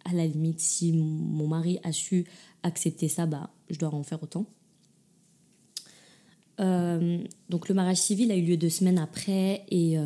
à 0.05 0.13
la 0.13 0.27
limite, 0.27 0.61
si 0.61 0.93
mon 0.93 1.49
mari 1.49 1.79
a 1.83 1.93
su 1.93 2.27
accepter 2.63 3.09
ça, 3.09 3.27
bah, 3.27 3.51
je 3.71 3.79
dois 3.79 3.93
en 3.93 4.03
faire 4.03 4.23
autant. 4.23 4.47
Euh, 6.61 7.19
donc 7.51 7.69
le 7.69 7.75
mariage 7.75 7.99
civil 7.99 8.31
a 8.31 8.37
eu 8.37 8.43
lieu 8.43 8.57
deux 8.57 8.71
semaines 8.71 8.99
après 8.99 9.65
et 9.69 9.97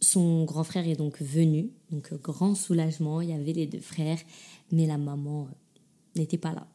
son 0.00 0.44
grand 0.44 0.64
frère 0.64 0.88
est 0.88 0.96
donc 0.96 1.20
venu. 1.20 1.70
Donc 1.90 2.14
grand 2.20 2.54
soulagement, 2.54 3.20
il 3.20 3.30
y 3.30 3.32
avait 3.32 3.52
les 3.52 3.66
deux 3.66 3.80
frères, 3.80 4.18
mais 4.70 4.86
la 4.86 4.98
maman 4.98 5.48
n'était 6.16 6.38
pas 6.38 6.52
là. 6.52 6.66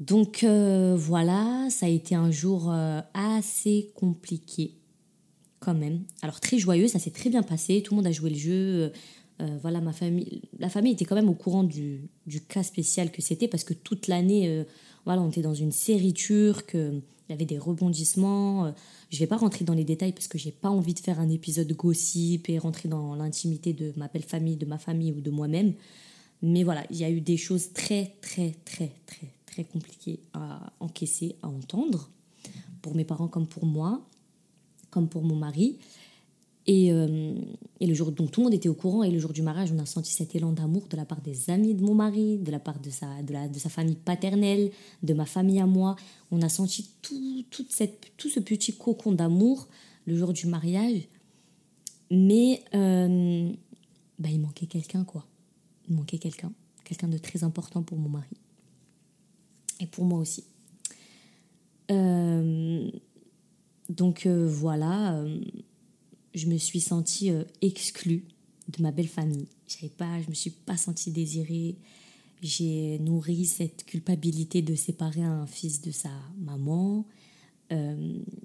Donc 0.00 0.42
euh, 0.42 0.96
voilà, 0.98 1.68
ça 1.70 1.86
a 1.86 1.88
été 1.88 2.14
un 2.14 2.30
jour 2.30 2.70
euh, 2.70 3.00
assez 3.14 3.92
compliqué 3.94 4.72
quand 5.60 5.74
même. 5.74 6.02
Alors 6.22 6.40
très 6.40 6.58
joyeux, 6.58 6.88
ça 6.88 6.98
s'est 6.98 7.12
très 7.12 7.30
bien 7.30 7.42
passé, 7.42 7.82
tout 7.82 7.94
le 7.94 7.96
monde 7.96 8.06
a 8.06 8.12
joué 8.12 8.30
le 8.30 8.36
jeu. 8.36 8.92
Euh, 9.40 9.58
voilà, 9.62 9.80
ma 9.80 9.92
famille, 9.92 10.42
la 10.58 10.68
famille 10.68 10.92
était 10.92 11.04
quand 11.04 11.14
même 11.14 11.28
au 11.28 11.34
courant 11.34 11.64
du, 11.64 12.08
cas 12.48 12.62
spécial 12.62 13.10
que 13.10 13.22
c'était 13.22 13.48
parce 13.48 13.64
que 13.64 13.74
toute 13.74 14.08
l'année, 14.08 14.64
voilà, 15.04 15.22
on 15.22 15.28
était 15.28 15.42
dans 15.42 15.54
une 15.54 15.72
série 15.72 16.12
turque, 16.12 16.74
il 16.74 17.02
y 17.30 17.32
avait 17.32 17.44
des 17.44 17.58
rebondissements. 17.58 18.72
je 19.10 19.18
vais 19.18 19.26
pas 19.26 19.36
rentrer 19.36 19.64
dans 19.64 19.74
les 19.74 19.84
détails 19.84 20.12
parce 20.12 20.28
que 20.28 20.38
j'ai 20.38 20.52
pas 20.52 20.70
envie 20.70 20.94
de 20.94 21.00
faire 21.00 21.18
un 21.18 21.28
épisode 21.28 21.72
gossip 21.72 22.48
et 22.48 22.58
rentrer 22.58 22.88
dans 22.88 23.14
l'intimité 23.14 23.72
de 23.72 23.92
ma 23.96 24.08
belle 24.08 24.22
famille, 24.22 24.56
de 24.56 24.66
ma 24.66 24.78
famille 24.78 25.12
ou 25.12 25.20
de 25.20 25.30
moi-même. 25.30 25.72
Mais 26.42 26.62
voilà, 26.62 26.84
il 26.90 26.96
y 26.96 27.04
a 27.04 27.10
eu 27.10 27.20
des 27.20 27.36
choses 27.36 27.72
très, 27.72 28.12
très, 28.20 28.54
très, 28.64 28.92
très, 29.06 29.33
très 29.54 29.64
compliqué 29.64 30.18
à 30.32 30.72
encaisser, 30.80 31.36
à 31.42 31.48
entendre, 31.48 32.10
pour 32.82 32.94
mes 32.96 33.04
parents 33.04 33.28
comme 33.28 33.46
pour 33.46 33.66
moi, 33.66 34.04
comme 34.90 35.08
pour 35.08 35.22
mon 35.22 35.36
mari. 35.36 35.78
Et, 36.66 36.92
euh, 36.92 37.34
et, 37.78 37.86
le 37.86 37.94
jour, 37.94 38.10
donc 38.10 38.30
tout 38.30 38.40
le 38.40 38.44
monde 38.44 38.54
était 38.54 38.68
au 38.68 38.74
courant, 38.74 39.04
et 39.04 39.10
le 39.10 39.18
jour 39.18 39.32
du 39.32 39.42
mariage, 39.42 39.70
on 39.72 39.78
a 39.78 39.86
senti 39.86 40.10
cet 40.10 40.34
élan 40.34 40.52
d'amour 40.52 40.88
de 40.88 40.96
la 40.96 41.04
part 41.04 41.20
des 41.20 41.50
amis 41.50 41.74
de 41.74 41.84
mon 41.84 41.94
mari, 41.94 42.38
de 42.38 42.50
la 42.50 42.58
part 42.58 42.80
de 42.80 42.90
sa, 42.90 43.22
de 43.22 43.58
sa 43.58 43.68
famille 43.68 43.96
paternelle, 43.96 44.70
de 45.02 45.14
ma 45.14 45.26
famille 45.26 45.60
à 45.60 45.66
moi. 45.66 45.94
On 46.30 46.42
a 46.42 46.48
senti 46.48 46.90
tout, 47.00 47.44
toute 47.50 47.70
cette, 47.70 48.12
tout 48.16 48.30
ce 48.30 48.40
petit 48.40 48.76
cocon 48.76 49.12
d'amour 49.12 49.68
le 50.06 50.16
jour 50.16 50.32
du 50.32 50.46
mariage. 50.46 51.02
Mais 52.10 52.62
euh, 52.74 53.52
bah, 54.18 54.30
il 54.30 54.40
manquait 54.40 54.66
quelqu'un, 54.66 55.04
quoi. 55.04 55.26
Il 55.88 55.94
manquait 55.94 56.18
quelqu'un, 56.18 56.52
quelqu'un 56.82 57.08
de 57.08 57.18
très 57.18 57.44
important 57.44 57.82
pour 57.82 57.98
mon 57.98 58.08
mari 58.08 58.36
et 59.80 59.86
pour 59.86 60.04
moi 60.04 60.18
aussi. 60.18 60.44
Euh, 61.90 62.90
donc 63.88 64.26
euh, 64.26 64.46
voilà, 64.48 65.16
euh, 65.16 65.40
je 66.34 66.46
me 66.46 66.56
suis 66.56 66.80
sentie 66.80 67.30
exclue 67.60 68.24
de 68.68 68.82
ma 68.82 68.92
belle 68.92 69.08
famille. 69.08 69.46
Je 69.66 69.86
pas, 69.86 70.20
je 70.22 70.28
me 70.28 70.34
suis 70.34 70.50
pas 70.50 70.76
sentie 70.76 71.10
désirée. 71.10 71.76
J'ai 72.42 72.98
nourri 72.98 73.46
cette 73.46 73.84
culpabilité 73.84 74.62
de 74.62 74.74
séparer 74.74 75.22
un 75.22 75.46
fils 75.46 75.80
de 75.80 75.90
sa 75.90 76.10
maman. 76.38 77.06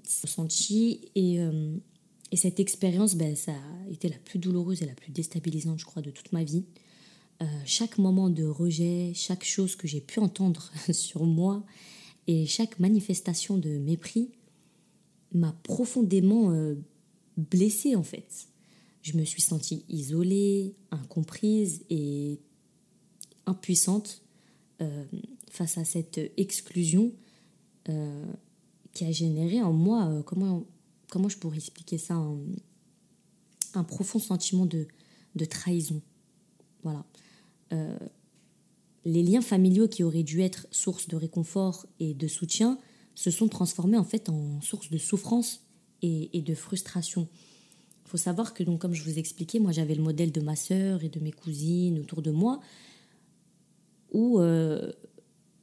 Senti 0.04 1.02
et, 1.14 1.38
et 2.32 2.36
cette 2.36 2.58
expérience, 2.58 3.14
ben, 3.14 3.36
ça 3.36 3.52
a 3.52 3.90
été 3.90 4.08
la 4.08 4.16
plus 4.16 4.40
douloureuse 4.40 4.82
et 4.82 4.86
la 4.86 4.94
plus 4.94 5.12
déstabilisante, 5.12 5.78
je 5.78 5.84
crois, 5.84 6.02
de 6.02 6.10
toute 6.10 6.32
ma 6.32 6.42
vie. 6.42 6.64
Euh, 7.42 7.46
chaque 7.64 7.96
moment 7.96 8.28
de 8.28 8.44
rejet, 8.44 9.12
chaque 9.14 9.44
chose 9.44 9.74
que 9.74 9.88
j'ai 9.88 10.00
pu 10.00 10.20
entendre 10.20 10.70
sur 10.92 11.24
moi 11.24 11.64
et 12.26 12.44
chaque 12.46 12.78
manifestation 12.78 13.56
de 13.56 13.78
mépris 13.78 14.30
m'a 15.32 15.52
profondément 15.62 16.52
euh, 16.52 16.74
blessée 17.38 17.96
en 17.96 18.02
fait. 18.02 18.48
Je 19.00 19.16
me 19.16 19.24
suis 19.24 19.40
sentie 19.40 19.86
isolée, 19.88 20.74
incomprise 20.90 21.82
et 21.88 22.40
impuissante 23.46 24.22
euh, 24.82 25.06
face 25.50 25.78
à 25.78 25.84
cette 25.84 26.20
exclusion 26.36 27.12
qui 28.92 29.04
a 29.04 29.10
généré 29.10 29.60
en 29.62 29.72
moi, 29.72 30.22
comment, 30.24 30.64
comment 31.10 31.28
je 31.28 31.38
pourrais 31.38 31.56
expliquer 31.56 31.98
ça, 31.98 32.14
un, 33.74 33.82
profond 33.82 34.20
sentiment 34.20 34.64
de, 34.64 34.86
de 35.34 35.44
trahison. 35.44 36.00
Voilà. 36.84 37.04
Euh, 37.72 37.96
les 39.04 39.22
liens 39.22 39.40
familiaux 39.40 39.88
qui 39.88 40.02
auraient 40.02 40.22
dû 40.22 40.42
être 40.42 40.66
source 40.70 41.08
de 41.08 41.16
réconfort 41.16 41.86
et 41.98 42.14
de 42.14 42.28
soutien 42.28 42.78
se 43.14 43.30
sont 43.30 43.48
transformés 43.48 43.96
en 43.96 44.04
fait 44.04 44.28
en 44.28 44.60
source 44.60 44.90
de 44.90 44.98
souffrance 44.98 45.64
et, 46.02 46.40
de 46.40 46.54
frustration. 46.54 47.28
Il 48.06 48.10
faut 48.10 48.16
savoir 48.16 48.54
que, 48.54 48.62
donc, 48.62 48.80
comme 48.80 48.94
je 48.94 49.04
vous 49.04 49.18
expliquais, 49.18 49.58
moi 49.58 49.72
j'avais 49.72 49.94
le 49.94 50.02
modèle 50.02 50.32
de 50.32 50.40
ma 50.40 50.56
sœur 50.56 51.04
et 51.04 51.08
de 51.08 51.20
mes 51.20 51.32
cousines 51.32 51.98
autour 51.98 52.22
de 52.22 52.30
moi, 52.30 52.60
où 54.12 54.40
euh, 54.40 54.92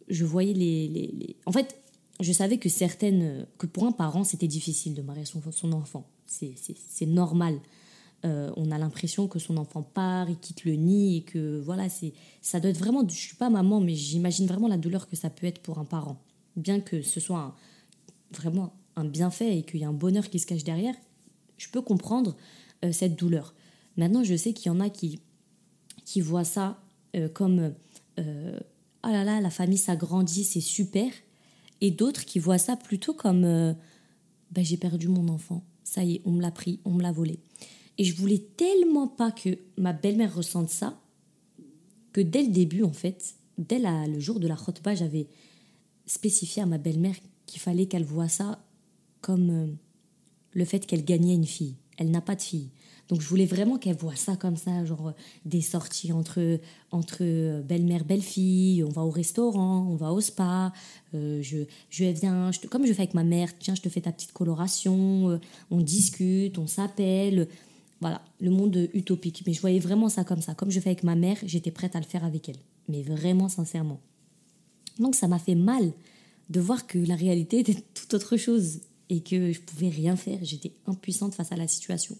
je 0.07 0.25
voyais 0.25 0.53
les, 0.53 0.87
les, 0.87 1.35
En 1.45 1.51
fait, 1.51 1.81
je 2.19 2.31
savais 2.31 2.57
que 2.57 2.69
certaines, 2.69 3.45
que 3.57 3.65
pour 3.65 3.85
un 3.85 3.91
parent 3.91 4.23
c'était 4.23 4.47
difficile 4.47 4.93
de 4.93 5.01
marier 5.01 5.25
son, 5.25 5.41
son 5.51 5.73
enfant. 5.73 6.07
C'est 6.25 7.05
normal. 7.05 7.59
Euh, 8.25 8.51
on 8.55 8.71
a 8.71 8.77
l'impression 8.79 9.27
que 9.27 9.37
son 9.37 9.57
enfant 9.57 9.83
part, 9.83 10.29
il 10.29 10.37
quitte 10.37 10.65
le 10.65 10.73
nid 10.73 11.17
et 11.17 11.21
que 11.21 11.59
voilà, 11.59 11.87
c'est 11.87 12.13
ça 12.41 12.59
doit 12.59 12.71
être 12.71 12.79
vraiment. 12.79 13.07
Je 13.07 13.13
suis 13.13 13.35
pas 13.35 13.49
maman, 13.49 13.79
mais 13.79 13.95
j'imagine 13.95 14.47
vraiment 14.47 14.67
la 14.67 14.77
douleur 14.77 15.07
que 15.07 15.15
ça 15.15 15.29
peut 15.29 15.45
être 15.45 15.59
pour 15.59 15.77
un 15.77 15.85
parent, 15.85 16.17
bien 16.55 16.79
que 16.79 17.01
ce 17.01 17.19
soit 17.19 17.55
vraiment 18.31 18.73
un 18.95 19.05
bienfait 19.05 19.59
et 19.59 19.63
qu'il 19.63 19.81
y 19.81 19.83
a 19.83 19.87
un 19.87 19.93
bonheur 19.93 20.29
qui 20.29 20.39
se 20.39 20.47
cache 20.47 20.63
derrière. 20.63 20.95
Je 21.57 21.69
peux 21.69 21.81
comprendre 21.81 22.35
euh, 22.83 22.91
cette 22.91 23.15
douleur. 23.15 23.53
Maintenant, 23.97 24.23
je 24.23 24.35
sais 24.35 24.53
qu'il 24.53 24.71
y 24.71 24.75
en 24.75 24.79
a 24.79 24.89
qui 24.89 25.19
qui 26.03 26.21
voient 26.21 26.45
ça 26.45 26.79
euh, 27.15 27.29
comme 27.29 27.73
oh 28.17 28.21
là 29.09 29.23
là, 29.23 29.41
la 29.41 29.49
famille 29.51 29.77
s'agrandit, 29.77 30.43
c'est 30.43 30.59
super, 30.59 31.11
et 31.81 31.91
d'autres 31.91 32.25
qui 32.25 32.39
voient 32.39 32.57
ça 32.57 32.75
plutôt 32.75 33.13
comme 33.13 33.41
ben, 34.51 34.65
j'ai 34.65 34.77
perdu 34.77 35.07
mon 35.07 35.27
enfant, 35.27 35.63
ça 35.83 36.03
y 36.03 36.15
est, 36.15 36.21
on 36.25 36.31
me 36.31 36.41
l'a 36.41 36.49
pris, 36.49 36.79
on 36.83 36.91
me 36.91 37.03
l'a 37.03 37.11
volé. 37.11 37.39
Et 37.97 38.03
je 38.03 38.15
voulais 38.15 38.43
tellement 38.57 39.07
pas 39.07 39.31
que 39.31 39.57
ma 39.77 39.93
belle-mère 39.93 40.35
ressente 40.35 40.69
ça 40.69 40.99
que 42.13 42.21
dès 42.21 42.43
le 42.43 42.49
début, 42.49 42.83
en 42.83 42.93
fait, 42.93 43.35
dès 43.57 43.79
le 43.79 44.19
jour 44.19 44.39
de 44.39 44.47
la 44.47 44.55
khotbah, 44.55 44.95
j'avais 44.95 45.27
spécifié 46.05 46.63
à 46.63 46.65
ma 46.65 46.77
belle-mère 46.77 47.15
qu'il 47.45 47.61
fallait 47.61 47.85
qu'elle 47.85 48.03
voie 48.03 48.27
ça 48.27 48.59
comme 49.21 49.49
euh, 49.49 49.67
le 50.53 50.65
fait 50.65 50.85
qu'elle 50.85 51.03
gagnait 51.03 51.35
une 51.35 51.45
fille. 51.45 51.75
Elle 51.97 52.11
n'a 52.11 52.21
pas 52.21 52.35
de 52.35 52.41
fille. 52.41 52.69
Donc 53.09 53.21
je 53.21 53.27
voulais 53.27 53.45
vraiment 53.45 53.77
qu'elle 53.77 53.95
voie 53.95 54.15
ça 54.15 54.35
comme 54.35 54.57
ça, 54.57 54.83
genre 54.83 55.13
des 55.45 55.61
sorties 55.61 56.11
entre, 56.11 56.59
entre 56.91 57.19
euh, 57.21 57.61
belle-mère, 57.61 58.03
belle-fille, 58.03 58.83
on 58.83 58.89
va 58.89 59.03
au 59.03 59.09
restaurant, 59.09 59.87
on 59.89 59.95
va 59.95 60.11
au 60.11 60.19
spa, 60.19 60.73
euh, 61.13 61.41
je, 61.41 61.59
je 61.89 62.03
viens, 62.05 62.51
comme 62.69 62.85
je 62.85 62.93
fais 62.93 63.03
avec 63.03 63.13
ma 63.13 63.23
mère, 63.23 63.57
tiens, 63.59 63.75
je 63.75 63.81
te 63.81 63.89
fais 63.89 64.01
ta 64.01 64.11
petite 64.11 64.33
coloration, 64.33 65.39
on 65.71 65.81
discute, 65.81 66.57
on 66.57 66.67
s'appelle, 66.67 67.47
voilà, 68.01 68.21
le 68.39 68.51
monde 68.51 68.89
utopique. 68.93 69.43
Mais 69.45 69.53
je 69.53 69.61
voyais 69.61 69.79
vraiment 69.79 70.09
ça 70.09 70.23
comme 70.23 70.41
ça. 70.41 70.53
Comme 70.53 70.71
je 70.71 70.79
fais 70.79 70.89
avec 70.89 71.03
ma 71.03 71.15
mère, 71.15 71.37
j'étais 71.45 71.71
prête 71.71 71.95
à 71.95 71.99
le 71.99 72.05
faire 72.05 72.23
avec 72.23 72.49
elle. 72.49 72.57
Mais 72.87 73.01
vraiment 73.01 73.49
sincèrement. 73.49 73.99
Donc 74.99 75.15
ça 75.15 75.27
m'a 75.27 75.39
fait 75.39 75.55
mal 75.55 75.91
de 76.49 76.59
voir 76.59 76.87
que 76.87 76.97
la 76.97 77.15
réalité 77.15 77.59
était 77.59 77.83
tout 77.93 78.15
autre 78.15 78.37
chose 78.37 78.81
et 79.09 79.21
que 79.21 79.51
je 79.51 79.59
pouvais 79.61 79.89
rien 79.89 80.15
faire. 80.15 80.39
J'étais 80.41 80.71
impuissante 80.85 81.33
face 81.33 81.51
à 81.51 81.55
la 81.55 81.67
situation. 81.67 82.17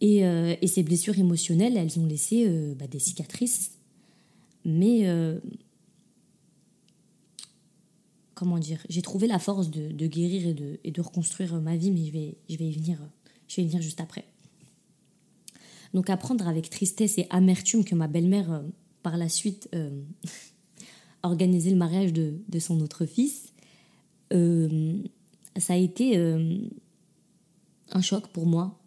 Et, 0.00 0.24
euh, 0.24 0.54
ces 0.66 0.82
blessures 0.82 1.18
émotionnelles, 1.18 1.76
elles 1.76 1.98
ont 1.98 2.06
laissé 2.06 2.46
euh, 2.46 2.74
bah, 2.74 2.86
des 2.86 2.98
cicatrices. 2.98 3.72
Mais 4.64 5.06
euh, 5.08 5.38
comment 8.34 8.58
dire? 8.58 8.84
J'ai 8.88 9.02
trouvé 9.02 9.26
la 9.26 9.38
force 9.38 9.70
de, 9.70 10.06
guérir 10.06 10.48
et 10.48 10.54
de, 10.54 10.78
et 10.84 10.90
de, 10.90 11.00
reconstruire 11.00 11.54
ma 11.60 11.76
vie, 11.76 11.90
mais 11.90 12.04
je 12.04 12.12
vais, 12.12 12.34
je 12.48 12.56
vais 12.56 12.66
y 12.66 12.72
venir. 12.72 12.98
Je 13.54 13.60
vais 13.60 13.68
venir 13.68 13.82
juste 13.82 14.00
après. 14.00 14.24
Donc 15.92 16.10
apprendre 16.10 16.48
avec 16.48 16.70
tristesse 16.70 17.18
et 17.18 17.26
amertume 17.30 17.84
que 17.84 17.94
ma 17.94 18.08
belle-mère, 18.08 18.64
par 19.02 19.16
la 19.16 19.28
suite, 19.28 19.68
organisé 21.24 21.70
le 21.70 21.76
mariage 21.76 22.12
de, 22.12 22.58
son 22.58 22.80
autre 22.80 23.06
fils, 23.06 23.52
euh, 24.32 25.02
ça 25.56 25.74
a 25.74 25.76
été 25.76 26.16
euh, 26.16 26.58
un 27.92 28.02
choc 28.02 28.28
pour 28.28 28.46
moi. 28.46 28.78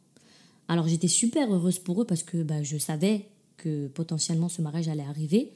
Alors 0.67 0.87
j'étais 0.87 1.07
super 1.07 1.53
heureuse 1.53 1.79
pour 1.79 2.01
eux 2.01 2.05
parce 2.05 2.23
que 2.23 2.43
bah, 2.43 2.63
je 2.63 2.77
savais 2.77 3.27
que 3.57 3.87
potentiellement 3.87 4.49
ce 4.49 4.61
mariage 4.61 4.87
allait 4.87 5.03
arriver. 5.03 5.53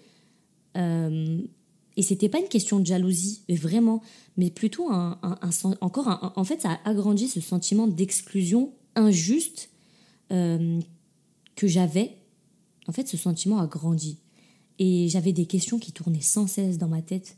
Euh, 0.78 1.42
et 1.98 2.02
c'était 2.02 2.30
pas 2.30 2.40
une 2.40 2.48
question 2.48 2.80
de 2.80 2.86
jalousie, 2.86 3.42
vraiment, 3.50 4.02
mais 4.38 4.50
plutôt 4.50 4.90
un, 4.90 5.20
encore 5.82 6.32
en 6.36 6.44
fait 6.46 6.62
ça 6.62 6.80
a 6.86 6.90
agrandi 6.90 7.28
ce 7.28 7.42
sentiment 7.42 7.86
d'exclusion 7.86 8.72
injuste 8.96 9.70
euh, 10.32 10.80
que 11.56 11.68
j'avais. 11.68 12.18
En 12.88 12.92
fait, 12.92 13.08
ce 13.08 13.18
sentiment 13.18 13.60
a 13.60 13.68
grandi. 13.68 14.18
Et 14.80 15.10
j'avais 15.10 15.34
des 15.34 15.46
questions 15.46 15.80
qui 15.80 15.92
tournaient 15.92 16.22
sans 16.22 16.48
cesse 16.48 16.78
dans 16.78 16.88
ma 16.88 17.02
tête. 17.02 17.38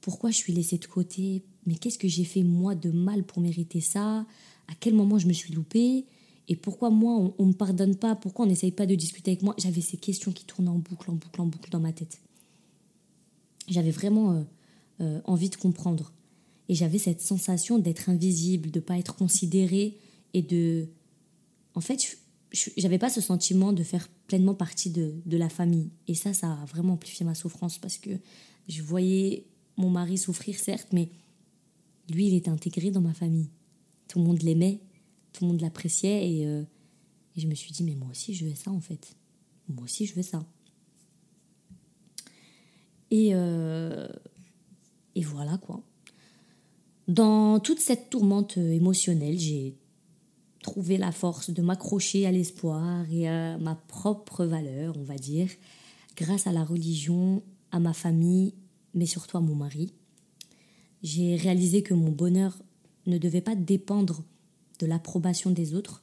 Pourquoi 0.00 0.30
je 0.30 0.36
suis 0.36 0.52
laissée 0.52 0.78
de 0.78 0.86
côté? 0.86 1.42
Mais 1.66 1.74
qu'est-ce 1.74 1.98
que 1.98 2.08
j'ai 2.08 2.24
fait 2.24 2.42
moi 2.42 2.74
de 2.74 2.90
mal 2.90 3.24
pour 3.24 3.40
mériter 3.40 3.80
ça? 3.80 4.26
À 4.66 4.74
quel 4.80 4.94
moment 4.94 5.18
je 5.18 5.26
me 5.26 5.32
suis 5.32 5.52
loupée? 5.52 6.06
Et 6.48 6.56
pourquoi 6.56 6.90
moi 6.90 7.32
on 7.38 7.44
ne 7.44 7.48
me 7.48 7.54
pardonne 7.54 7.94
pas? 7.94 8.16
Pourquoi 8.16 8.46
on 8.46 8.48
n'essaye 8.48 8.72
pas 8.72 8.86
de 8.86 8.94
discuter 8.94 9.32
avec 9.32 9.42
moi? 9.42 9.54
J'avais 9.58 9.82
ces 9.82 9.98
questions 9.98 10.32
qui 10.32 10.44
tournaient 10.46 10.70
en 10.70 10.78
boucle, 10.78 11.10
en 11.10 11.14
boucle, 11.14 11.40
en 11.40 11.46
boucle 11.46 11.70
dans 11.70 11.80
ma 11.80 11.92
tête. 11.92 12.20
J'avais 13.68 13.90
vraiment 13.90 14.32
euh, 14.32 14.42
euh, 15.00 15.20
envie 15.24 15.50
de 15.50 15.56
comprendre. 15.56 16.12
Et 16.70 16.74
j'avais 16.74 16.98
cette 16.98 17.20
sensation 17.20 17.78
d'être 17.78 18.08
invisible, 18.08 18.70
de 18.70 18.78
ne 18.78 18.84
pas 18.84 18.98
être 18.98 19.14
considérée 19.14 19.98
et 20.34 20.42
de... 20.42 20.88
En 21.74 21.80
fait, 21.80 22.18
j'avais 22.76 22.98
pas 22.98 23.10
ce 23.10 23.20
sentiment 23.20 23.72
de 23.72 23.82
faire 23.82 24.08
pleinement 24.26 24.54
partie 24.54 24.90
de, 24.90 25.14
de, 25.26 25.36
la 25.36 25.48
famille. 25.48 25.90
Et 26.06 26.14
ça, 26.14 26.34
ça 26.34 26.52
a 26.52 26.64
vraiment 26.64 26.94
amplifié 26.94 27.24
ma 27.24 27.34
souffrance 27.34 27.78
parce 27.78 27.98
que 27.98 28.10
je 28.68 28.82
voyais 28.82 29.46
mon 29.76 29.90
mari 29.90 30.18
souffrir, 30.18 30.58
certes, 30.58 30.88
mais 30.92 31.08
lui, 32.10 32.26
il 32.26 32.34
était 32.34 32.50
intégré 32.50 32.90
dans 32.90 33.00
ma 33.00 33.14
famille. 33.14 33.48
Tout 34.08 34.18
le 34.18 34.24
monde 34.24 34.42
l'aimait, 34.42 34.80
tout 35.32 35.44
le 35.44 35.50
monde 35.50 35.60
l'appréciait 35.60 36.30
et, 36.30 36.46
euh, 36.46 36.64
je 37.36 37.46
me 37.46 37.54
suis 37.54 37.70
dit, 37.70 37.84
mais 37.84 37.94
moi 37.94 38.08
aussi, 38.10 38.34
je 38.34 38.44
veux 38.44 38.54
ça 38.54 38.70
en 38.70 38.80
fait. 38.80 39.14
Moi 39.68 39.84
aussi, 39.84 40.06
je 40.06 40.14
veux 40.14 40.22
ça. 40.22 40.44
Et, 43.10 43.30
euh, 43.32 44.08
et 45.14 45.22
voilà 45.22 45.56
quoi. 45.58 45.82
Dans 47.06 47.60
toute 47.60 47.80
cette 47.80 48.10
tourmente 48.10 48.56
émotionnelle, 48.58 49.38
j'ai 49.38 49.77
la 50.76 51.12
force 51.12 51.50
de 51.50 51.62
m'accrocher 51.62 52.26
à 52.26 52.32
l'espoir 52.32 53.04
et 53.10 53.28
à 53.28 53.58
ma 53.58 53.74
propre 53.74 54.44
valeur, 54.44 54.96
on 54.96 55.04
va 55.04 55.16
dire, 55.16 55.48
grâce 56.16 56.46
à 56.46 56.52
la 56.52 56.64
religion, 56.64 57.42
à 57.70 57.80
ma 57.80 57.92
famille, 57.92 58.54
mais 58.94 59.06
surtout 59.06 59.36
à 59.36 59.40
mon 59.40 59.54
mari. 59.54 59.92
J'ai 61.02 61.36
réalisé 61.36 61.82
que 61.82 61.94
mon 61.94 62.10
bonheur 62.10 62.58
ne 63.06 63.18
devait 63.18 63.40
pas 63.40 63.54
dépendre 63.54 64.24
de 64.80 64.86
l'approbation 64.86 65.50
des 65.50 65.74
autres, 65.74 66.02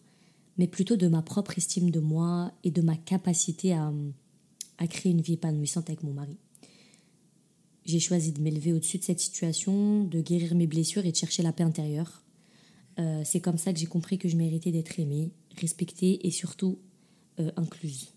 mais 0.57 0.67
plutôt 0.67 0.95
de 0.95 1.07
ma 1.07 1.21
propre 1.21 1.57
estime 1.57 1.91
de 1.91 1.99
moi 1.99 2.51
et 2.63 2.71
de 2.71 2.81
ma 2.81 2.95
capacité 2.95 3.73
à, 3.73 3.91
à 4.77 4.87
créer 4.87 5.11
une 5.11 5.21
vie 5.21 5.33
épanouissante 5.33 5.89
avec 5.89 6.03
mon 6.03 6.13
mari. 6.13 6.37
J'ai 7.85 7.99
choisi 7.99 8.31
de 8.31 8.41
m'élever 8.41 8.73
au-dessus 8.73 8.97
de 8.97 9.03
cette 9.03 9.19
situation, 9.19 10.05
de 10.05 10.21
guérir 10.21 10.55
mes 10.55 10.65
blessures 10.65 11.05
et 11.05 11.11
de 11.11 11.17
chercher 11.17 11.43
la 11.43 11.53
paix 11.53 11.63
intérieure. 11.63 12.24
Euh, 12.97 13.21
c'est 13.25 13.41
comme 13.41 13.57
ça 13.57 13.73
que 13.73 13.79
j'ai 13.79 13.87
compris 13.87 14.17
que 14.17 14.29
je 14.29 14.37
méritais 14.37 14.71
d'être 14.71 14.99
aimée, 14.99 15.31
respectée 15.59 16.25
et 16.25 16.31
surtout 16.31 16.79
euh, 17.39 17.51
incluse. 17.57 18.11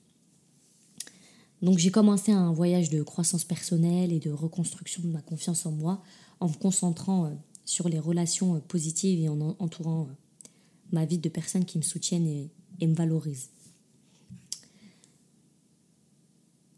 Donc 1.62 1.78
j'ai 1.78 1.90
commencé 1.90 2.30
un 2.30 2.52
voyage 2.52 2.88
de 2.90 3.02
croissance 3.02 3.44
personnelle 3.44 4.12
et 4.12 4.20
de 4.20 4.30
reconstruction 4.30 5.02
de 5.02 5.08
ma 5.08 5.20
confiance 5.20 5.66
en 5.66 5.72
moi 5.72 6.02
en 6.38 6.48
me 6.48 6.54
concentrant 6.54 7.26
euh, 7.26 7.30
sur 7.64 7.88
les 7.88 7.98
relations 7.98 8.60
positives 8.60 9.20
et 9.20 9.28
en 9.28 9.56
entourant 9.58 10.08
ma 10.92 11.04
vie 11.04 11.18
de 11.18 11.28
personnes 11.28 11.64
qui 11.64 11.78
me 11.78 11.82
soutiennent 11.82 12.26
et, 12.80 12.86
me 12.86 12.94
valorisent. 12.94 13.50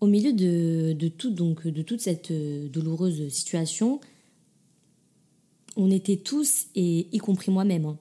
Au 0.01 0.07
milieu 0.07 0.33
de, 0.33 1.09
tout, 1.09 1.31
donc, 1.31 1.69
de 1.69 1.83
toute 1.83 2.01
cette 2.01 2.33
douloureuse 2.33 3.29
situation, 3.29 4.01
on 5.77 5.91
était 5.91 6.17
tous, 6.17 6.67
et 6.75 7.09
y 7.13 7.19
compris 7.19 7.51
moi-même, 7.51 7.87
hein, 7.87 7.99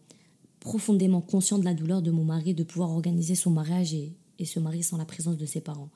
profondément 0.60 1.22
conscients 1.22 1.60
de 1.60 1.66
la 1.66 1.74
douleur 1.74 2.02
de 2.02 2.12
mon 2.12 2.24
mari 2.24 2.54
de 2.54 2.64
pouvoir 2.64 2.92
organiser 2.92 3.36
son 3.36 3.52
mariage 3.52 3.94
et, 3.94 4.14
se 4.46 4.60
marier 4.60 4.84
sans 4.84 4.98
la 4.98 5.06
présence 5.06 5.38
de 5.38 5.46
ses 5.46 5.60
parents. 5.60 5.90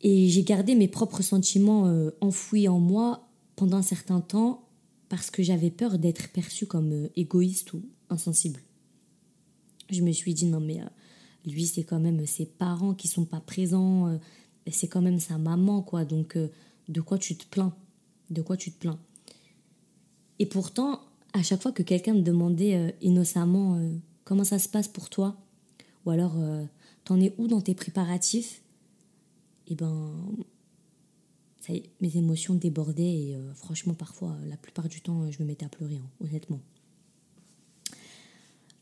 Et 0.00 0.28
j'ai 0.28 0.44
gardé 0.44 0.76
mes 0.76 0.86
propres 0.86 1.22
sentiments 1.22 1.88
euh, 1.88 2.10
enfouis 2.20 2.68
en 2.68 2.78
moi 2.78 3.28
pendant 3.56 3.78
un 3.78 3.82
certain 3.82 4.20
temps 4.20 4.68
parce 5.08 5.30
que 5.30 5.42
j'avais 5.42 5.70
peur 5.70 5.98
d'être 5.98 6.30
perçue 6.30 6.66
comme 6.66 6.92
euh, 6.92 7.08
égoïste 7.16 7.72
ou 7.72 7.82
insensible. 8.10 8.60
Je 9.90 10.02
me 10.02 10.12
suis 10.12 10.34
dit 10.34 10.46
non 10.46 10.60
mais 10.60 10.80
euh, 10.80 10.86
lui 11.44 11.66
c'est 11.66 11.82
quand 11.82 11.98
même 11.98 12.24
ses 12.26 12.46
parents 12.46 12.94
qui 12.94 13.08
sont 13.08 13.24
pas 13.24 13.40
présents, 13.40 14.18
c'est 14.70 14.86
quand 14.86 15.02
même 15.02 15.18
sa 15.18 15.36
maman 15.36 15.82
quoi 15.82 16.04
donc 16.04 16.38
de 16.88 17.00
quoi 17.00 17.18
tu 17.18 17.36
te 17.36 17.44
plains? 17.46 17.74
De 18.30 18.40
quoi 18.40 18.56
tu 18.56 18.70
te 18.70 18.78
plains? 18.78 19.00
Et 20.40 20.46
pourtant, 20.46 21.00
à 21.34 21.42
chaque 21.42 21.60
fois 21.60 21.70
que 21.70 21.82
quelqu'un 21.82 22.14
me 22.14 22.22
demandait 22.22 22.74
euh, 22.74 22.90
innocemment 23.02 23.76
euh, 23.76 23.92
comment 24.24 24.42
ça 24.42 24.58
se 24.58 24.70
passe 24.70 24.88
pour 24.88 25.10
toi, 25.10 25.36
ou 26.06 26.10
alors 26.10 26.32
euh, 26.38 26.64
t'en 27.04 27.20
es 27.20 27.34
où 27.36 27.46
dans 27.46 27.60
tes 27.60 27.74
préparatifs, 27.74 28.62
et 29.68 29.74
eh 29.74 29.76
ben, 29.76 30.12
mes 32.00 32.16
émotions 32.16 32.54
débordaient 32.54 33.04
et 33.04 33.38
franchement, 33.54 33.94
parfois, 33.94 34.34
la 34.48 34.56
plupart 34.56 34.88
du 34.88 35.00
temps, 35.00 35.30
je 35.30 35.40
me 35.40 35.46
mettais 35.46 35.64
à 35.64 35.68
pleurer, 35.68 35.94
hein, 35.94 36.10
honnêtement. 36.24 36.58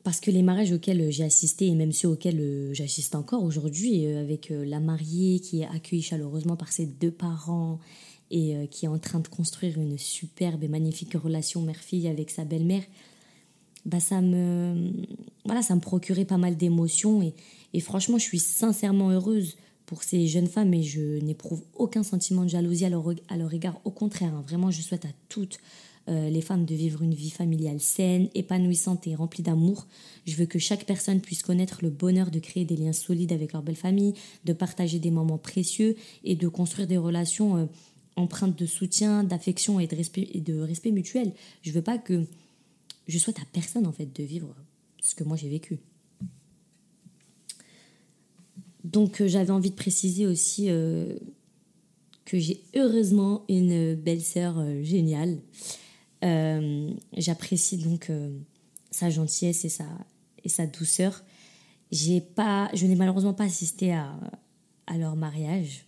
Parce 0.03 0.21
que 0.21 0.31
les 0.31 0.42
mariages 0.42 0.73
auxquels 0.73 1.12
j'ai 1.12 1.25
assisté, 1.25 1.66
et 1.66 1.75
même 1.75 1.92
ceux 1.92 2.09
auxquels 2.09 2.73
j'assiste 2.73 3.14
encore 3.14 3.42
aujourd'hui, 3.42 4.07
avec 4.07 4.49
la 4.49 4.81
mariée 4.81 5.40
qui 5.40 5.61
est 5.61 5.66
accueillie 5.66 6.01
chaleureusement 6.01 6.57
par 6.57 6.73
ses 6.73 6.87
deux 6.87 7.11
parents, 7.11 7.81
et 8.31 8.57
euh, 8.57 8.67
qui 8.67 8.85
est 8.85 8.88
en 8.88 8.99
train 8.99 9.21
de 9.21 9.29
construire 9.29 9.79
une 9.79 9.99
superbe 9.99 10.62
et 10.62 10.69
magnifique 10.69 11.14
relation 11.14 11.62
mère-fille 11.62 12.09
avec 12.09 12.31
sa 12.31 12.45
belle-mère, 12.45 12.83
bah 13.87 14.01
ça 14.01 14.21
me 14.21 14.93
voilà 15.45 15.62
ça 15.62 15.75
me 15.75 15.81
procurait 15.81 16.25
pas 16.25 16.37
mal 16.37 16.57
d'émotions 16.57 17.23
et, 17.73 17.81
franchement 17.81 18.19
je 18.19 18.25
suis 18.25 18.41
sincèrement 18.41 19.11
heureuse 19.11 19.57
pour 19.87 20.03
ces 20.03 20.27
jeunes 20.27 20.49
femmes 20.49 20.75
et 20.75 20.83
je 20.83 21.21
n'éprouve 21.21 21.62
aucun 21.75 22.03
sentiment 22.03 22.43
de 22.43 22.49
jalousie 22.49 22.85
à 22.85 22.91
leur, 22.91 23.09
à 23.29 23.37
leur 23.37 23.55
égard 23.55 23.81
au 23.85 23.91
contraire 23.91 24.35
hein. 24.35 24.45
vraiment 24.47 24.71
je 24.71 24.83
souhaite 24.83 25.05
à 25.05 25.11
toutes 25.29 25.59
euh, 26.09 26.31
les 26.31 26.41
femmes 26.41 26.64
de 26.64 26.75
vivre 26.75 27.03
une 27.03 27.12
vie 27.12 27.29
familiale 27.29 27.81
saine, 27.81 28.31
épanouissante 28.35 29.07
et 29.07 29.14
remplie 29.14 29.43
d'amour. 29.43 29.87
Je 30.27 30.37
veux 30.37 30.47
que 30.47 30.59
chaque 30.59 30.87
personne 30.87 31.21
puisse 31.21 31.43
connaître 31.43 31.81
le 31.83 31.91
bonheur 31.91 32.31
de 32.31 32.38
créer 32.38 32.64
des 32.64 32.77
liens 32.77 32.95
solides 32.95 33.33
avec 33.33 33.53
leur 33.53 33.62
belle 33.62 33.77
famille, 33.77 34.14
de 34.47 34.55
partager 34.55 34.99
des 34.99 35.11
moments 35.11 35.37
précieux 35.37 35.97
et 36.25 36.35
de 36.35 36.49
construire 36.49 36.88
des 36.88 36.97
relations 36.97 37.59
euh, 37.59 37.64
empreinte 38.18 38.59
de 38.59 38.66
soutien, 38.66 39.24
d'affection 39.24 39.81
et 39.81 39.87
de 39.87 39.96
respect, 39.96 40.28
et 40.33 40.40
de 40.40 40.59
respect 40.59 40.90
mutuel. 40.90 41.33
Je 41.62 41.72
veux 41.72 41.83
pas 41.83 41.98
que 41.98 42.24
je 43.07 43.18
souhaite 43.18 43.38
à 43.38 43.44
personne 43.52 43.87
en 43.87 43.92
fait 43.92 44.14
de 44.14 44.22
vivre 44.22 44.54
ce 45.00 45.14
que 45.14 45.24
moi 45.24 45.37
j'ai 45.37 45.48
vécu. 45.48 45.78
Donc 48.85 49.20
euh, 49.20 49.28
j'avais 49.28 49.50
envie 49.50 49.70
de 49.70 49.76
préciser 49.76 50.26
aussi 50.26 50.66
euh, 50.68 51.16
que 52.24 52.38
j'ai 52.38 52.62
heureusement 52.74 53.44
une 53.48 53.94
belle 53.94 54.22
sœur 54.22 54.59
euh, 54.59 54.83
géniale. 54.83 55.38
J'apprécie 57.16 57.78
donc 57.78 58.11
sa 58.90 59.09
gentillesse 59.09 59.64
et 59.64 59.68
sa, 59.68 59.87
et 60.42 60.48
sa 60.48 60.66
douceur. 60.66 61.22
Pas, 62.35 62.70
je 62.74 62.87
n'ai 62.87 62.96
malheureusement 62.96 63.35
pas 63.35 63.44
assisté 63.44 63.92
à, 63.92 64.18
à 64.88 64.98
leur 64.98 65.14
mariage. 65.14 65.88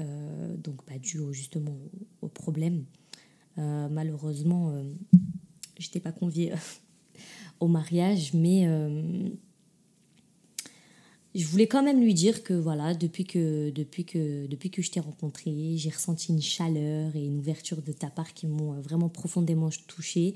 Euh, 0.00 0.56
donc 0.56 0.82
pas 0.84 0.98
dû 0.98 1.20
justement 1.32 1.76
au, 2.20 2.28
problème. 2.28 2.84
Euh, 3.58 3.88
malheureusement, 3.88 4.70
euh, 4.70 4.82
j'étais 5.78 6.00
pas 6.00 6.12
conviée 6.12 6.52
au 7.60 7.68
mariage, 7.68 8.34
mais 8.34 8.66
je 11.34 11.46
voulais 11.46 11.66
quand 11.66 11.82
même 11.82 12.00
lui 12.00 12.14
dire 12.14 12.42
que 12.42 12.54
voilà, 12.54 12.94
depuis 12.94 13.24
que, 13.24 13.70
depuis 13.70 14.04
que, 14.04 14.46
depuis 14.46 14.70
que 14.70 14.82
je 14.82 14.90
t'ai 14.90 15.00
rencontré, 15.00 15.76
j'ai 15.76 15.90
ressenti 15.90 16.32
une 16.32 16.42
chaleur 16.42 17.14
et 17.14 17.24
une 17.24 17.38
ouverture 17.38 17.82
de 17.82 17.92
ta 17.92 18.10
part 18.10 18.34
qui 18.34 18.46
m'ont 18.46 18.80
vraiment 18.80 19.08
profondément 19.08 19.70
touchée. 19.86 20.34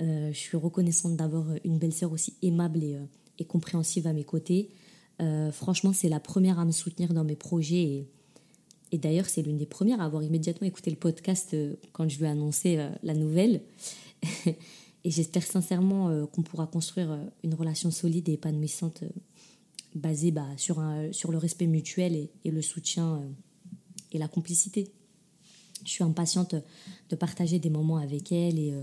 je 0.00 0.32
suis 0.32 0.56
reconnaissante 0.56 1.16
d'avoir 1.16 1.46
une 1.64 1.78
belle-sœur 1.78 2.12
aussi 2.12 2.34
aimable 2.42 2.82
et, 2.82 2.98
et, 3.38 3.44
compréhensive 3.44 4.06
à 4.06 4.12
mes 4.14 4.24
côtés. 4.24 4.70
franchement, 5.52 5.92
c'est 5.92 6.08
la 6.08 6.20
première 6.20 6.58
à 6.58 6.64
me 6.64 6.72
soutenir 6.72 7.12
dans 7.14 7.24
mes 7.24 7.36
projets 7.36 7.82
et, 7.82 8.08
et 8.92 8.98
d'ailleurs, 8.98 9.26
c'est 9.26 9.42
l'une 9.42 9.56
des 9.56 9.66
premières 9.66 10.00
à 10.00 10.04
avoir 10.04 10.22
immédiatement 10.22 10.66
écouté 10.66 10.90
le 10.90 10.96
podcast 10.96 11.54
euh, 11.54 11.74
quand 11.92 12.08
je 12.08 12.18
lui 12.18 12.24
ai 12.24 12.28
annoncé 12.28 12.78
euh, 12.78 12.90
la 13.02 13.14
nouvelle. 13.14 13.62
et 14.46 15.10
j'espère 15.10 15.42
sincèrement 15.42 16.08
euh, 16.08 16.26
qu'on 16.26 16.42
pourra 16.42 16.66
construire 16.66 17.18
une 17.42 17.54
relation 17.54 17.90
solide 17.90 18.28
et 18.28 18.34
épanouissante 18.34 19.02
basée 19.94 20.30
bah, 20.30 20.46
sur, 20.56 20.80
le 20.80 21.38
respect 21.38 21.66
mutuel 21.66 22.28
et, 22.44 22.50
le 22.50 22.62
soutien 22.62 23.22
et 24.12 24.18
la 24.18 24.28
complicité. 24.28 24.92
Je 25.84 25.90
suis 25.90 26.04
impatiente 26.04 26.54
de 27.08 27.16
partager 27.16 27.58
des 27.58 27.70
moments 27.70 27.96
avec 27.96 28.30
elle 28.30 28.58
et, 28.58 28.74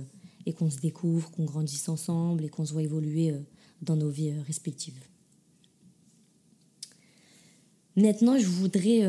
et 0.46 0.54
qu'on 0.54 0.72
se 0.72 0.80
découvre, 0.80 1.30
qu'on 1.30 1.46
grandisse 1.46 1.88
ensemble 1.88 2.46
et 2.46 2.50
qu'on 2.50 2.66
se 2.66 2.74
voit 2.74 2.82
évoluer 2.82 3.34
dans 3.82 3.96
nos 3.96 4.10
vies 4.10 4.34
respectives. 4.42 4.98
Maintenant, 7.96 8.40
je 8.40 8.48
voudrais 8.48 9.04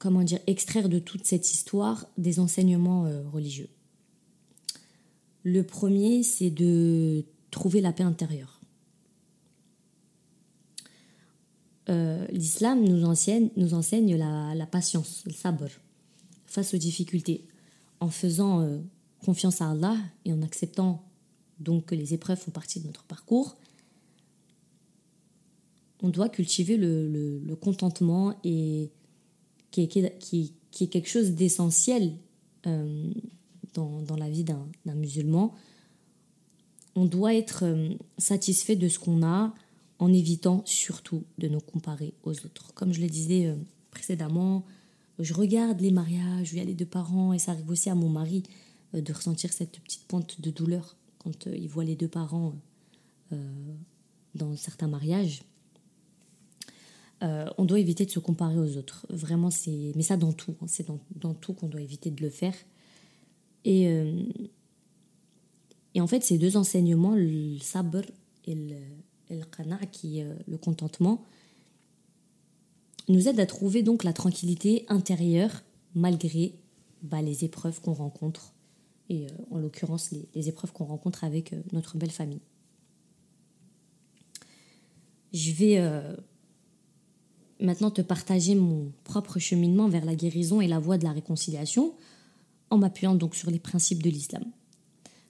comment 0.00 0.24
dire, 0.24 0.40
extraire 0.48 0.88
de 0.88 0.98
toute 0.98 1.24
cette 1.24 1.52
histoire 1.52 2.08
des 2.18 2.40
enseignements 2.40 3.04
euh, 3.04 3.22
religieux. 3.28 3.68
Le 5.44 5.62
premier, 5.62 6.22
c'est 6.22 6.50
de 6.50 7.24
trouver 7.50 7.80
la 7.80 7.92
paix 7.92 8.02
intérieure. 8.02 8.60
Euh, 11.90 12.26
l'islam 12.28 12.82
nous 12.82 13.04
enseigne, 13.04 14.16
la, 14.16 14.66
patience, 14.66 15.22
le 15.26 15.32
sabr, 15.32 15.68
face 16.46 16.72
aux 16.72 16.78
difficultés, 16.78 17.46
en 18.00 18.08
faisant 18.08 18.62
euh, 18.62 18.78
confiance 19.24 19.60
à 19.60 19.70
Allah 19.70 19.96
et 20.24 20.32
en 20.32 20.42
acceptant 20.42 21.04
que 21.86 21.94
les 21.94 22.14
épreuves 22.14 22.38
font 22.38 22.50
partie 22.50 22.80
de 22.80 22.86
notre 22.86 23.04
parcours. 23.04 23.58
On 26.02 26.08
doit 26.08 26.30
cultiver 26.30 26.78
le 26.78 27.54
contentement 27.54 28.34
et 28.44 28.90
qui 29.70 29.82
est, 29.82 30.88
quelque 30.88 31.08
chose 31.08 31.32
d'essentiel 31.32 32.12
euh, 32.66 33.10
dans, 33.74 34.02
dans, 34.02 34.16
la 34.16 34.28
vie 34.28 34.44
d'un 34.44 34.94
musulman. 34.94 35.54
On 36.96 37.04
doit 37.04 37.34
être 37.34 37.64
euh, 37.64 37.94
satisfait 38.18 38.76
de 38.76 38.88
ce 38.88 38.98
qu'on 38.98 39.22
a 39.22 39.54
en 39.98 40.12
évitant 40.12 40.62
surtout 40.64 41.24
de 41.38 41.48
nous 41.48 41.60
comparer 41.60 42.14
aux 42.24 42.32
autres. 42.32 42.72
Comme 42.74 42.92
je 42.92 43.00
le 43.00 43.06
disais 43.06 43.46
euh, 43.46 43.54
précédemment, 43.90 44.64
je 45.18 45.34
regarde 45.34 45.80
les 45.80 45.90
mariages, 45.90 46.52
il 46.52 46.58
y 46.58 46.60
a 46.60 46.64
les 46.64 46.74
deux 46.74 46.86
parents, 46.86 47.32
et 47.32 47.38
ça 47.38 47.52
arrive 47.52 47.70
aussi 47.70 47.90
à 47.90 47.94
mon 47.94 48.08
mari 48.08 48.42
de 48.94 49.12
ressentir 49.12 49.52
cette 49.52 49.78
petite 49.78 50.04
pointe 50.04 50.40
de 50.40 50.50
douleur 50.50 50.96
quand 51.18 51.46
il 51.46 51.68
voit 51.68 51.84
les 51.84 51.94
deux 51.94 52.08
parents 52.08 52.54
dans 54.34 54.56
certains 54.56 54.88
mariages. 54.88 55.42
Euh, 57.22 57.46
on 57.58 57.64
doit 57.64 57.78
éviter 57.78 58.06
de 58.06 58.10
se 58.10 58.18
comparer 58.18 58.58
aux 58.58 58.76
autres. 58.76 59.06
Vraiment, 59.10 59.50
c'est. 59.50 59.92
Mais 59.94 60.02
ça, 60.02 60.16
dans 60.16 60.32
tout. 60.32 60.54
Hein. 60.62 60.66
c'est 60.68 60.86
dans, 60.86 61.34
tout 61.34 61.52
qu'on 61.52 61.68
doit 61.68 61.82
éviter 61.82 62.10
de 62.10 62.22
le 62.22 62.30
faire. 62.30 62.54
Et, 63.64 63.88
euh, 63.88 64.22
et 65.94 66.00
en 66.00 66.06
fait, 66.06 66.22
ces 66.22 66.38
deux 66.38 66.56
enseignements, 66.56 67.14
le 67.14 67.58
sabr 67.58 68.02
et 68.46 68.54
le, 68.54 69.44
qana, 69.56 69.76
qui 69.92 70.20
est 70.20 70.24
euh, 70.24 70.34
le 70.48 70.56
contentement, 70.56 71.22
nous 73.08 73.28
aident 73.28 73.40
à 73.40 73.46
trouver 73.46 73.82
donc 73.82 74.04
la 74.04 74.12
tranquillité 74.12 74.86
intérieure 74.88 75.62
malgré 75.94 76.54
bah, 77.02 77.20
les 77.20 77.44
épreuves 77.44 77.80
qu'on 77.82 77.92
rencontre. 77.92 78.54
Et 79.10 79.26
en 79.50 79.58
l'occurrence, 79.58 80.12
les, 80.12 80.28
les, 80.36 80.48
épreuves 80.48 80.72
qu'on 80.72 80.84
rencontre 80.84 81.24
avec 81.24 81.52
notre 81.72 81.98
belle 81.98 82.12
famille. 82.12 82.40
Je 85.32 85.50
vais 85.52 85.78
maintenant 87.60 87.90
te 87.90 88.02
partager 88.02 88.54
mon 88.54 88.92
propre 89.04 89.38
cheminement 89.38 89.88
vers 89.88 90.04
la 90.04 90.14
guérison 90.14 90.60
et 90.60 90.68
la 90.68 90.78
voie 90.78 90.98
de 90.98 91.04
la 91.04 91.12
réconciliation 91.12 91.94
en 92.70 92.78
m'appuyant 92.78 93.14
donc 93.14 93.34
sur 93.34 93.50
les 93.50 93.58
principes 93.58 94.02
de 94.02 94.10
l'islam. 94.10 94.44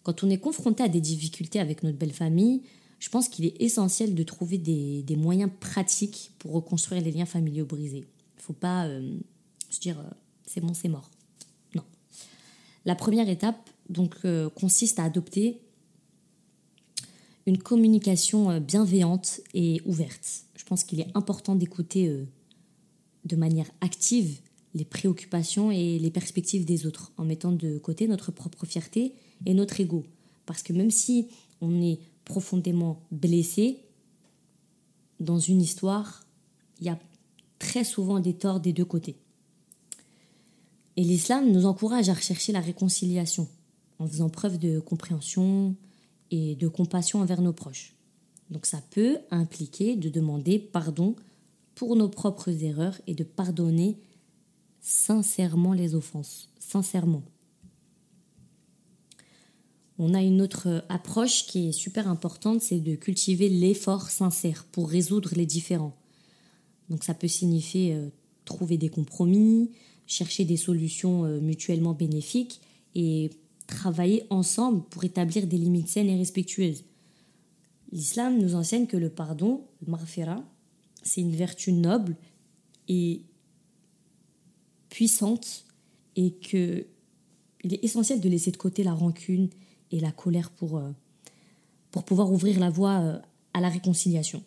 Quand 0.03 0.25
on 0.25 0.31
est 0.31 0.39
confronté 0.39 0.83
à 0.83 0.89
des 0.89 1.01
difficultés 1.01 1.61
avec 1.61 1.83
notre 1.83 1.99
belle 1.99 2.13
famille, 2.13 2.63
je 2.99 3.09
pense 3.09 3.29
qu'il 3.29 3.47
est 3.47 3.61
essentiel 3.61 4.15
de 4.15 4.23
trouver 4.23 4.59
des, 4.59 5.17
moyens 5.17 5.51
pratiques 5.61 6.33
pour 6.39 6.53
reconstruire 6.53 7.03
les 7.03 7.11
liens 7.11 7.27
familiaux 7.27 7.65
brisés. 7.65 8.07
Il 8.37 8.39
ne 8.39 8.43
faut 8.43 8.53
pas 8.53 8.87
euh, 8.87 9.19
se 9.71 9.81
dire 9.81 9.99
euh, 9.99 10.11
c'est 10.47 10.61
bon, 10.61 10.75
c'est 10.75 10.89
mort. 10.89 11.11
Non. 11.75 11.83
La 12.85 12.95
première 12.95 13.29
étape 13.29 13.71
euh, 14.25 14.51
consiste 14.51 14.99
à 14.99 15.05
adopter 15.05 15.61
une 17.47 17.59
communication 17.59 18.61
bienveillante 18.61 19.41
et 19.55 19.81
ouverte 19.85 20.45
je 20.61 20.65
pense 20.67 20.85
qu'il 20.85 21.01
est 21.01 21.11
important 21.15 21.57
d'écouter 21.57 22.07
euh, 22.07 22.29
de 23.25 23.35
manière 23.35 23.71
active 23.81 24.41
les 24.75 24.85
préoccupations 24.85 25.73
et 25.73 25.99
les 25.99 26.11
perspectives 26.11 26.65
des 26.65 26.87
autres, 26.87 27.13
en 27.17 27.25
mettant 27.25 27.51
de 27.51 27.79
côté 27.79 28.07
notre 28.07 28.31
propre 28.31 28.67
fierté 28.67 29.15
et 29.47 29.55
notre 29.55 29.81
ego. 29.81 30.05
Parce 30.47 30.63
que 30.63 30.73
même 30.73 30.91
si 30.91 31.29
on 31.61 31.83
est 31.83 31.99
profondément 32.25 33.01
blessé, 33.11 33.79
dans 35.19 35.39
une 35.39 35.61
histoire, 35.61 36.25
il 36.79 36.87
y 36.87 36.91
a 36.91 37.01
très 37.59 37.83
souvent 37.83 38.21
des 38.21 38.35
torts 38.35 38.61
des 38.61 38.73
deux 38.73 38.85
côtés. 38.85 39.17
Et 40.97 41.03
l'islam 41.03 41.51
nous 41.51 41.67
encourage 41.67 42.11
à 42.11 42.15
rechercher 42.15 42.53
la 42.53 42.61
réconciliation 42.61 43.49
en 43.99 44.07
faisant 44.07 44.29
preuve 44.29 44.59
de 44.59 44.79
compréhension 44.79 45.75
et 46.31 46.55
de 46.57 46.69
compassion 46.69 47.21
envers 47.21 47.43
nos 47.43 47.53
proches. 47.53 47.95
Donc 48.51 48.67
ça 48.67 48.83
peut 48.91 49.19
impliquer 49.31 49.97
de 49.97 50.09
demander 50.09 50.59
pardon 50.59 51.17
pour 51.75 51.97
nos 51.97 52.09
propres 52.09 52.65
erreurs 52.65 53.01
et 53.07 53.15
de 53.15 53.25
pardonner 53.25 53.97
sincèrement 54.81 55.73
les 55.73 55.95
offenses, 55.95 56.51
sincèrement. 56.59 57.23
On 59.99 60.15
a 60.15 60.23
une 60.23 60.41
autre 60.41 60.85
approche 60.89 61.47
qui 61.47 61.69
est 61.69 61.73
super 61.73 62.09
importante, 62.09 62.63
c'est 62.63 62.81
de 62.81 62.95
cultiver 62.95 63.51
l'effort 63.51 64.11
sincère 64.11 64.65
pour 64.73 64.89
résoudre 64.89 65.33
les 65.35 65.45
différends. 65.47 65.95
Donc 66.89 67.05
ça 67.05 67.15
peut 67.15 67.29
signifier 67.29 67.95
euh, 67.95 68.09
trouver 68.47 68.79
des 68.79 68.89
compromis, 68.89 69.71
chercher 70.07 70.45
des 70.45 70.57
solutions 70.57 71.25
euh, 71.25 71.39
mutuellement 71.41 71.93
bénéfiques 71.93 72.61
et 72.95 73.31
travailler 73.71 74.27
ensemble 74.31 74.83
pour 74.91 75.05
établir 75.05 75.47
des 75.47 75.57
limites 75.57 75.89
saines 75.89 76.09
et 76.09 76.17
respectueuses. 76.17 76.85
L'islam 77.93 78.39
nous 78.39 78.55
enseigne 78.55 78.87
que 78.87 78.97
le 78.97 79.11
pardon, 79.11 79.67
le 79.85 79.91
marfira, 79.91 80.45
c'est 81.03 81.21
une 81.21 81.35
vertu 81.35 81.73
noble 81.73 82.17
et 82.89 83.23
puissante 84.89 85.65
et 86.17 86.33
que 86.33 86.87
il 87.63 87.75
est 87.75 87.85
essentiel 87.85 88.21
de 88.21 88.29
laisser 88.29 88.51
de 88.51 88.57
côté 88.57 88.83
la 88.83 88.95
rancune 88.95 89.51
et 89.91 90.01
la 90.01 90.13
colère 90.13 90.51
pour, 90.51 90.79
euh, 90.79 90.91
pour 91.91 92.05
pouvoir 92.05 92.33
ouvrir 92.33 92.59
la 92.59 92.71
voie 92.71 93.01
euh, 93.01 93.19
à 93.53 93.61
la 93.61 93.69
réconciliation. 93.69 94.43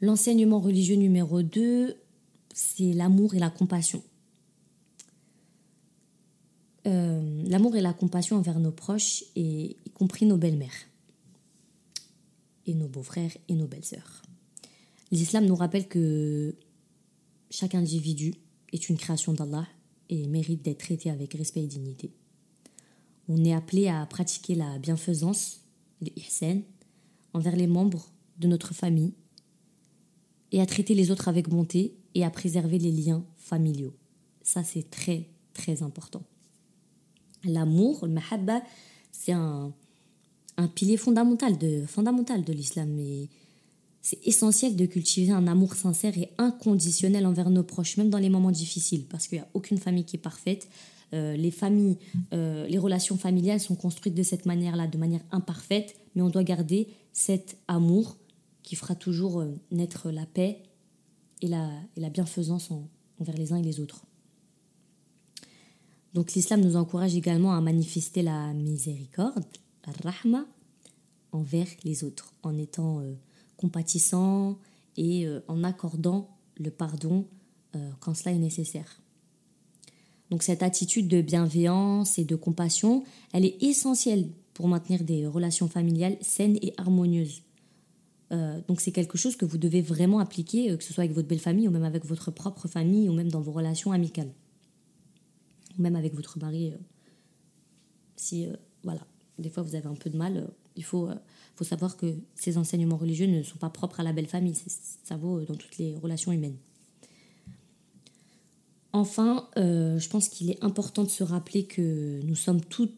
L'enseignement 0.00 0.60
religieux 0.60 0.96
numéro 0.96 1.42
2, 1.42 1.96
c'est 2.52 2.92
l'amour 2.92 3.34
et 3.34 3.38
la 3.38 3.48
compassion. 3.48 4.02
Euh, 6.86 7.43
l'amour 7.54 7.76
et 7.76 7.80
la 7.80 7.92
compassion 7.92 8.36
envers 8.36 8.58
nos 8.58 8.72
proches, 8.72 9.22
et, 9.36 9.76
y 9.86 9.90
compris 9.90 10.26
nos 10.26 10.36
belles-mères, 10.36 10.88
et 12.66 12.74
nos 12.74 12.88
beaux-frères 12.88 13.30
et 13.48 13.54
nos 13.54 13.68
belles-sœurs. 13.68 14.22
L'islam 15.12 15.46
nous 15.46 15.54
rappelle 15.54 15.86
que 15.86 16.56
chaque 17.50 17.76
individu 17.76 18.34
est 18.72 18.88
une 18.88 18.96
création 18.96 19.34
d'Allah 19.34 19.68
et 20.08 20.26
mérite 20.26 20.62
d'être 20.62 20.80
traité 20.80 21.10
avec 21.10 21.34
respect 21.34 21.62
et 21.62 21.68
dignité. 21.68 22.12
On 23.28 23.44
est 23.44 23.54
appelé 23.54 23.86
à 23.86 24.04
pratiquer 24.06 24.56
la 24.56 24.80
bienfaisance, 24.80 25.60
l'ihsan, 26.00 26.62
envers 27.34 27.54
les 27.54 27.68
membres 27.68 28.10
de 28.36 28.48
notre 28.48 28.74
famille 28.74 29.14
et 30.50 30.60
à 30.60 30.66
traiter 30.66 30.96
les 30.96 31.12
autres 31.12 31.28
avec 31.28 31.48
bonté 31.48 31.94
et 32.16 32.24
à 32.24 32.30
préserver 32.30 32.80
les 32.80 32.90
liens 32.90 33.24
familiaux. 33.36 33.94
Ça, 34.42 34.64
c'est 34.64 34.90
très, 34.90 35.28
très 35.52 35.84
important. 35.84 36.24
L'amour, 37.44 38.06
le 38.06 38.12
mahabba, 38.12 38.62
c'est 39.12 39.32
un, 39.32 39.72
pilier 40.74 40.96
fondamental 40.96 41.56
de, 41.58 42.52
l'islam. 42.52 42.98
Et 42.98 43.28
c'est 44.02 44.24
essentiel 44.26 44.76
de 44.76 44.86
cultiver 44.86 45.32
un 45.32 45.46
amour 45.46 45.74
sincère 45.74 46.16
et 46.18 46.30
inconditionnel 46.38 47.26
envers 47.26 47.50
nos 47.50 47.62
proches, 47.62 47.96
même 47.96 48.10
dans 48.10 48.18
les 48.18 48.30
moments 48.30 48.50
difficiles, 48.50 49.04
parce 49.08 49.26
qu'il 49.26 49.38
n'y 49.38 49.44
a 49.44 49.48
aucune 49.54 49.78
famille 49.78 50.04
qui 50.04 50.16
est 50.16 50.20
parfaite. 50.20 50.68
Euh, 51.12 51.36
les 51.36 51.50
familles, 51.50 51.96
euh, 52.32 52.66
les 52.66 52.78
relations 52.78 53.16
familiales 53.16 53.60
sont 53.60 53.76
construites 53.76 54.14
de 54.14 54.22
cette 54.22 54.46
manière-là, 54.46 54.86
de 54.86 54.98
manière 54.98 55.22
imparfaite, 55.30 55.96
mais 56.14 56.22
on 56.22 56.30
doit 56.30 56.44
garder 56.44 56.88
cet 57.12 57.56
amour 57.68 58.16
qui 58.62 58.76
fera 58.76 58.94
toujours 58.94 59.40
euh, 59.40 59.54
naître 59.70 60.10
la 60.10 60.26
paix 60.26 60.62
et 61.42 61.48
la 61.48 62.10
bienfaisance 62.10 62.70
envers 63.20 63.36
les 63.36 63.52
uns 63.52 63.56
et 63.56 63.62
les 63.62 63.80
autres. 63.80 64.06
Donc 66.14 66.32
l'islam 66.32 66.60
nous 66.60 66.76
encourage 66.76 67.14
également 67.16 67.52
à 67.52 67.60
manifester 67.60 68.22
la 68.22 68.52
miséricorde, 68.52 69.44
la 69.86 70.10
rahma, 70.10 70.46
envers 71.32 71.66
les 71.82 72.04
autres, 72.04 72.32
en 72.42 72.56
étant 72.56 73.00
euh, 73.00 73.14
compatissant 73.56 74.58
et 74.96 75.26
euh, 75.26 75.40
en 75.48 75.64
accordant 75.64 76.30
le 76.56 76.70
pardon 76.70 77.26
quand 77.98 78.14
cela 78.14 78.30
est 78.30 78.38
nécessaire. 78.38 79.00
Donc 80.30 80.42
cette 80.42 80.62
attitude 80.62 81.08
de 81.08 81.20
bienveillance 81.20 82.18
et 82.18 82.24
de 82.24 82.36
compassion, 82.36 83.04
elle 83.32 83.44
est 83.44 83.62
essentielle 83.62 84.28
pour 84.54 84.68
maintenir 84.68 85.02
des 85.02 85.26
relations 85.26 85.68
familiales 85.68 86.16
saines 86.20 86.58
et 86.62 86.72
harmonieuses. 86.76 87.42
Euh, 88.32 88.60
donc 88.68 88.80
c'est 88.80 88.92
quelque 88.92 89.18
chose 89.18 89.36
que 89.36 89.44
vous 89.44 89.58
devez 89.58 89.82
vraiment 89.82 90.18
appliquer, 90.18 90.70
euh, 90.70 90.76
que 90.76 90.84
ce 90.84 90.92
soit 90.92 91.04
avec 91.04 91.14
votre 91.14 91.28
belle 91.28 91.38
famille 91.38 91.68
ou 91.68 91.70
même 91.70 91.84
avec 91.84 92.04
votre 92.04 92.30
propre 92.30 92.68
famille 92.68 93.08
ou 93.08 93.12
même 93.12 93.30
dans 93.30 93.40
vos 93.40 93.52
relations 93.52 93.92
amicales. 93.92 94.32
Même 95.78 95.96
avec 95.96 96.14
votre 96.14 96.38
mari. 96.38 96.72
Euh, 96.72 96.76
si, 98.16 98.46
voilà, 98.82 99.06
des 99.38 99.50
fois 99.50 99.62
vous 99.62 99.74
avez 99.74 99.88
un 99.88 99.94
peu 99.94 100.08
de 100.08 100.16
mal, 100.16 100.48
il 100.76 100.84
faut, 100.84 101.08
faut 101.56 101.64
savoir 101.64 101.96
que 101.96 102.14
ces 102.34 102.58
enseignements 102.58 102.96
religieux 102.96 103.26
ne 103.26 103.42
sont 103.42 103.58
pas 103.58 103.70
propres 103.70 104.00
à 104.00 104.02
la 104.02 104.12
belle 104.12 104.28
famille, 104.28 104.54
ça 105.02 105.16
vaut 105.16 105.40
dans 105.42 105.56
toutes 105.56 105.78
les 105.78 105.96
relations 105.96 106.30
humaines. 106.30 106.56
Enfin, 108.92 109.48
je 109.56 110.08
pense 110.08 110.28
qu'il 110.28 110.50
est 110.50 110.62
important 110.62 111.02
de 111.02 111.08
se 111.08 111.24
rappeler 111.24 111.64
que 111.64 112.20
nous 112.22 112.36
sommes 112.36 112.60
toutes, 112.60 112.96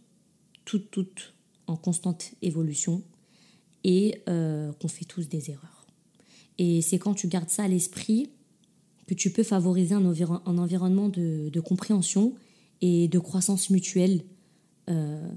toutes, 0.66 0.90
toutes 0.90 1.34
en 1.66 1.76
constante 1.76 2.34
évolution 2.42 3.02
et 3.84 4.22
euh, 4.28 4.72
qu'on 4.74 4.88
fait 4.88 5.04
tous 5.04 5.28
des 5.28 5.50
erreurs. 5.50 5.86
Et 6.58 6.82
c'est 6.82 6.98
quand 6.98 7.14
tu 7.14 7.28
gardes 7.28 7.50
ça 7.50 7.64
à 7.64 7.68
l'esprit 7.68 8.30
que 9.06 9.14
tu 9.14 9.30
peux 9.30 9.44
favoriser 9.44 9.94
un, 9.94 10.04
environnement 10.04 11.08
de, 11.08 11.60
compréhension 11.60 12.34
et 12.80 13.08
de 13.08 13.18
croissance 13.18 13.70
mutuelle 13.70 14.22
euh, 14.88 15.28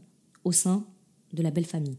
au 0.44 0.52
sein 0.52 0.86
de 1.34 1.42
la 1.42 1.52
belle 1.52 1.66
famille. 1.66 1.98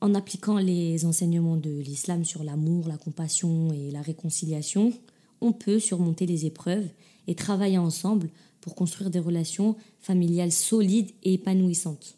En 0.00 0.14
appliquant 0.14 0.58
les 0.58 1.04
enseignements 1.06 1.56
de 1.56 1.70
l'islam 1.70 2.24
sur 2.24 2.44
l'amour, 2.44 2.88
la 2.88 2.98
compassion 2.98 3.72
et 3.72 3.90
la 3.90 4.02
réconciliation, 4.02 4.92
on 5.40 5.52
peut 5.52 5.78
surmonter 5.78 6.26
les 6.26 6.44
épreuves 6.46 6.86
et 7.26 7.34
travailler 7.34 7.78
ensemble 7.78 8.30
pour 8.60 8.74
construire 8.74 9.10
des 9.10 9.18
relations 9.18 9.76
familiales 10.00 10.52
solides 10.52 11.10
et 11.22 11.34
épanouissantes. 11.34 12.16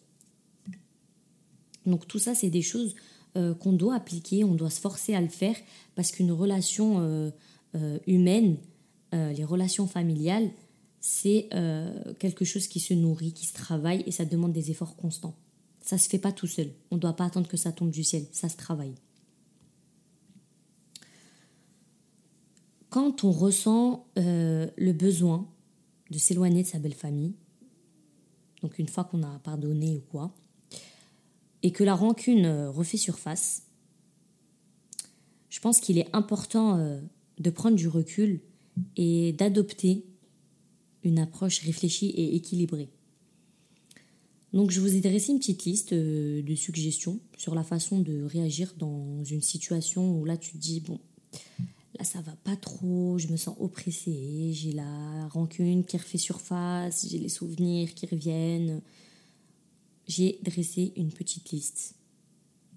Donc 1.84 2.08
tout 2.08 2.18
ça, 2.18 2.34
c'est 2.34 2.50
des 2.50 2.62
choses 2.62 2.96
euh, 3.36 3.54
qu'on 3.54 3.72
doit 3.72 3.94
appliquer, 3.94 4.42
on 4.42 4.54
doit 4.54 4.70
se 4.70 4.80
forcer 4.80 5.14
à 5.14 5.20
le 5.20 5.28
faire 5.28 5.56
parce 5.94 6.10
qu'une 6.10 6.32
relation 6.32 6.96
euh, 7.00 7.30
humaine, 8.06 8.56
les 9.12 9.44
relations 9.44 9.86
familiales, 9.86 10.50
c'est 11.08 11.48
quelque 12.18 12.44
chose 12.44 12.66
qui 12.66 12.80
se 12.80 12.92
nourrit, 12.92 13.32
qui 13.32 13.46
se 13.46 13.54
travaille 13.54 14.02
et 14.06 14.10
ça 14.10 14.24
demande 14.24 14.52
des 14.52 14.72
efforts 14.72 14.96
constants. 14.96 15.36
Ça 15.80 15.98
se 15.98 16.08
fait 16.08 16.18
pas 16.18 16.32
tout 16.32 16.48
seul. 16.48 16.72
On 16.90 16.96
ne 16.96 17.00
doit 17.00 17.14
pas 17.14 17.26
attendre 17.26 17.46
que 17.46 17.56
ça 17.56 17.70
tombe 17.70 17.90
du 17.90 18.02
ciel. 18.02 18.26
Ça 18.32 18.48
se 18.48 18.56
travaille. 18.56 18.96
Quand 22.90 23.22
on 23.22 23.30
ressent 23.30 24.08
le 24.16 24.92
besoin 24.92 25.48
de 26.10 26.18
s'éloigner 26.18 26.64
de 26.64 26.68
sa 26.68 26.80
belle 26.80 26.94
famille, 26.94 27.34
donc 28.62 28.80
une 28.80 28.88
fois 28.88 29.04
qu'on 29.04 29.22
a 29.22 29.38
pardonné 29.38 29.96
ou 29.96 30.00
quoi, 30.10 30.34
et 31.62 31.70
que 31.70 31.84
la 31.84 31.94
rancune 31.94 32.46
euh, 32.46 32.70
refait 32.70 32.96
surface, 32.96 33.62
je 35.50 35.60
pense 35.60 35.80
qu'il 35.80 35.98
est 35.98 36.08
important 36.12 36.78
euh, 36.78 37.00
de 37.38 37.50
prendre 37.50 37.76
du 37.76 37.88
recul 37.88 38.40
et 38.96 39.32
d'adopter 39.32 40.04
une 41.06 41.20
approche 41.20 41.60
réfléchie 41.60 42.08
et 42.08 42.34
équilibrée. 42.34 42.88
Donc 44.52 44.70
je 44.70 44.80
vous 44.80 44.94
ai 44.94 45.00
dressé 45.00 45.32
une 45.32 45.38
petite 45.38 45.64
liste 45.64 45.92
euh, 45.92 46.42
de 46.42 46.54
suggestions 46.54 47.20
sur 47.36 47.54
la 47.54 47.62
façon 47.62 48.00
de 48.00 48.22
réagir 48.24 48.74
dans 48.76 49.22
une 49.24 49.42
situation 49.42 50.18
où 50.18 50.24
là 50.24 50.36
tu 50.36 50.52
te 50.52 50.58
dis 50.58 50.80
bon 50.80 50.98
là 51.98 52.04
ça 52.04 52.20
va 52.22 52.32
pas 52.42 52.56
trop, 52.56 53.18
je 53.18 53.28
me 53.28 53.36
sens 53.36 53.56
oppressée, 53.60 54.50
j'ai 54.52 54.72
la 54.72 55.28
rancune 55.28 55.84
qui 55.84 55.96
refait 55.96 56.18
surface, 56.18 57.06
j'ai 57.08 57.18
les 57.18 57.28
souvenirs 57.28 57.94
qui 57.94 58.06
reviennent, 58.06 58.82
j'ai 60.08 60.38
dressé 60.42 60.92
une 60.96 61.12
petite 61.12 61.50
liste, 61.52 61.94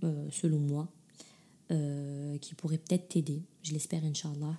euh, 0.03 0.27
selon 0.31 0.59
moi, 0.59 0.87
euh, 1.71 2.37
qui 2.37 2.55
pourrait 2.55 2.77
peut-être 2.77 3.09
t'aider, 3.09 3.41
je 3.61 3.73
l'espère, 3.73 4.03
Inch'Allah, 4.05 4.57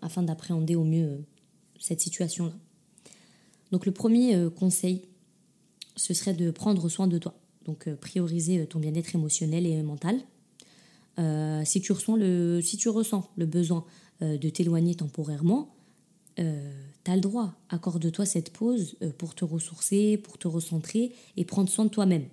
afin 0.00 0.22
d'appréhender 0.22 0.76
au 0.76 0.84
mieux 0.84 1.24
cette 1.80 2.00
situation-là. 2.00 2.52
Donc 3.72 3.86
le 3.86 3.92
premier 3.92 4.48
conseil, 4.56 5.02
ce 5.96 6.14
serait 6.14 6.34
de 6.34 6.50
prendre 6.50 6.88
soin 6.88 7.06
de 7.06 7.18
toi. 7.18 7.34
Donc 7.64 7.92
prioriser 7.96 8.64
ton 8.66 8.78
bien-être 8.78 9.14
émotionnel 9.14 9.66
et 9.66 9.82
mental. 9.82 10.20
si, 11.64 11.80
tu 11.80 11.92
ressens 11.92 12.16
le, 12.16 12.60
si 12.62 12.76
tu 12.76 12.88
ressens 12.88 13.28
le 13.36 13.46
besoin 13.46 13.84
de 14.20 14.48
t'éloigner 14.48 14.94
temporairement, 14.94 15.74
tu 17.06 17.12
le 17.12 17.20
droit. 17.20 17.54
Accorde-toi 17.68 18.26
cette 18.26 18.52
pause 18.52 18.96
euh, 19.02 19.10
pour 19.16 19.34
te 19.34 19.44
ressourcer, 19.44 20.16
pour 20.16 20.38
te 20.38 20.48
recentrer 20.48 21.12
et 21.36 21.44
prendre 21.44 21.68
soin 21.68 21.84
de 21.84 21.90
toi-même. 21.90 22.24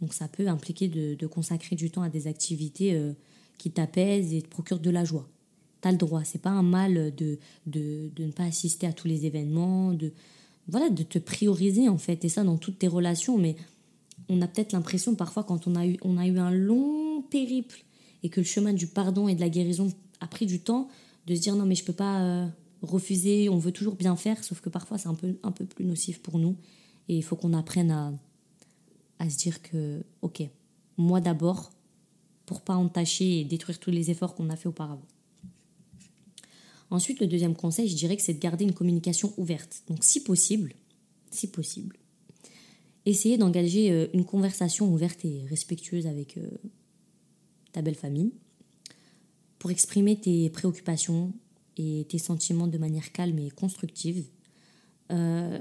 Donc 0.00 0.14
ça 0.14 0.28
peut 0.28 0.48
impliquer 0.48 0.88
de, 0.88 1.26
consacrer 1.26 1.76
du 1.76 1.90
temps 1.90 2.02
à 2.02 2.08
des 2.08 2.26
activités 2.26 2.94
euh, 2.94 3.12
qui 3.56 3.70
t'apaisent 3.70 4.34
et 4.34 4.42
te 4.42 4.48
procurent 4.48 4.80
de 4.80 4.90
la 4.90 5.04
joie. 5.04 5.28
Le 5.92 5.98
droit. 5.98 6.22
C'est 6.24 6.40
pas 6.40 6.50
un 6.50 6.62
mal 6.62 7.14
de, 7.14 7.38
de, 7.66 8.10
ne 8.18 8.30
pas 8.30 8.44
assister 8.44 8.86
à 8.86 8.92
tous 8.92 9.08
les 9.08 9.26
événements, 9.26 9.92
de, 9.92 10.12
voilà, 10.68 10.88
de 10.88 11.02
te 11.02 11.18
prioriser 11.18 11.88
en 11.88 11.98
fait. 11.98 12.24
Et 12.24 12.28
ça 12.28 12.44
dans 12.44 12.56
toutes 12.56 12.78
tes 12.78 12.88
relations. 12.88 13.38
Mais 13.38 13.56
on 14.28 14.40
a 14.42 14.48
peut-être 14.48 14.72
l'impression 14.72 15.14
parfois 15.14 15.44
quand 15.44 15.66
on 15.66 15.74
a, 15.74 15.86
eu, 15.86 15.96
on 16.02 16.18
a 16.18 16.26
eu 16.26 16.38
un 16.38 16.50
long 16.50 17.22
périple 17.22 17.84
et 18.22 18.28
que 18.28 18.40
le 18.40 18.46
chemin 18.46 18.72
du 18.72 18.86
pardon 18.86 19.28
et 19.28 19.34
de 19.34 19.40
la 19.40 19.48
guérison 19.48 19.92
a 20.20 20.26
pris 20.26 20.46
du 20.46 20.60
temps, 20.60 20.88
de 21.26 21.34
se 21.34 21.40
dire 21.40 21.56
non 21.56 21.66
mais 21.66 21.74
je 21.74 21.84
peux 21.84 21.92
pas... 21.92 22.20
Euh, 22.20 22.46
refuser, 22.82 23.48
on 23.48 23.58
veut 23.58 23.72
toujours 23.72 23.94
bien 23.94 24.16
faire, 24.16 24.42
sauf 24.44 24.60
que 24.60 24.68
parfois 24.68 24.98
c'est 24.98 25.08
un 25.08 25.14
peu, 25.14 25.36
un 25.42 25.52
peu 25.52 25.64
plus 25.64 25.84
nocif 25.84 26.20
pour 26.22 26.38
nous. 26.38 26.56
Et 27.08 27.16
il 27.16 27.22
faut 27.22 27.36
qu'on 27.36 27.52
apprenne 27.52 27.90
à, 27.90 28.12
à 29.18 29.30
se 29.30 29.36
dire 29.36 29.62
que, 29.62 30.02
ok, 30.22 30.42
moi 30.96 31.20
d'abord, 31.20 31.70
pour 32.44 32.62
pas 32.62 32.76
entacher 32.76 33.40
et 33.40 33.44
détruire 33.44 33.78
tous 33.78 33.90
les 33.90 34.10
efforts 34.10 34.34
qu'on 34.34 34.50
a 34.50 34.56
fait 34.56 34.68
auparavant. 34.68 35.06
Ensuite, 36.90 37.20
le 37.20 37.26
deuxième 37.26 37.54
conseil, 37.54 37.88
je 37.88 37.96
dirais 37.96 38.16
que 38.16 38.22
c'est 38.22 38.34
de 38.34 38.40
garder 38.40 38.64
une 38.64 38.74
communication 38.74 39.32
ouverte. 39.36 39.82
Donc, 39.88 40.04
si 40.04 40.22
possible, 40.22 40.74
si 41.30 41.48
possible, 41.48 41.96
essayez 43.04 43.38
d'engager 43.38 43.90
euh, 43.90 44.06
une 44.14 44.24
conversation 44.24 44.92
ouverte 44.92 45.24
et 45.24 45.44
respectueuse 45.48 46.06
avec 46.06 46.36
euh, 46.36 46.48
ta 47.72 47.82
belle 47.82 47.96
famille 47.96 48.32
pour 49.58 49.70
exprimer 49.70 50.20
tes 50.20 50.48
préoccupations, 50.50 51.32
et 51.76 52.06
tes 52.08 52.18
sentiments 52.18 52.66
de 52.66 52.78
manière 52.78 53.12
calme 53.12 53.38
et 53.38 53.50
constructive. 53.50 54.24
Euh, 55.12 55.58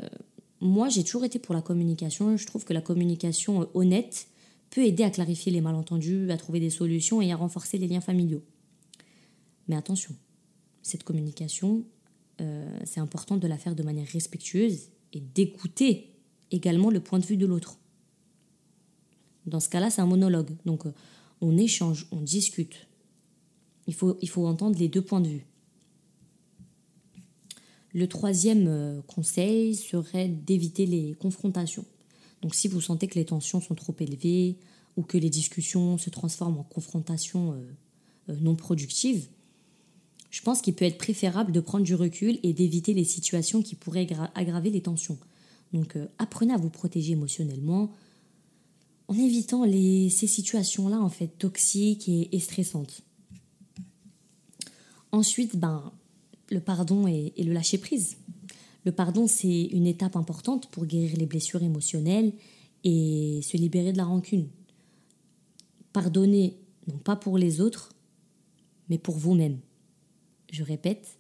moi, 0.62 0.90
j'ai 0.90 1.04
toujours 1.04 1.26
été 1.26 1.40
pour 1.40 1.54
la 1.54 1.62
communication. 1.62 2.38
Je 2.38 2.46
trouve 2.46 2.66
que 2.66 2.74
la 2.74 2.82
communication 2.82 3.70
honnête 3.74 4.28
peut 4.70 4.84
aider 4.86 5.04
à 5.04 5.10
clarifier 5.10 5.52
les 5.52 5.62
malentendus, 5.62 6.32
à 6.32 6.38
trouver 6.38 6.60
des 6.60 6.70
solutions 6.70 7.22
et 7.22 7.32
à 7.32 7.36
renforcer 7.36 7.78
les 7.78 7.88
liens 7.88 8.02
familiaux. 8.02 8.44
Mais 9.68 9.76
attention, 9.76 10.16
cette 10.86 11.04
communication, 11.04 11.84
euh, 12.42 12.80
c'est 12.86 13.00
important 13.00 13.38
de 13.38 13.48
la 13.48 13.58
faire 13.58 13.76
de 13.76 13.84
manière 13.84 14.08
respectueuse 14.08 14.90
et 15.14 15.20
d'écouter 15.20 16.14
également 16.52 16.90
le 16.90 17.00
point 17.00 17.20
de 17.20 17.26
vue 17.26 17.38
de 17.38 17.46
l'autre. 17.46 17.80
Dans 19.46 19.60
ce 19.60 19.70
cas-là, 19.70 19.90
c'est 19.90 20.02
un 20.02 20.06
monologue. 20.06 20.52
Donc, 20.66 20.84
on 21.42 21.58
échange, 21.58 22.08
on 22.12 22.22
discute. 22.22 22.88
Il 23.88 23.94
faut, 23.94 24.18
il 24.22 24.30
faut 24.30 24.46
entendre 24.48 24.78
les 24.78 24.88
deux 24.88 25.02
points 25.02 25.22
de 25.22 25.28
vue. 25.28 25.46
Le 27.94 28.08
troisième 28.08 28.68
euh, 28.68 29.02
conseil 29.04 29.76
serait 29.76 30.28
d'éviter 30.28 30.86
les 30.86 31.14
confrontations. 31.14 31.86
Donc 32.42 32.54
si 32.54 32.68
vous 32.68 32.82
sentez 32.82 33.08
que 33.08 33.16
les 33.16 33.26
tensions 33.26 33.62
sont 33.62 33.74
trop 33.74 33.96
élevées 34.00 34.58
ou 34.98 35.02
que 35.02 35.18
les 35.18 35.30
discussions 35.30 35.98
se 35.98 36.10
transforment 36.10 36.60
en 36.60 36.64
confrontations 36.64 37.54
euh, 37.54 37.62
euh, 38.30 38.36
non 38.42 38.56
productives, 38.56 39.30
je 40.36 40.42
pense 40.42 40.62
qu'il 40.62 40.74
peut 40.74 40.84
être 40.84 40.98
préférable 40.98 41.54
de 41.54 41.62
prendre 41.62 41.86
du 41.86 41.96
recul 41.96 42.40
et 42.44 42.52
d'éviter 42.52 42.94
les 42.94 43.06
situations 43.06 43.62
qui 43.62 43.74
pourraient 43.74 44.06
aggraver 44.36 44.70
les 44.70 44.82
tensions. 44.82 45.18
Donc 45.72 45.98
apprenez 46.18 46.54
à 46.54 46.58
vous 46.58 46.70
protéger 46.70 47.14
émotionnellement 47.14 47.90
en 49.08 49.18
évitant 49.18 49.64
ces 49.64 50.28
situations-là 50.28 51.00
en 51.00 51.08
fait 51.08 51.30
toxiques 51.40 52.10
et, 52.10 52.36
et 52.36 52.42
stressantes. 52.42 53.02
Ensuite, 55.14 55.56
ben, 55.56 55.94
le 56.50 56.60
pardon 56.60 57.08
et, 57.08 57.32
le 57.38 57.54
lâcher-prise. 57.54 58.18
Le 58.84 58.92
pardon, 58.92 59.28
c'est 59.28 59.68
une 59.68 59.88
étape 59.88 60.18
importante 60.18 60.70
pour 60.70 60.86
guérir 60.86 61.16
les 61.16 61.28
blessures 61.28 61.64
émotionnelles 61.64 62.34
et 62.84 63.40
se 63.42 63.56
libérer 63.56 63.94
de 63.94 63.98
la 63.98 64.04
rancune. 64.04 64.50
Pardonnez 65.94 66.58
non 66.88 66.98
pas 66.98 67.16
pour 67.16 67.38
les 67.38 67.62
autres, 67.62 67.94
mais 68.90 68.98
pour 68.98 69.16
vous-même. 69.16 69.60
Je 70.52 70.64
répète, 70.64 71.18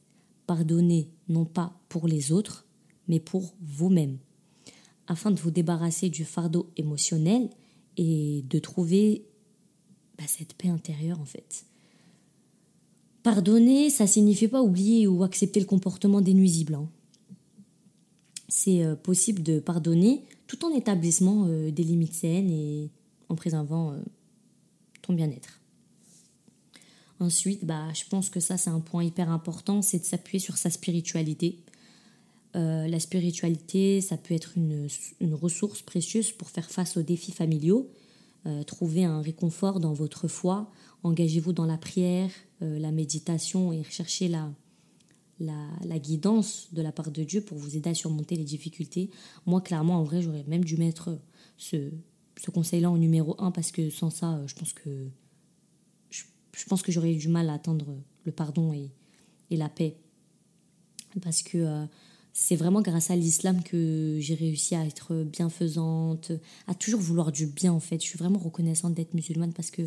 pardonnez 0.47 1.09
non 1.29 1.45
pas 1.45 1.79
pour 1.89 2.07
les 2.07 2.31
autres, 2.31 2.65
mais 3.07 3.19
pour 3.19 3.53
vous-même, 3.61 4.17
afin 5.07 5.31
de 5.31 5.39
vous 5.39 5.51
débarrasser 5.51 6.09
du 6.09 6.25
fardeau 6.25 6.71
émotionnel 6.77 7.49
et 7.97 8.43
de 8.49 8.59
trouver 8.59 9.25
bah, 10.17 10.25
cette 10.27 10.53
paix 10.53 10.69
intérieure 10.69 11.19
en 11.19 11.25
fait. 11.25 11.65
Pardonner, 13.23 13.89
ça 13.89 14.05
signifie 14.05 14.47
pas 14.47 14.61
oublier 14.61 15.07
ou 15.07 15.23
accepter 15.23 15.59
le 15.59 15.65
comportement 15.65 16.21
des 16.21 16.33
nuisibles. 16.33 16.75
Hein. 16.75 16.87
C'est 18.47 18.83
euh, 18.83 18.95
possible 18.95 19.41
de 19.41 19.59
pardonner 19.59 20.23
tout 20.47 20.63
en 20.63 20.69
établissant 20.69 21.47
euh, 21.47 21.71
des 21.71 21.83
limites 21.83 22.13
saines 22.13 22.51
et 22.51 22.91
en 23.29 23.35
préservant 23.35 23.93
euh, 23.93 23.99
ton 25.01 25.13
bien-être. 25.13 25.59
Ensuite, 27.19 27.65
bah, 27.65 27.87
je 27.93 28.03
pense 28.09 28.29
que 28.29 28.39
ça, 28.39 28.57
c'est 28.57 28.69
un 28.69 28.79
point 28.79 29.03
hyper 29.03 29.29
important, 29.29 29.81
c'est 29.81 29.99
de 29.99 30.03
s'appuyer 30.03 30.39
sur 30.39 30.57
sa 30.57 30.69
spiritualité. 30.69 31.59
la 32.53 32.99
spiritualité, 32.99 34.01
ça 34.01 34.17
peut 34.17 34.33
être 34.33 34.57
une, 34.57 34.87
une, 35.19 35.33
ressource 35.33 35.81
précieuse 35.81 36.31
pour 36.31 36.49
faire 36.49 36.69
face 36.69 36.97
aux 36.97 37.01
défis 37.01 37.31
familiaux. 37.31 37.89
trouver 38.67 39.05
un 39.05 39.21
réconfort 39.21 39.79
dans 39.79 39.93
votre 39.93 40.27
foi, 40.27 40.71
engagez-vous 41.03 41.53
dans 41.53 41.65
la 41.65 41.77
prière, 41.77 42.31
la 42.61 42.91
méditation 42.91 43.73
et 43.73 43.81
recherchez 43.81 44.27
la, 44.29 44.49
la, 45.39 45.99
guidance 45.99 46.69
de 46.71 46.81
la 46.81 46.91
part 46.91 47.11
de 47.11 47.23
Dieu 47.23 47.41
pour 47.41 47.57
vous 47.57 47.75
aider 47.75 47.89
à 47.89 47.93
surmonter 47.93 48.35
les 48.35 48.43
difficultés. 48.43 49.09
Moi, 49.45 49.61
clairement, 49.61 49.99
en 49.99 50.03
vrai, 50.03 50.21
j'aurais 50.21 50.43
même 50.47 50.63
dû 50.63 50.77
mettre 50.77 51.17
ce, 51.57 51.91
ce 52.41 52.51
conseil-là 52.51 52.89
en 52.89 52.97
numéro 52.97 53.35
un 53.39 53.51
parce 53.51 53.71
que 53.71 53.89
sans 53.89 54.09
ça, 54.09 54.41
je 54.47 54.55
pense 54.55 54.73
que 54.73 55.09
je, 56.55 56.65
pense 56.65 56.81
que 56.81 56.91
j'aurais 56.91 57.13
eu 57.13 57.17
du 57.17 57.27
mal 57.27 57.49
à 57.49 57.53
atteindre 57.53 57.95
le 58.25 58.31
pardon 58.31 58.73
et, 58.73 58.91
et 59.49 59.57
la 59.57 59.69
paix. 59.69 59.97
Parce 61.21 61.41
que 61.41 61.57
euh, 61.57 61.85
c'est 62.33 62.55
vraiment 62.55 62.81
grâce 62.81 63.11
à 63.11 63.15
l'islam 63.15 63.63
que 63.63 64.17
j'ai 64.19 64.35
réussi 64.35 64.75
à 64.75 64.85
être 64.85 65.23
bienfaisante, 65.23 66.31
à 66.67 66.75
toujours 66.75 66.99
vouloir 66.99 67.31
du 67.31 67.47
bien 67.47 67.71
en 67.71 67.79
fait. 67.79 68.01
Je 68.01 68.07
suis 68.07 68.17
vraiment 68.17 68.39
reconnaissante 68.39 68.93
d'être 68.93 69.13
musulmane 69.13 69.53
parce 69.53 69.71
que 69.71 69.83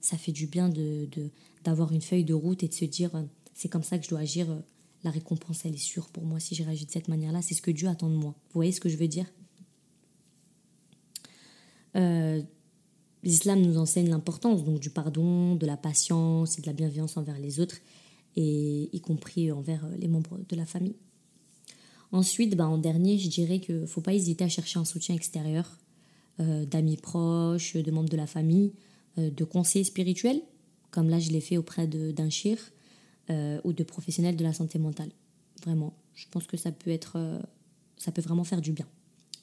ça 0.00 0.16
fait 0.16 0.32
du 0.32 0.46
bien 0.46 0.68
de 0.68 1.08
d'avoir 1.64 1.92
une 1.92 2.00
feuille 2.00 2.24
de 2.24 2.34
route 2.34 2.62
et 2.62 2.68
de 2.68 2.74
se 2.74 2.84
dire 2.84 3.10
c'est 3.52 3.68
comme 3.68 3.82
ça 3.82 3.98
que 3.98 4.04
je 4.04 4.10
dois 4.10 4.20
agir 4.20 4.46
la 5.04 5.10
récompense, 5.10 5.64
elle 5.64 5.74
est 5.74 5.78
sûre 5.78 6.08
pour 6.08 6.24
moi 6.24 6.40
si 6.40 6.54
j'ai 6.54 6.64
réagi 6.64 6.86
de 6.86 6.90
cette 6.90 7.08
manière-là. 7.08 7.42
C'est 7.42 7.54
ce 7.54 7.62
que 7.62 7.70
Dieu 7.70 7.88
attend 7.88 8.08
de 8.08 8.16
moi. 8.16 8.34
Vous 8.48 8.54
voyez 8.54 8.72
ce 8.72 8.80
que 8.80 8.88
je 8.88 8.96
veux 8.96 9.08
dire? 9.08 9.26
Euh, 11.96 12.42
L'islam 13.24 13.60
nous 13.60 13.78
enseigne 13.78 14.08
l'importance 14.08 14.64
donc 14.64 14.80
du 14.80 14.90
pardon, 14.90 15.56
de 15.56 15.66
la 15.66 15.76
patience 15.76 16.58
et 16.58 16.62
de 16.62 16.66
la 16.66 16.72
bienveillance 16.72 17.16
envers 17.16 17.38
les 17.38 17.60
autres, 17.60 17.76
et 18.36 18.88
y 18.92 19.00
compris 19.00 19.50
envers 19.50 19.84
euh, 19.84 19.96
les 19.98 20.08
membres 20.08 20.38
de 20.48 20.56
la 20.56 20.66
famille. 20.66 20.96
Ensuite, 22.12 22.56
bah, 22.56 22.68
en 22.68 22.78
dernier, 22.78 23.18
je 23.18 23.28
dirais 23.28 23.60
qu'il 23.60 23.80
ne 23.80 23.86
faut 23.86 24.00
pas 24.00 24.14
hésiter 24.14 24.44
à 24.44 24.48
chercher 24.48 24.78
un 24.78 24.84
soutien 24.84 25.14
extérieur, 25.14 25.78
euh, 26.40 26.64
d'amis 26.64 26.96
proches, 26.96 27.76
de 27.76 27.90
membres 27.90 28.08
de 28.08 28.16
la 28.16 28.26
famille, 28.26 28.72
de 29.16 29.42
conseillers 29.42 29.84
spirituels, 29.84 30.40
comme 30.92 31.10
là 31.10 31.18
je 31.18 31.30
l'ai 31.30 31.40
fait 31.40 31.56
auprès 31.56 31.88
d'un 31.88 32.30
shir, 32.30 32.56
euh, 33.30 33.60
ou 33.62 33.74
de 33.74 33.84
professionnels 33.84 34.36
de 34.36 34.42
la 34.42 34.54
santé 34.54 34.78
mentale. 34.78 35.10
Vraiment, 35.62 35.92
je 36.14 36.24
pense 36.30 36.46
que 36.46 36.56
ça 36.56 36.72
peut 36.72 36.90
être, 36.90 37.16
euh, 37.16 37.38
ça 37.98 38.10
peut 38.10 38.22
vraiment 38.22 38.44
faire 38.44 38.62
du 38.62 38.72
bien. 38.72 38.86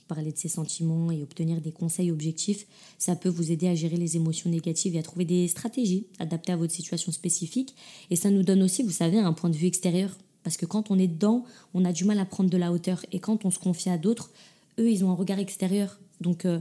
Parler 0.07 0.31
de 0.31 0.37
ses 0.37 0.49
sentiments 0.49 1.09
et 1.09 1.23
obtenir 1.23 1.61
des 1.61 1.71
conseils 1.71 2.11
objectifs, 2.11 2.67
ça 2.99 3.15
peut 3.15 3.29
vous 3.29 3.51
aider 3.51 3.67
à 3.67 3.73
gérer 3.73 3.97
les 3.97 4.17
émotions 4.17 4.49
négatives 4.49 4.95
et 4.95 4.99
à 4.99 5.03
trouver 5.03 5.25
des 5.25 5.47
stratégies 5.47 6.05
adaptées 6.19 6.51
à 6.51 6.57
votre 6.57 6.73
situation 6.73 7.11
spécifique. 7.11 7.75
Et 8.11 8.15
ça 8.15 8.29
nous 8.29 8.43
donne 8.43 8.61
aussi, 8.61 8.83
vous 8.83 8.91
savez, 8.91 9.17
un 9.17 9.33
point 9.33 9.49
de 9.49 9.55
vue 9.55 9.65
extérieur. 9.67 10.15
Parce 10.43 10.57
que 10.57 10.67
quand 10.67 10.91
on 10.91 10.99
est 10.99 11.07
dedans, 11.07 11.43
on 11.73 11.85
a 11.85 11.91
du 11.91 12.05
mal 12.05 12.19
à 12.19 12.25
prendre 12.25 12.51
de 12.51 12.57
la 12.57 12.71
hauteur. 12.71 13.03
Et 13.11 13.19
quand 13.19 13.45
on 13.45 13.51
se 13.51 13.57
confie 13.57 13.89
à 13.89 13.97
d'autres, 13.97 14.29
eux, 14.79 14.91
ils 14.91 15.03
ont 15.03 15.09
un 15.09 15.15
regard 15.15 15.39
extérieur. 15.39 15.99
Donc, 16.21 16.45
euh, 16.45 16.59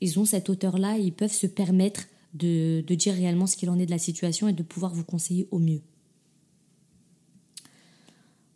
ils 0.00 0.20
ont 0.20 0.24
cette 0.24 0.48
hauteur-là 0.48 0.96
et 0.96 1.02
ils 1.02 1.12
peuvent 1.12 1.32
se 1.32 1.48
permettre 1.48 2.04
de, 2.34 2.84
de 2.86 2.94
dire 2.94 3.14
réellement 3.14 3.48
ce 3.48 3.56
qu'il 3.56 3.68
en 3.68 3.80
est 3.80 3.86
de 3.86 3.90
la 3.90 3.98
situation 3.98 4.46
et 4.46 4.52
de 4.52 4.62
pouvoir 4.62 4.94
vous 4.94 5.04
conseiller 5.04 5.48
au 5.50 5.58
mieux. 5.58 5.80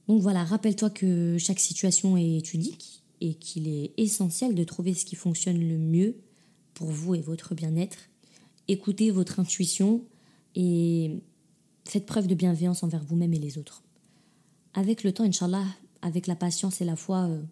Donc 0.06 0.22
voilà, 0.22 0.44
rappelle-toi 0.44 0.90
que 0.90 1.36
chaque 1.38 1.60
situation 1.60 2.16
est 2.16 2.52
unique 2.52 2.99
et 3.20 3.34
qu'il 3.34 3.68
est 3.68 3.92
essentiel 3.96 4.54
de 4.54 4.64
trouver 4.64 4.94
ce 4.94 5.04
qui 5.04 5.16
fonctionne 5.16 5.58
le 5.58 5.78
mieux 5.78 6.16
pour 6.74 6.90
vous 6.90 7.14
et 7.14 7.20
votre 7.20 7.54
bien-être. 7.54 7.98
Écoutez 8.68 9.10
votre 9.10 9.40
intuition 9.40 10.04
et 10.54 11.20
faites 11.84 12.06
preuve 12.06 12.26
de 12.26 12.34
bienveillance 12.34 12.82
envers 12.82 13.04
vous-même 13.04 13.34
et 13.34 13.38
les 13.38 13.58
autres. 13.58 13.82
Avec 14.74 15.02
le 15.02 15.12
temps, 15.12 15.24
Inch'Allah, 15.24 15.64
avec 16.02 16.26
la 16.26 16.36
patience 16.36 16.80
et 16.80 16.84
la 16.84 16.96
foi, 16.96 17.26
euh, 17.28 17.42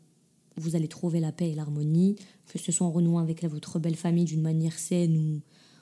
vous 0.57 0.77
allez 0.77 0.89
trouver 0.89 1.21
la 1.21 1.33
paix 1.33 1.51
et 1.51 1.55
l'harmonie, 1.55 2.16
que 2.47 2.59
ce 2.59 2.73
soit 2.73 2.87
en 2.87 2.91
renouant 2.91 3.19
avec 3.19 3.45
votre 3.45 3.79
belle 3.79 3.97
famille 3.97 4.25
d'une 4.25 4.43
manière 4.43 4.79
saine 4.79 5.16
ou 5.16 5.41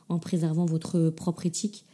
en 0.09 0.19
préservant 0.19 0.67
votre 0.67 1.11
propre 1.11 1.47
éthique. 1.47 1.85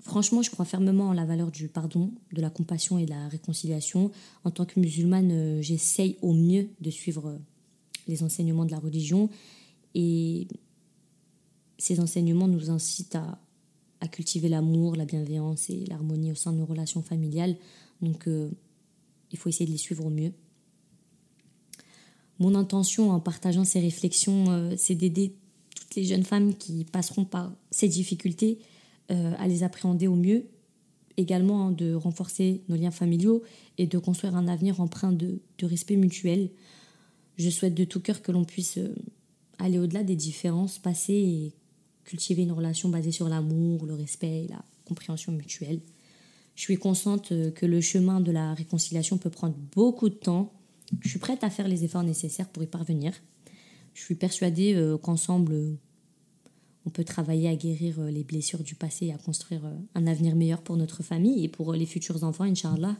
Franchement, 0.00 0.42
je 0.42 0.50
crois 0.50 0.64
fermement 0.64 1.08
en 1.08 1.12
la 1.12 1.24
valeur 1.24 1.50
du 1.50 1.68
pardon, 1.68 2.12
de 2.32 2.40
la 2.40 2.50
compassion 2.50 2.98
et 2.98 3.04
de 3.04 3.10
la 3.10 3.28
réconciliation. 3.28 4.12
En 4.44 4.50
tant 4.50 4.64
que 4.64 4.78
musulmane, 4.78 5.30
euh, 5.32 5.62
j'essaye 5.62 6.16
au 6.22 6.32
mieux 6.32 6.68
de 6.80 6.90
suivre 6.90 7.28
euh, 7.28 7.38
les 8.06 8.22
enseignements 8.22 8.64
de 8.64 8.70
la 8.70 8.78
religion 8.78 9.28
et 9.94 10.46
ces 11.78 11.98
enseignements 12.00 12.48
nous 12.48 12.70
incitent 12.70 13.16
à, 13.16 13.38
cultiver 14.12 14.48
l'amour, 14.48 14.94
la 14.94 15.04
bienveillance 15.04 15.68
et 15.68 15.84
l'harmonie 15.86 16.30
au 16.30 16.36
sein 16.36 16.52
de 16.52 16.58
nos 16.58 16.66
relations 16.66 17.02
familiales. 17.02 17.56
Donc, 18.00 18.28
euh, 18.28 18.48
il 19.32 19.38
faut 19.38 19.48
essayer 19.48 19.66
de 19.66 19.72
les 19.72 19.78
suivre 19.78 20.06
au 20.06 20.10
mieux. 20.10 20.32
Mon 22.38 22.54
intention 22.54 23.10
en 23.10 23.18
partageant 23.18 23.64
ces 23.64 23.80
réflexions, 23.80 24.76
c'est 24.76 24.94
d'aider 24.94 25.34
toutes 25.74 25.96
les 25.96 26.04
jeunes 26.04 26.22
femmes 26.22 26.54
qui 26.54 26.84
passeront 26.84 27.24
par 27.24 27.52
ces 27.72 27.88
difficultés 27.88 28.60
euh, 29.10 29.32
à 29.38 29.48
les 29.48 29.62
appréhender 29.62 30.06
au 30.06 30.14
mieux, 30.14 30.44
également 31.16 31.68
hein, 31.68 31.72
de 31.72 31.94
renforcer 31.94 32.62
nos 32.68 32.76
liens 32.76 32.90
familiaux 32.90 33.42
et 33.78 33.86
de 33.86 33.96
construire 33.96 34.36
un 34.36 34.46
avenir 34.48 34.82
empreint 34.82 35.12
de, 35.12 35.40
respect 35.62 35.96
mutuel. 35.96 36.50
Je 37.38 37.48
souhaite 37.48 37.74
de 37.74 37.84
tout 37.84 38.00
cœur 38.00 38.20
que 38.20 38.32
l'on 38.32 38.44
puisse 38.44 38.76
euh, 38.76 38.94
aller 39.58 39.78
au-delà 39.78 40.04
des 40.04 40.14
différences 40.14 40.78
passées 40.78 41.14
et 41.14 41.54
cultiver 42.04 42.42
une 42.42 42.52
relation 42.52 42.90
basée 42.90 43.10
sur 43.10 43.30
l'amour, 43.30 43.86
le 43.86 43.94
respect 43.94 44.44
et 44.44 44.48
la 44.48 44.62
compréhension 44.84 45.32
mutuelle. 45.32 45.80
Je 46.54 46.60
suis 46.60 46.76
consciente 46.76 47.32
euh, 47.32 47.50
que 47.50 47.64
le 47.64 47.80
chemin 47.80 48.20
de 48.20 48.30
la 48.30 48.52
réconciliation 48.52 49.16
peut 49.16 49.30
prendre 49.30 49.56
beaucoup 49.74 50.10
de 50.10 50.16
temps. 50.16 50.52
Je 51.00 51.08
suis 51.08 51.18
prête 51.18 51.42
à 51.44 51.48
faire 51.48 51.66
les 51.66 51.82
efforts 51.82 52.04
nécessaires 52.04 52.48
pour 52.50 52.62
y 52.62 52.66
parvenir. 52.66 53.14
Je 53.94 54.02
suis 54.02 54.16
persuadée 54.16 54.94
qu'ensemble, 55.02 55.78
on 56.88 56.90
peut 56.90 57.04
travailler 57.04 57.50
à 57.50 57.54
guérir 57.54 58.00
euh, 58.00 58.10
les 58.10 58.24
blessures 58.24 58.62
du 58.62 58.74
passé 58.74 59.06
et 59.06 59.12
à 59.12 59.18
construire 59.18 59.66
euh, 59.66 59.74
un 59.94 60.06
avenir 60.06 60.34
meilleur 60.34 60.62
pour 60.62 60.78
notre 60.78 61.02
famille 61.02 61.44
et 61.44 61.48
pour 61.48 61.72
euh, 61.74 61.76
les 61.76 61.84
futurs 61.84 62.24
enfants, 62.24 62.44
Inch'Allah. 62.44 62.96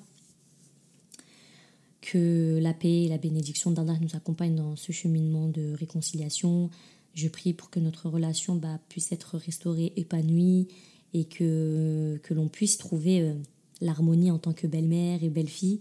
Que 2.02 2.58
la 2.60 2.74
paix 2.74 3.04
et 3.04 3.08
la 3.08 3.16
bénédiction 3.16 3.70
d'Allah 3.70 3.96
nous 4.02 4.14
accompagnent 4.14 4.56
dans 4.56 4.76
ce 4.76 4.92
cheminement 4.92 5.48
de 5.48 5.72
réconciliation. 5.72 6.68
Je 7.14 7.28
prie 7.28 7.54
pour 7.54 7.70
que 7.70 7.80
notre 7.80 8.10
relation 8.10 8.56
bah, 8.56 8.78
puisse 8.90 9.10
être 9.10 9.38
restaurée, 9.38 9.94
épanouie 9.96 10.68
et 11.14 11.24
que, 11.24 12.20
l'on 12.30 12.48
puisse 12.48 12.76
trouver 12.76 13.34
l'harmonie 13.80 14.30
en 14.30 14.38
tant 14.38 14.52
que 14.52 14.66
belle-mère 14.66 15.24
et 15.24 15.30
belle-fille. 15.30 15.80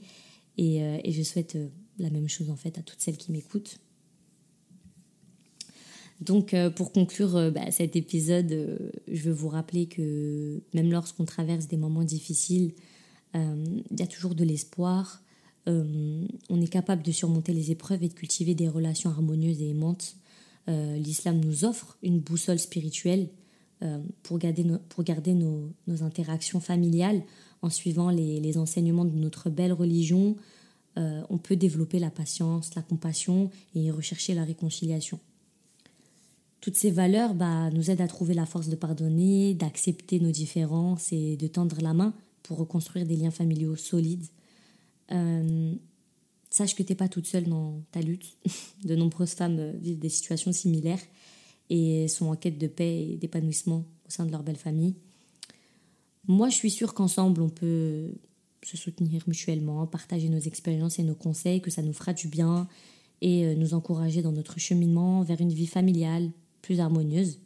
Et, 0.57 0.81
je 1.11 1.23
souhaite 1.23 1.57
la 1.99 2.09
même 2.09 2.29
chose 2.29 2.49
en 2.49 2.55
fait 2.55 2.77
à 2.77 2.81
toutes 2.81 2.99
celles 2.99 3.17
qui 3.17 3.31
m'écoutent. 3.31 3.79
Donc 6.21 6.53
euh, 6.53 6.69
pour 6.69 6.91
conclure 6.91 7.35
euh, 7.35 7.51
bah, 7.51 7.69
cet 7.71 7.95
épisode, 7.95 8.51
euh, 8.51 8.89
je 9.07 9.21
veux 9.23 9.33
vous 9.33 9.49
rappeler 9.49 9.85
que 9.85 10.61
même 10.73 10.91
lorsqu'on 10.91 11.25
traverse 11.25 11.67
des 11.67 11.77
moments 11.77 12.03
difficiles, 12.03 12.73
il 13.33 13.99
y 13.99 14.01
a 14.01 14.07
toujours 14.07 14.33
de 14.33 14.43
l'espoir. 14.43 15.21
on 15.67 16.61
est 16.61 16.71
capable 16.71 17.03
de 17.03 17.11
surmonter 17.11 17.53
les 17.53 17.69
épreuves 17.69 18.01
et 18.01 18.07
de 18.07 18.13
cultiver 18.13 18.55
des 18.55 18.67
relations 18.67 19.11
harmonieuses 19.11 19.61
et 19.61 19.69
aimantes. 19.69 20.15
L'islam 20.67 21.39
nous 21.39 21.63
offre 21.63 21.99
une 22.01 22.19
boussole 22.19 22.57
spirituelle 22.57 23.29
pour 24.23 24.39
garder, 24.39 24.63
nos, 24.63 25.71
interactions 26.01 26.59
familiales 26.59 27.21
en 27.61 27.69
suivant 27.69 28.09
les, 28.09 28.57
enseignements 28.57 29.05
de 29.05 29.15
notre 29.15 29.51
belle 29.51 29.73
religion. 29.73 30.35
on 30.95 31.37
peut 31.37 31.57
développer 31.57 31.99
la 31.99 32.09
patience, 32.09 32.73
la 32.73 32.81
compassion 32.81 33.51
et 33.75 33.91
rechercher 33.91 34.33
la 34.33 34.45
réconciliation. 34.45 35.19
Toutes 36.61 36.75
ces 36.75 36.91
valeurs 36.91 37.33
bah, 37.33 37.69
nous 37.71 37.91
aident 37.91 38.01
à 38.01 38.07
trouver 38.07 38.33
la 38.33 38.45
force 38.45 38.67
de 38.67 38.75
pardonner, 38.75 39.53
d'accepter 39.53 40.19
nos 40.19 40.31
différences 40.31 41.11
et 41.11 41.37
de 41.37 41.47
tendre 41.47 41.81
la 41.81 41.93
main 41.93 42.13
pour 42.43 42.57
reconstruire 42.57 43.05
des 43.05 43.15
liens 43.15 43.31
familiaux 43.31 43.75
solides. 43.75 44.25
Euh, 45.11 45.73
sache 46.49 46.75
que 46.75 46.83
tu 46.83 46.91
n'es 46.91 46.95
pas 46.95 47.09
toute 47.09 47.27
seule 47.27 47.45
dans 47.45 47.81
ta 47.91 48.01
lutte. 48.01 48.37
De 48.83 48.95
nombreuses 48.95 49.33
femmes 49.33 49.73
vivent 49.77 49.99
des 49.99 50.09
situations 50.09 50.51
similaires 50.51 51.01
et 51.69 52.07
sont 52.07 52.27
en 52.27 52.35
quête 52.35 52.57
de 52.57 52.67
paix 52.67 53.09
et 53.09 53.17
d'épanouissement 53.17 53.85
au 54.07 54.09
sein 54.09 54.25
de 54.25 54.31
leur 54.31 54.43
belle 54.43 54.57
famille. 54.57 54.95
Moi, 56.27 56.49
je 56.49 56.55
suis 56.55 56.71
sûre 56.71 56.93
qu'ensemble, 56.93 57.41
on 57.41 57.49
peut 57.49 58.13
se 58.63 58.77
soutenir 58.77 59.23
mutuellement, 59.27 59.85
partager 59.87 60.29
nos 60.29 60.39
expériences 60.39 60.99
et 60.99 61.03
nos 61.03 61.15
conseils, 61.15 61.61
que 61.61 61.71
ça 61.71 61.81
nous 61.81 61.93
fera 61.93 62.13
du 62.13 62.27
bien 62.27 62.67
et 63.21 63.45
euh, 63.45 63.55
nous 63.55 63.73
encourager 63.73 64.21
dans 64.21 64.31
notre 64.31 64.59
cheminement 64.59 65.21
vers 65.23 65.41
une 65.41 65.53
vie 65.53 65.67
familiale 65.67 66.31
harmonieuse. 66.75 67.39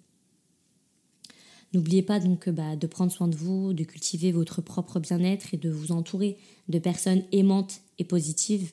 N'oubliez 1.73 2.01
pas 2.01 2.19
donc 2.19 2.49
bah, 2.49 2.75
de 2.75 2.87
prendre 2.87 3.11
soin 3.11 3.27
de 3.27 3.35
vous, 3.35 3.73
de 3.73 3.83
cultiver 3.83 4.31
votre 4.31 4.61
propre 4.61 4.99
bien-être 4.99 5.53
et 5.53 5.57
de 5.57 5.69
vous 5.69 5.91
entourer 5.91 6.37
de 6.67 6.79
personnes 6.79 7.23
aimantes 7.31 7.81
et 7.97 8.03
positives. 8.03 8.71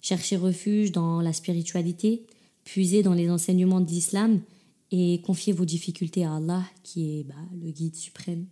Cherchez 0.00 0.36
refuge 0.36 0.92
dans 0.92 1.20
la 1.20 1.32
spiritualité, 1.32 2.26
puisez 2.64 3.02
dans 3.02 3.14
les 3.14 3.30
enseignements 3.30 3.80
de 3.80 3.90
l'islam 3.90 4.40
et 4.90 5.20
confiez 5.22 5.52
vos 5.52 5.64
difficultés 5.64 6.24
à 6.24 6.36
Allah 6.36 6.64
qui 6.82 7.18
est 7.18 7.24
bah, 7.24 7.34
le 7.62 7.70
guide 7.70 7.96
suprême 7.96 8.46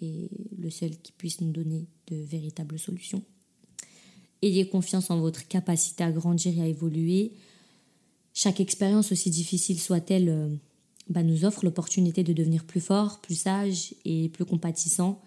et 0.00 0.28
le 0.58 0.70
seul 0.70 0.90
qui 1.02 1.12
puisse 1.12 1.40
nous 1.40 1.52
donner 1.52 1.86
de 2.08 2.16
véritables 2.16 2.78
solutions. 2.78 3.22
Ayez 4.42 4.68
confiance 4.68 5.10
en 5.10 5.20
votre 5.20 5.46
capacité 5.46 6.02
à 6.02 6.10
grandir 6.10 6.58
et 6.58 6.62
à 6.62 6.66
évoluer. 6.66 7.32
Chaque 8.34 8.60
expérience, 8.60 9.12
aussi 9.12 9.30
difficile 9.30 9.78
soit-elle, 9.78 10.28
euh, 10.28 10.48
bah, 11.08 11.22
nous 11.22 11.44
offre 11.44 11.64
l'opportunité 11.64 12.24
de 12.24 12.32
devenir 12.32 12.64
plus 12.64 12.80
fort, 12.80 13.20
plus 13.20 13.34
sage 13.34 13.94
et 14.04 14.30
plus 14.30 14.44
compatissant. 14.44 15.20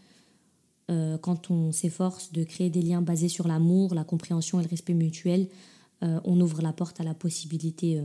Euh, 0.89 1.17
quand 1.17 1.51
on 1.51 1.71
s'efforce 1.71 2.31
de 2.31 2.43
créer 2.43 2.69
des 2.69 2.81
liens 2.81 3.01
basés 3.01 3.29
sur 3.29 3.47
l'amour, 3.47 3.93
la 3.93 4.03
compréhension 4.03 4.59
et 4.59 4.63
le 4.63 4.69
respect 4.69 4.93
mutuel, 4.93 5.47
euh, 6.03 6.19
on 6.23 6.39
ouvre 6.41 6.61
la 6.61 6.73
porte 6.73 6.99
à 6.99 7.03
la 7.03 7.13
possibilité 7.13 8.01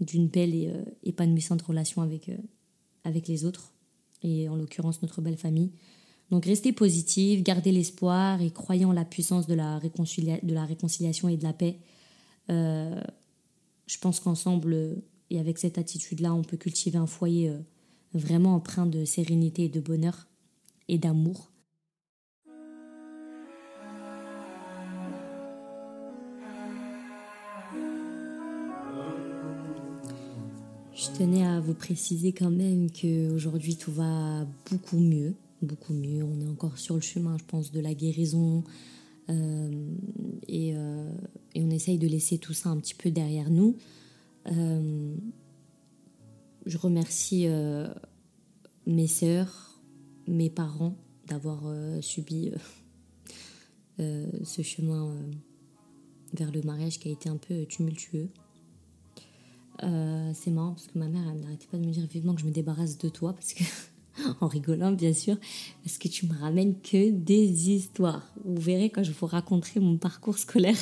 d'une 0.00 0.28
belle 0.28 0.54
et 0.54 0.72
épanouissante 1.04 1.62
relation 1.62 2.02
avec, 2.02 2.30
avec 3.04 3.28
les 3.28 3.44
autres, 3.44 3.72
et 4.22 4.48
en 4.48 4.56
l'occurrence 4.56 5.02
notre 5.02 5.20
belle 5.20 5.36
famille. 5.36 5.72
Donc 6.30 6.44
restez 6.44 6.72
positive, 6.72 7.42
gardez 7.42 7.72
l'espoir 7.72 8.40
et 8.42 8.50
croyez 8.50 8.84
en 8.84 8.92
la 8.92 9.04
puissance 9.04 9.46
de 9.46 9.54
la, 9.54 9.80
de 9.80 10.54
la 10.54 10.66
réconciliation 10.66 11.28
et 11.28 11.36
de 11.36 11.42
la 11.42 11.52
paix. 11.52 11.78
Je 13.88 13.98
pense 13.98 14.20
qu'ensemble, 14.20 15.02
et 15.30 15.40
avec 15.40 15.58
cette 15.58 15.78
attitude-là, 15.78 16.32
on 16.32 16.42
peut 16.42 16.56
cultiver 16.56 16.98
un 16.98 17.08
foyer 17.08 17.48
euh, 17.48 17.58
vraiment 18.14 18.54
empreint 18.54 18.86
de 18.86 19.04
sérénité 19.04 19.64
et 19.64 19.68
de 19.68 19.80
bonheur 19.80 20.28
et 20.86 20.98
d'amour. 20.98 21.50
Je 30.94 31.06
tenais 31.16 31.44
à 31.46 31.58
vous 31.58 31.74
préciser 31.74 32.32
quand 32.32 32.50
même 32.50 32.90
qu'aujourd'hui 32.90 33.76
tout 33.76 33.92
va 33.92 34.46
beaucoup 34.70 34.98
mieux 34.98 35.34
beaucoup 35.62 35.92
mieux. 35.92 36.22
On 36.22 36.40
est 36.40 36.48
encore 36.48 36.78
sur 36.78 36.94
le 36.94 37.00
chemin, 37.00 37.36
je 37.38 37.44
pense, 37.44 37.72
de 37.72 37.80
la 37.80 37.94
guérison. 37.94 38.64
Euh, 39.30 39.70
euh, 40.50 41.12
et, 41.54 41.62
on 41.62 41.70
essaye 41.70 41.98
de 41.98 42.06
laisser 42.06 42.38
tout 42.38 42.54
ça 42.54 42.70
un 42.70 42.78
petit 42.78 42.94
peu 42.94 43.10
derrière 43.10 43.50
nous. 43.50 43.76
Euh, 44.50 45.14
je 46.66 46.78
remercie 46.78 47.46
mes 48.86 49.06
sœurs, 49.06 49.80
mes 50.26 50.50
parents 50.50 50.96
d'avoir 51.26 51.62
subi 52.02 52.52
ce 53.98 54.62
chemin 54.62 55.14
vers 56.34 56.52
le 56.52 56.62
mariage 56.62 56.98
qui 56.98 57.08
a 57.08 57.12
été 57.12 57.28
un 57.28 57.38
peu 57.38 57.64
tumultueux. 57.66 58.28
c'est 59.80 60.50
marrant 60.50 60.72
parce 60.72 60.88
que 60.88 60.98
ma 60.98 61.08
mère 61.08 61.34
n'arrêtait 61.34 61.68
pas 61.70 61.78
de 61.78 61.86
me 61.86 61.90
dire 61.90 62.06
vivement 62.06 62.34
que 62.34 62.42
je 62.42 62.46
me 62.46 62.52
débarrasse 62.52 62.98
de 62.98 63.08
toi 63.08 63.32
parce 63.32 63.54
que 63.54 63.64
en 64.40 64.48
rigolant 64.48 64.92
bien 64.92 65.12
sûr, 65.12 65.36
parce 65.84 65.98
que 65.98 66.08
tu 66.08 66.26
me 66.26 66.34
ramènes 66.38 66.80
que 66.80 67.10
des 67.10 67.70
histoires. 67.70 68.32
Vous 68.44 68.60
verrez 68.60 68.90
quand 68.90 69.02
je 69.02 69.12
vous 69.12 69.26
raconterai 69.26 69.80
mon 69.80 69.96
parcours 69.96 70.38
scolaire, 70.38 70.78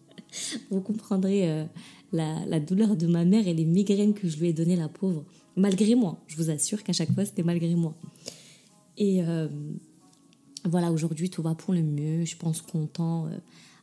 vous 0.70 0.80
comprendrez 0.80 1.50
euh, 1.50 1.64
la, 2.12 2.60
douleur 2.60 2.96
de 2.96 3.06
ma 3.06 3.24
mère 3.24 3.48
et 3.48 3.54
les 3.54 3.64
migraines 3.64 4.14
que 4.14 4.28
je 4.28 4.38
lui 4.38 4.48
ai 4.48 4.52
données, 4.52 4.76
la 4.76 4.88
pauvre. 4.88 5.24
Malgré 5.56 5.94
moi, 5.94 6.18
je 6.26 6.36
vous 6.36 6.50
assure 6.50 6.82
qu'à 6.82 6.92
chaque 6.92 7.12
fois 7.12 7.24
c'était 7.24 7.42
malgré 7.42 7.74
moi. 7.74 7.94
Et 8.96 9.22
euh, 9.22 9.48
voilà, 10.64 10.92
aujourd'hui 10.92 11.30
tout 11.30 11.42
va 11.42 11.54
pour 11.54 11.74
le 11.74 11.82
mieux. 11.82 12.24
Je 12.24 12.36
pense 12.36 12.62
qu'on 12.62 12.86
tend 12.86 13.26
euh, 13.26 13.38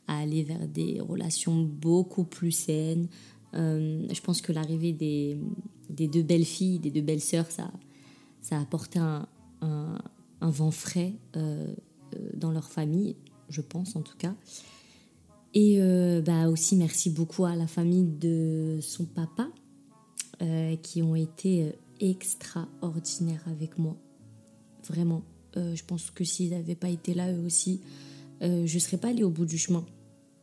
à 0.07 0.19
aller 0.19 0.43
vers 0.43 0.67
des 0.67 0.99
relations 0.99 1.63
beaucoup 1.63 2.23
plus 2.23 2.51
saines. 2.51 3.07
je 3.53 4.21
pense 4.21 4.41
que 4.41 4.51
l'arrivée 4.51 4.93
des, 4.93 5.37
des 5.89 6.07
deux 6.07 6.23
belles 6.23 6.45
filles, 6.45 6.79
des 6.79 6.89
deux 6.89 7.01
belles 7.01 7.21
sœurs, 7.21 7.51
ça 7.51 7.71
ça 8.41 8.57
a 8.57 8.61
apporté 8.61 8.99
un, 8.99 9.27
vent 10.41 10.71
frais 10.71 11.13
euh, 11.35 11.73
euh, 12.15 12.29
dans 12.35 12.51
leur 12.51 12.69
famille, 12.69 13.15
je 13.49 13.61
pense 13.61 13.95
en 13.95 14.01
tout 14.01 14.17
cas. 14.17 14.33
Et 15.53 15.77
euh, 15.81 16.21
bah 16.21 16.47
aussi 16.47 16.75
merci 16.75 17.09
beaucoup 17.09 17.45
à 17.45 17.55
la 17.55 17.67
famille 17.67 18.05
de 18.05 18.79
son 18.81 19.05
papa 19.05 19.47
qui 20.83 21.01
ont 21.01 21.15
été 21.15 21.73
extraordinaires 21.99 23.43
avec 23.47 23.77
moi. 23.77 23.97
Vraiment. 24.87 25.21
je 25.57 25.83
pense 25.83 26.11
que 26.11 26.23
s'ils 26.23 26.51
n'avaient 26.51 26.75
pas 26.75 26.87
été 26.87 27.13
là 27.13 27.29
eux 27.33 27.45
aussi, 27.45 27.81
je 28.39 28.73
ne 28.73 28.79
serais 28.79 28.95
pas 28.95 29.09
allée 29.09 29.25
au 29.25 29.29
bout 29.29 29.43
du 29.43 29.57
chemin. 29.57 29.83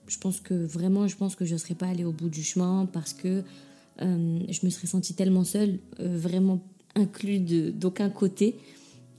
Je 0.06 0.18
pense 0.18 0.40
que 0.40 0.52
vraiment, 0.52 1.08
je 1.08 1.16
pense 1.16 1.34
que 1.34 1.46
je 1.46 1.54
ne 1.54 1.58
serais 1.58 1.74
pas 1.74 1.86
allée 1.86 2.04
au 2.04 2.12
bout 2.12 2.28
du 2.28 2.42
chemin 2.42 2.84
parce 2.84 3.14
que 3.14 3.42
je 3.98 4.66
me 4.66 4.70
serais 4.70 4.86
sentie 4.86 5.14
tellement 5.14 5.44
seule, 5.44 5.78
vraiment 5.98 6.60
inclus 6.96 7.38
d'aucun 7.72 8.10
côté. 8.10 8.56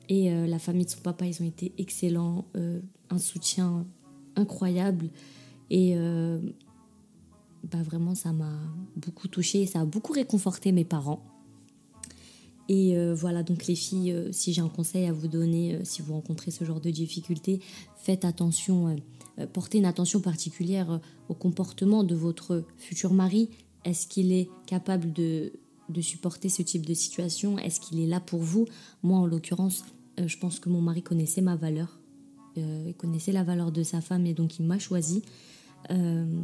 Et 0.09 0.32
euh, 0.32 0.47
la 0.47 0.59
famille 0.59 0.86
de 0.86 0.89
son 0.89 0.99
papa, 0.99 1.25
ils 1.25 1.41
ont 1.41 1.45
été 1.45 1.71
excellents, 1.78 2.45
euh, 2.55 2.80
un 3.09 3.19
soutien 3.19 3.86
incroyable. 4.36 5.09
Et 5.69 5.93
euh, 5.95 6.39
bah 7.71 7.82
vraiment, 7.84 8.15
ça 8.15 8.34
m'a 8.34 8.59
beaucoup 8.95 9.28
touchée, 9.28 9.65
ça 9.65 9.82
a 9.82 9.86
beaucoup 9.86 10.13
réconforté 10.13 10.71
mes 10.71 10.86
parents. 10.86 11.23
Et 12.69 12.97
voilà, 13.13 13.43
donc 13.43 13.65
les 13.67 13.75
filles, 13.75 14.13
si 14.32 14.51
j'ai 14.51 14.59
un 14.59 14.67
conseil 14.67 15.05
à 15.05 15.13
vous 15.13 15.30
donner, 15.30 15.80
si 15.86 16.01
vous 16.01 16.11
rencontrez 16.11 16.51
ce 16.51 16.65
genre 16.65 16.82
de 16.82 16.89
difficultés, 16.89 17.61
faites 17.95 18.25
attention, 18.25 18.93
portez 19.53 19.78
une 19.78 19.86
attention 19.86 20.19
particulière 20.19 20.99
au 21.30 21.34
comportement 21.34 22.03
de 22.03 22.13
votre 22.13 22.65
futur 22.75 23.13
mari. 23.13 23.49
Est-ce 23.86 24.05
qu'il 24.05 24.34
est 24.34 24.49
capable 24.65 25.13
de 25.13 25.53
de 25.89 26.01
supporter 26.01 26.49
ce 26.49 26.61
type 26.61 26.85
de 26.85 26.93
situation 26.93 27.57
Est-ce 27.57 27.79
qu'il 27.79 27.99
est 27.99 28.07
là 28.07 28.19
pour 28.19 28.41
vous? 28.41 28.65
Moi, 29.03 29.17
en 29.17 29.25
l'occurrence, 29.25 29.83
euh, 30.19 30.27
je 30.27 30.38
pense 30.38 30.59
que 30.59 30.69
mon 30.69 30.81
mari 30.81 31.03
connaissait 31.03 31.41
ma 31.41 31.55
valeur. 31.55 31.99
Euh, 32.57 32.85
il 32.88 32.95
connaissait 32.95 33.31
la 33.31 33.43
valeur 33.43 33.71
de 33.71 33.83
sa 33.83 34.01
femme 34.01 34.25
et 34.25 34.33
donc 34.33 34.59
il 34.59 34.65
m'a 34.65 34.79
choisi. 34.79 35.21
Euh, 35.91 36.41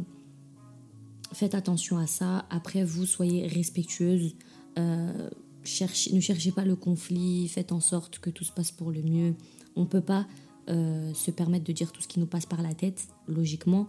faites 1.32 1.54
attention 1.54 1.98
à 1.98 2.06
ça. 2.06 2.46
Après, 2.50 2.84
vous, 2.84 3.06
soyez 3.06 3.46
respectueuse. 3.46 4.34
Ne 4.76 5.30
cherchez 5.64 6.52
pas 6.52 6.64
le 6.64 6.76
conflit. 6.76 7.48
Faites 7.48 7.72
en 7.72 7.80
sorte 7.80 8.18
que 8.18 8.30
tout 8.30 8.44
se 8.44 8.52
passe 8.52 8.70
pour 8.70 8.90
le 8.90 9.02
mieux. 9.02 9.34
On 9.76 9.82
ne 9.82 9.88
peut 9.88 10.00
pas 10.00 10.26
se 10.66 11.30
permettre 11.30 11.64
de 11.64 11.72
dire 11.72 11.92
tout 11.92 12.00
ce 12.00 12.08
qui 12.08 12.18
nous 12.18 12.26
passe 12.26 12.46
par 12.46 12.62
la 12.62 12.72
tête, 12.72 13.06
logiquement 13.28 13.86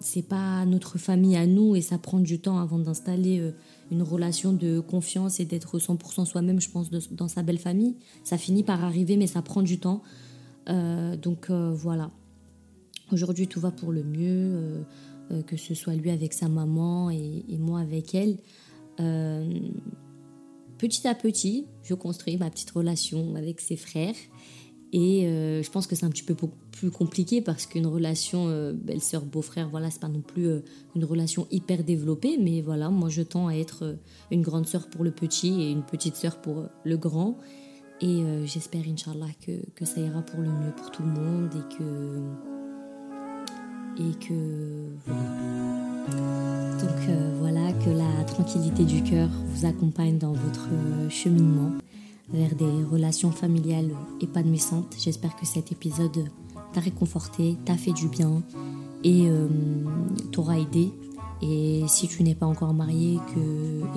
c'est 0.00 0.26
pas 0.26 0.64
notre 0.66 0.98
famille 0.98 1.36
à 1.36 1.46
nous 1.46 1.74
et 1.74 1.80
ça 1.80 1.98
prend 1.98 2.18
du 2.18 2.38
temps 2.38 2.58
avant 2.58 2.78
d'installer 2.78 3.40
euh, 3.40 3.52
une 3.90 4.02
relation 4.02 4.52
de 4.52 4.80
confiance 4.80 5.40
et 5.40 5.44
d'être 5.44 5.78
100% 5.78 6.26
soi-même, 6.26 6.60
je 6.60 6.70
pense, 6.70 6.90
dans 6.90 7.28
sa 7.28 7.42
belle 7.42 7.58
famille. 7.58 7.96
Ça 8.22 8.36
finit 8.36 8.62
par 8.62 8.84
arriver, 8.84 9.16
mais 9.16 9.26
ça 9.26 9.42
prend 9.42 9.62
du 9.62 9.78
temps. 9.78 10.02
Euh, 10.68 11.16
donc 11.16 11.50
euh, 11.50 11.72
voilà. 11.72 12.10
Aujourd'hui, 13.12 13.46
tout 13.46 13.60
va 13.60 13.70
pour 13.70 13.92
le 13.92 14.02
mieux, 14.02 14.84
que 15.46 15.56
ce 15.56 15.74
soit 15.74 15.94
lui 15.94 16.10
avec 16.10 16.32
sa 16.32 16.48
maman 16.48 17.08
et, 17.08 17.44
et 17.48 17.56
moi 17.56 17.78
avec 17.78 18.16
elle. 18.16 18.38
petit 20.76 21.06
à 21.06 21.14
petit, 21.14 21.66
je 21.84 21.94
construis 21.94 22.36
ma 22.36 22.50
petite 22.50 22.72
relation 22.72 23.36
avec 23.36 23.60
ses 23.60 23.76
frères. 23.76 24.16
Et 24.98 25.26
euh, 25.26 25.62
je 25.62 25.70
pense 25.70 25.86
que 25.86 25.94
c'est 25.94 26.06
un 26.06 26.10
petit 26.10 26.22
peu 26.22 26.34
plus 26.72 26.90
compliqué 26.90 27.42
parce 27.42 27.66
qu'une 27.66 27.86
relation 27.86 28.46
euh, 28.48 28.72
belle-sœur, 28.72 29.26
beau-frère, 29.26 29.68
voilà, 29.68 29.90
c'est 29.90 30.00
pas 30.00 30.08
non 30.08 30.22
plus 30.22 30.46
euh, 30.46 30.60
une 30.94 31.04
relation 31.04 31.46
hyper 31.50 31.84
développée. 31.84 32.38
Mais 32.40 32.62
voilà, 32.62 32.88
moi 32.88 33.10
je 33.10 33.20
tends 33.20 33.46
à 33.48 33.52
être 33.52 33.98
une 34.30 34.40
grande 34.40 34.66
sœur 34.66 34.88
pour 34.88 35.04
le 35.04 35.10
petit 35.10 35.60
et 35.60 35.70
une 35.70 35.82
petite 35.82 36.16
sœur 36.16 36.40
pour 36.40 36.64
le 36.82 36.96
grand. 36.96 37.36
Et 38.00 38.22
j'espère, 38.44 38.82
Inch'Allah, 38.86 39.28
que, 39.46 39.52
que, 39.74 39.86
ça 39.86 40.00
ira 40.00 40.20
pour 40.20 40.40
le 40.40 40.48
mieux 40.48 40.72
pour 40.76 40.90
tout 40.90 41.02
le 41.02 41.08
monde 41.08 41.50
et 41.54 41.76
que. 41.76 42.20
Et 43.98 44.14
que. 44.18 44.88
Voilà. 45.06 46.76
Donc 46.78 47.16
voilà, 47.38 47.72
que 47.72 47.90
la 47.90 48.24
tranquillité 48.24 48.84
du 48.84 49.02
cœur 49.02 49.28
vous 49.46 49.66
accompagne 49.66 50.18
dans 50.18 50.32
votre 50.32 50.68
cheminement 51.10 51.72
vers 52.32 52.54
des 52.54 52.84
relations 52.90 53.30
familiales 53.30 53.90
épanouissantes. 54.20 54.96
J'espère 54.98 55.36
que 55.36 55.46
cet 55.46 55.72
épisode 55.72 56.28
t'a 56.72 56.80
réconforté, 56.80 57.56
t'a 57.64 57.76
fait 57.76 57.92
du 57.92 58.08
bien 58.08 58.42
et 59.04 59.28
euh, 59.28 59.48
t'aura 60.32 60.58
aidé 60.58 60.92
Et 61.42 61.84
si 61.86 62.08
tu 62.08 62.22
n'es 62.22 62.34
pas 62.34 62.46
encore 62.46 62.74
marié 62.74 63.18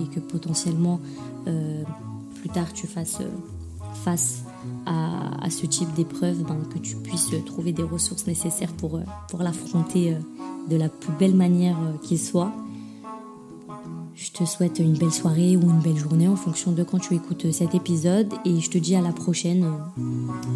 et 0.01 0.07
que 0.15 0.19
potentiellement 0.19 0.99
euh, 1.47 1.83
plus 2.35 2.49
tard 2.49 2.71
tu 2.73 2.87
fasses 2.87 3.21
face 4.03 4.43
à, 4.85 5.49
ce 5.49 5.65
type 5.65 5.91
d'épreuve, 5.95 6.43
ben, 6.43 6.59
que 6.71 6.77
tu 6.77 6.95
puisses 6.97 7.31
trouver 7.45 7.73
des 7.73 7.83
ressources 7.83 8.27
nécessaires 8.27 8.71
pour, 8.73 8.99
pour 9.29 9.41
l'affronter 9.41 10.15
de 10.69 10.75
la 10.75 10.89
plus 10.89 11.13
belle 11.17 11.35
manière 11.35 11.77
qu'il 12.03 12.19
soit. 12.19 12.53
Te 14.39 14.45
souhaite 14.45 14.79
une 14.79 14.97
belle 14.97 15.11
soirée 15.11 15.57
ou 15.57 15.63
une 15.63 15.81
belle 15.81 15.97
journée 15.97 16.29
en 16.29 16.37
fonction 16.37 16.71
de 16.71 16.83
quand 16.83 16.97
tu 16.97 17.13
écoutes 17.13 17.51
cet 17.51 17.75
épisode 17.75 18.33
et 18.45 18.61
je 18.61 18.69
te 18.69 18.77
dis 18.77 18.95
à 18.95 19.01
la 19.01 19.11
prochaine 19.11 19.69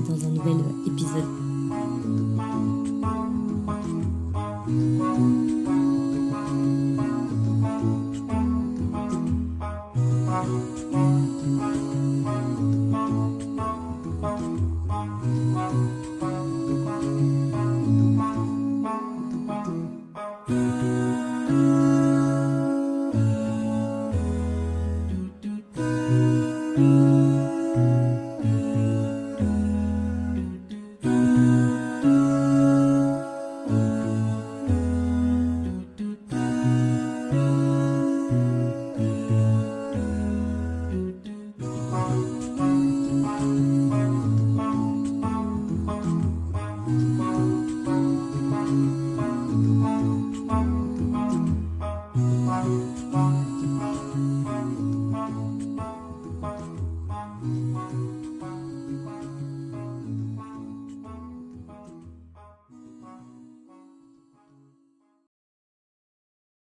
dans 0.08 0.26
un 0.26 0.30
nouvel 0.30 0.56
épisode. 0.88 2.63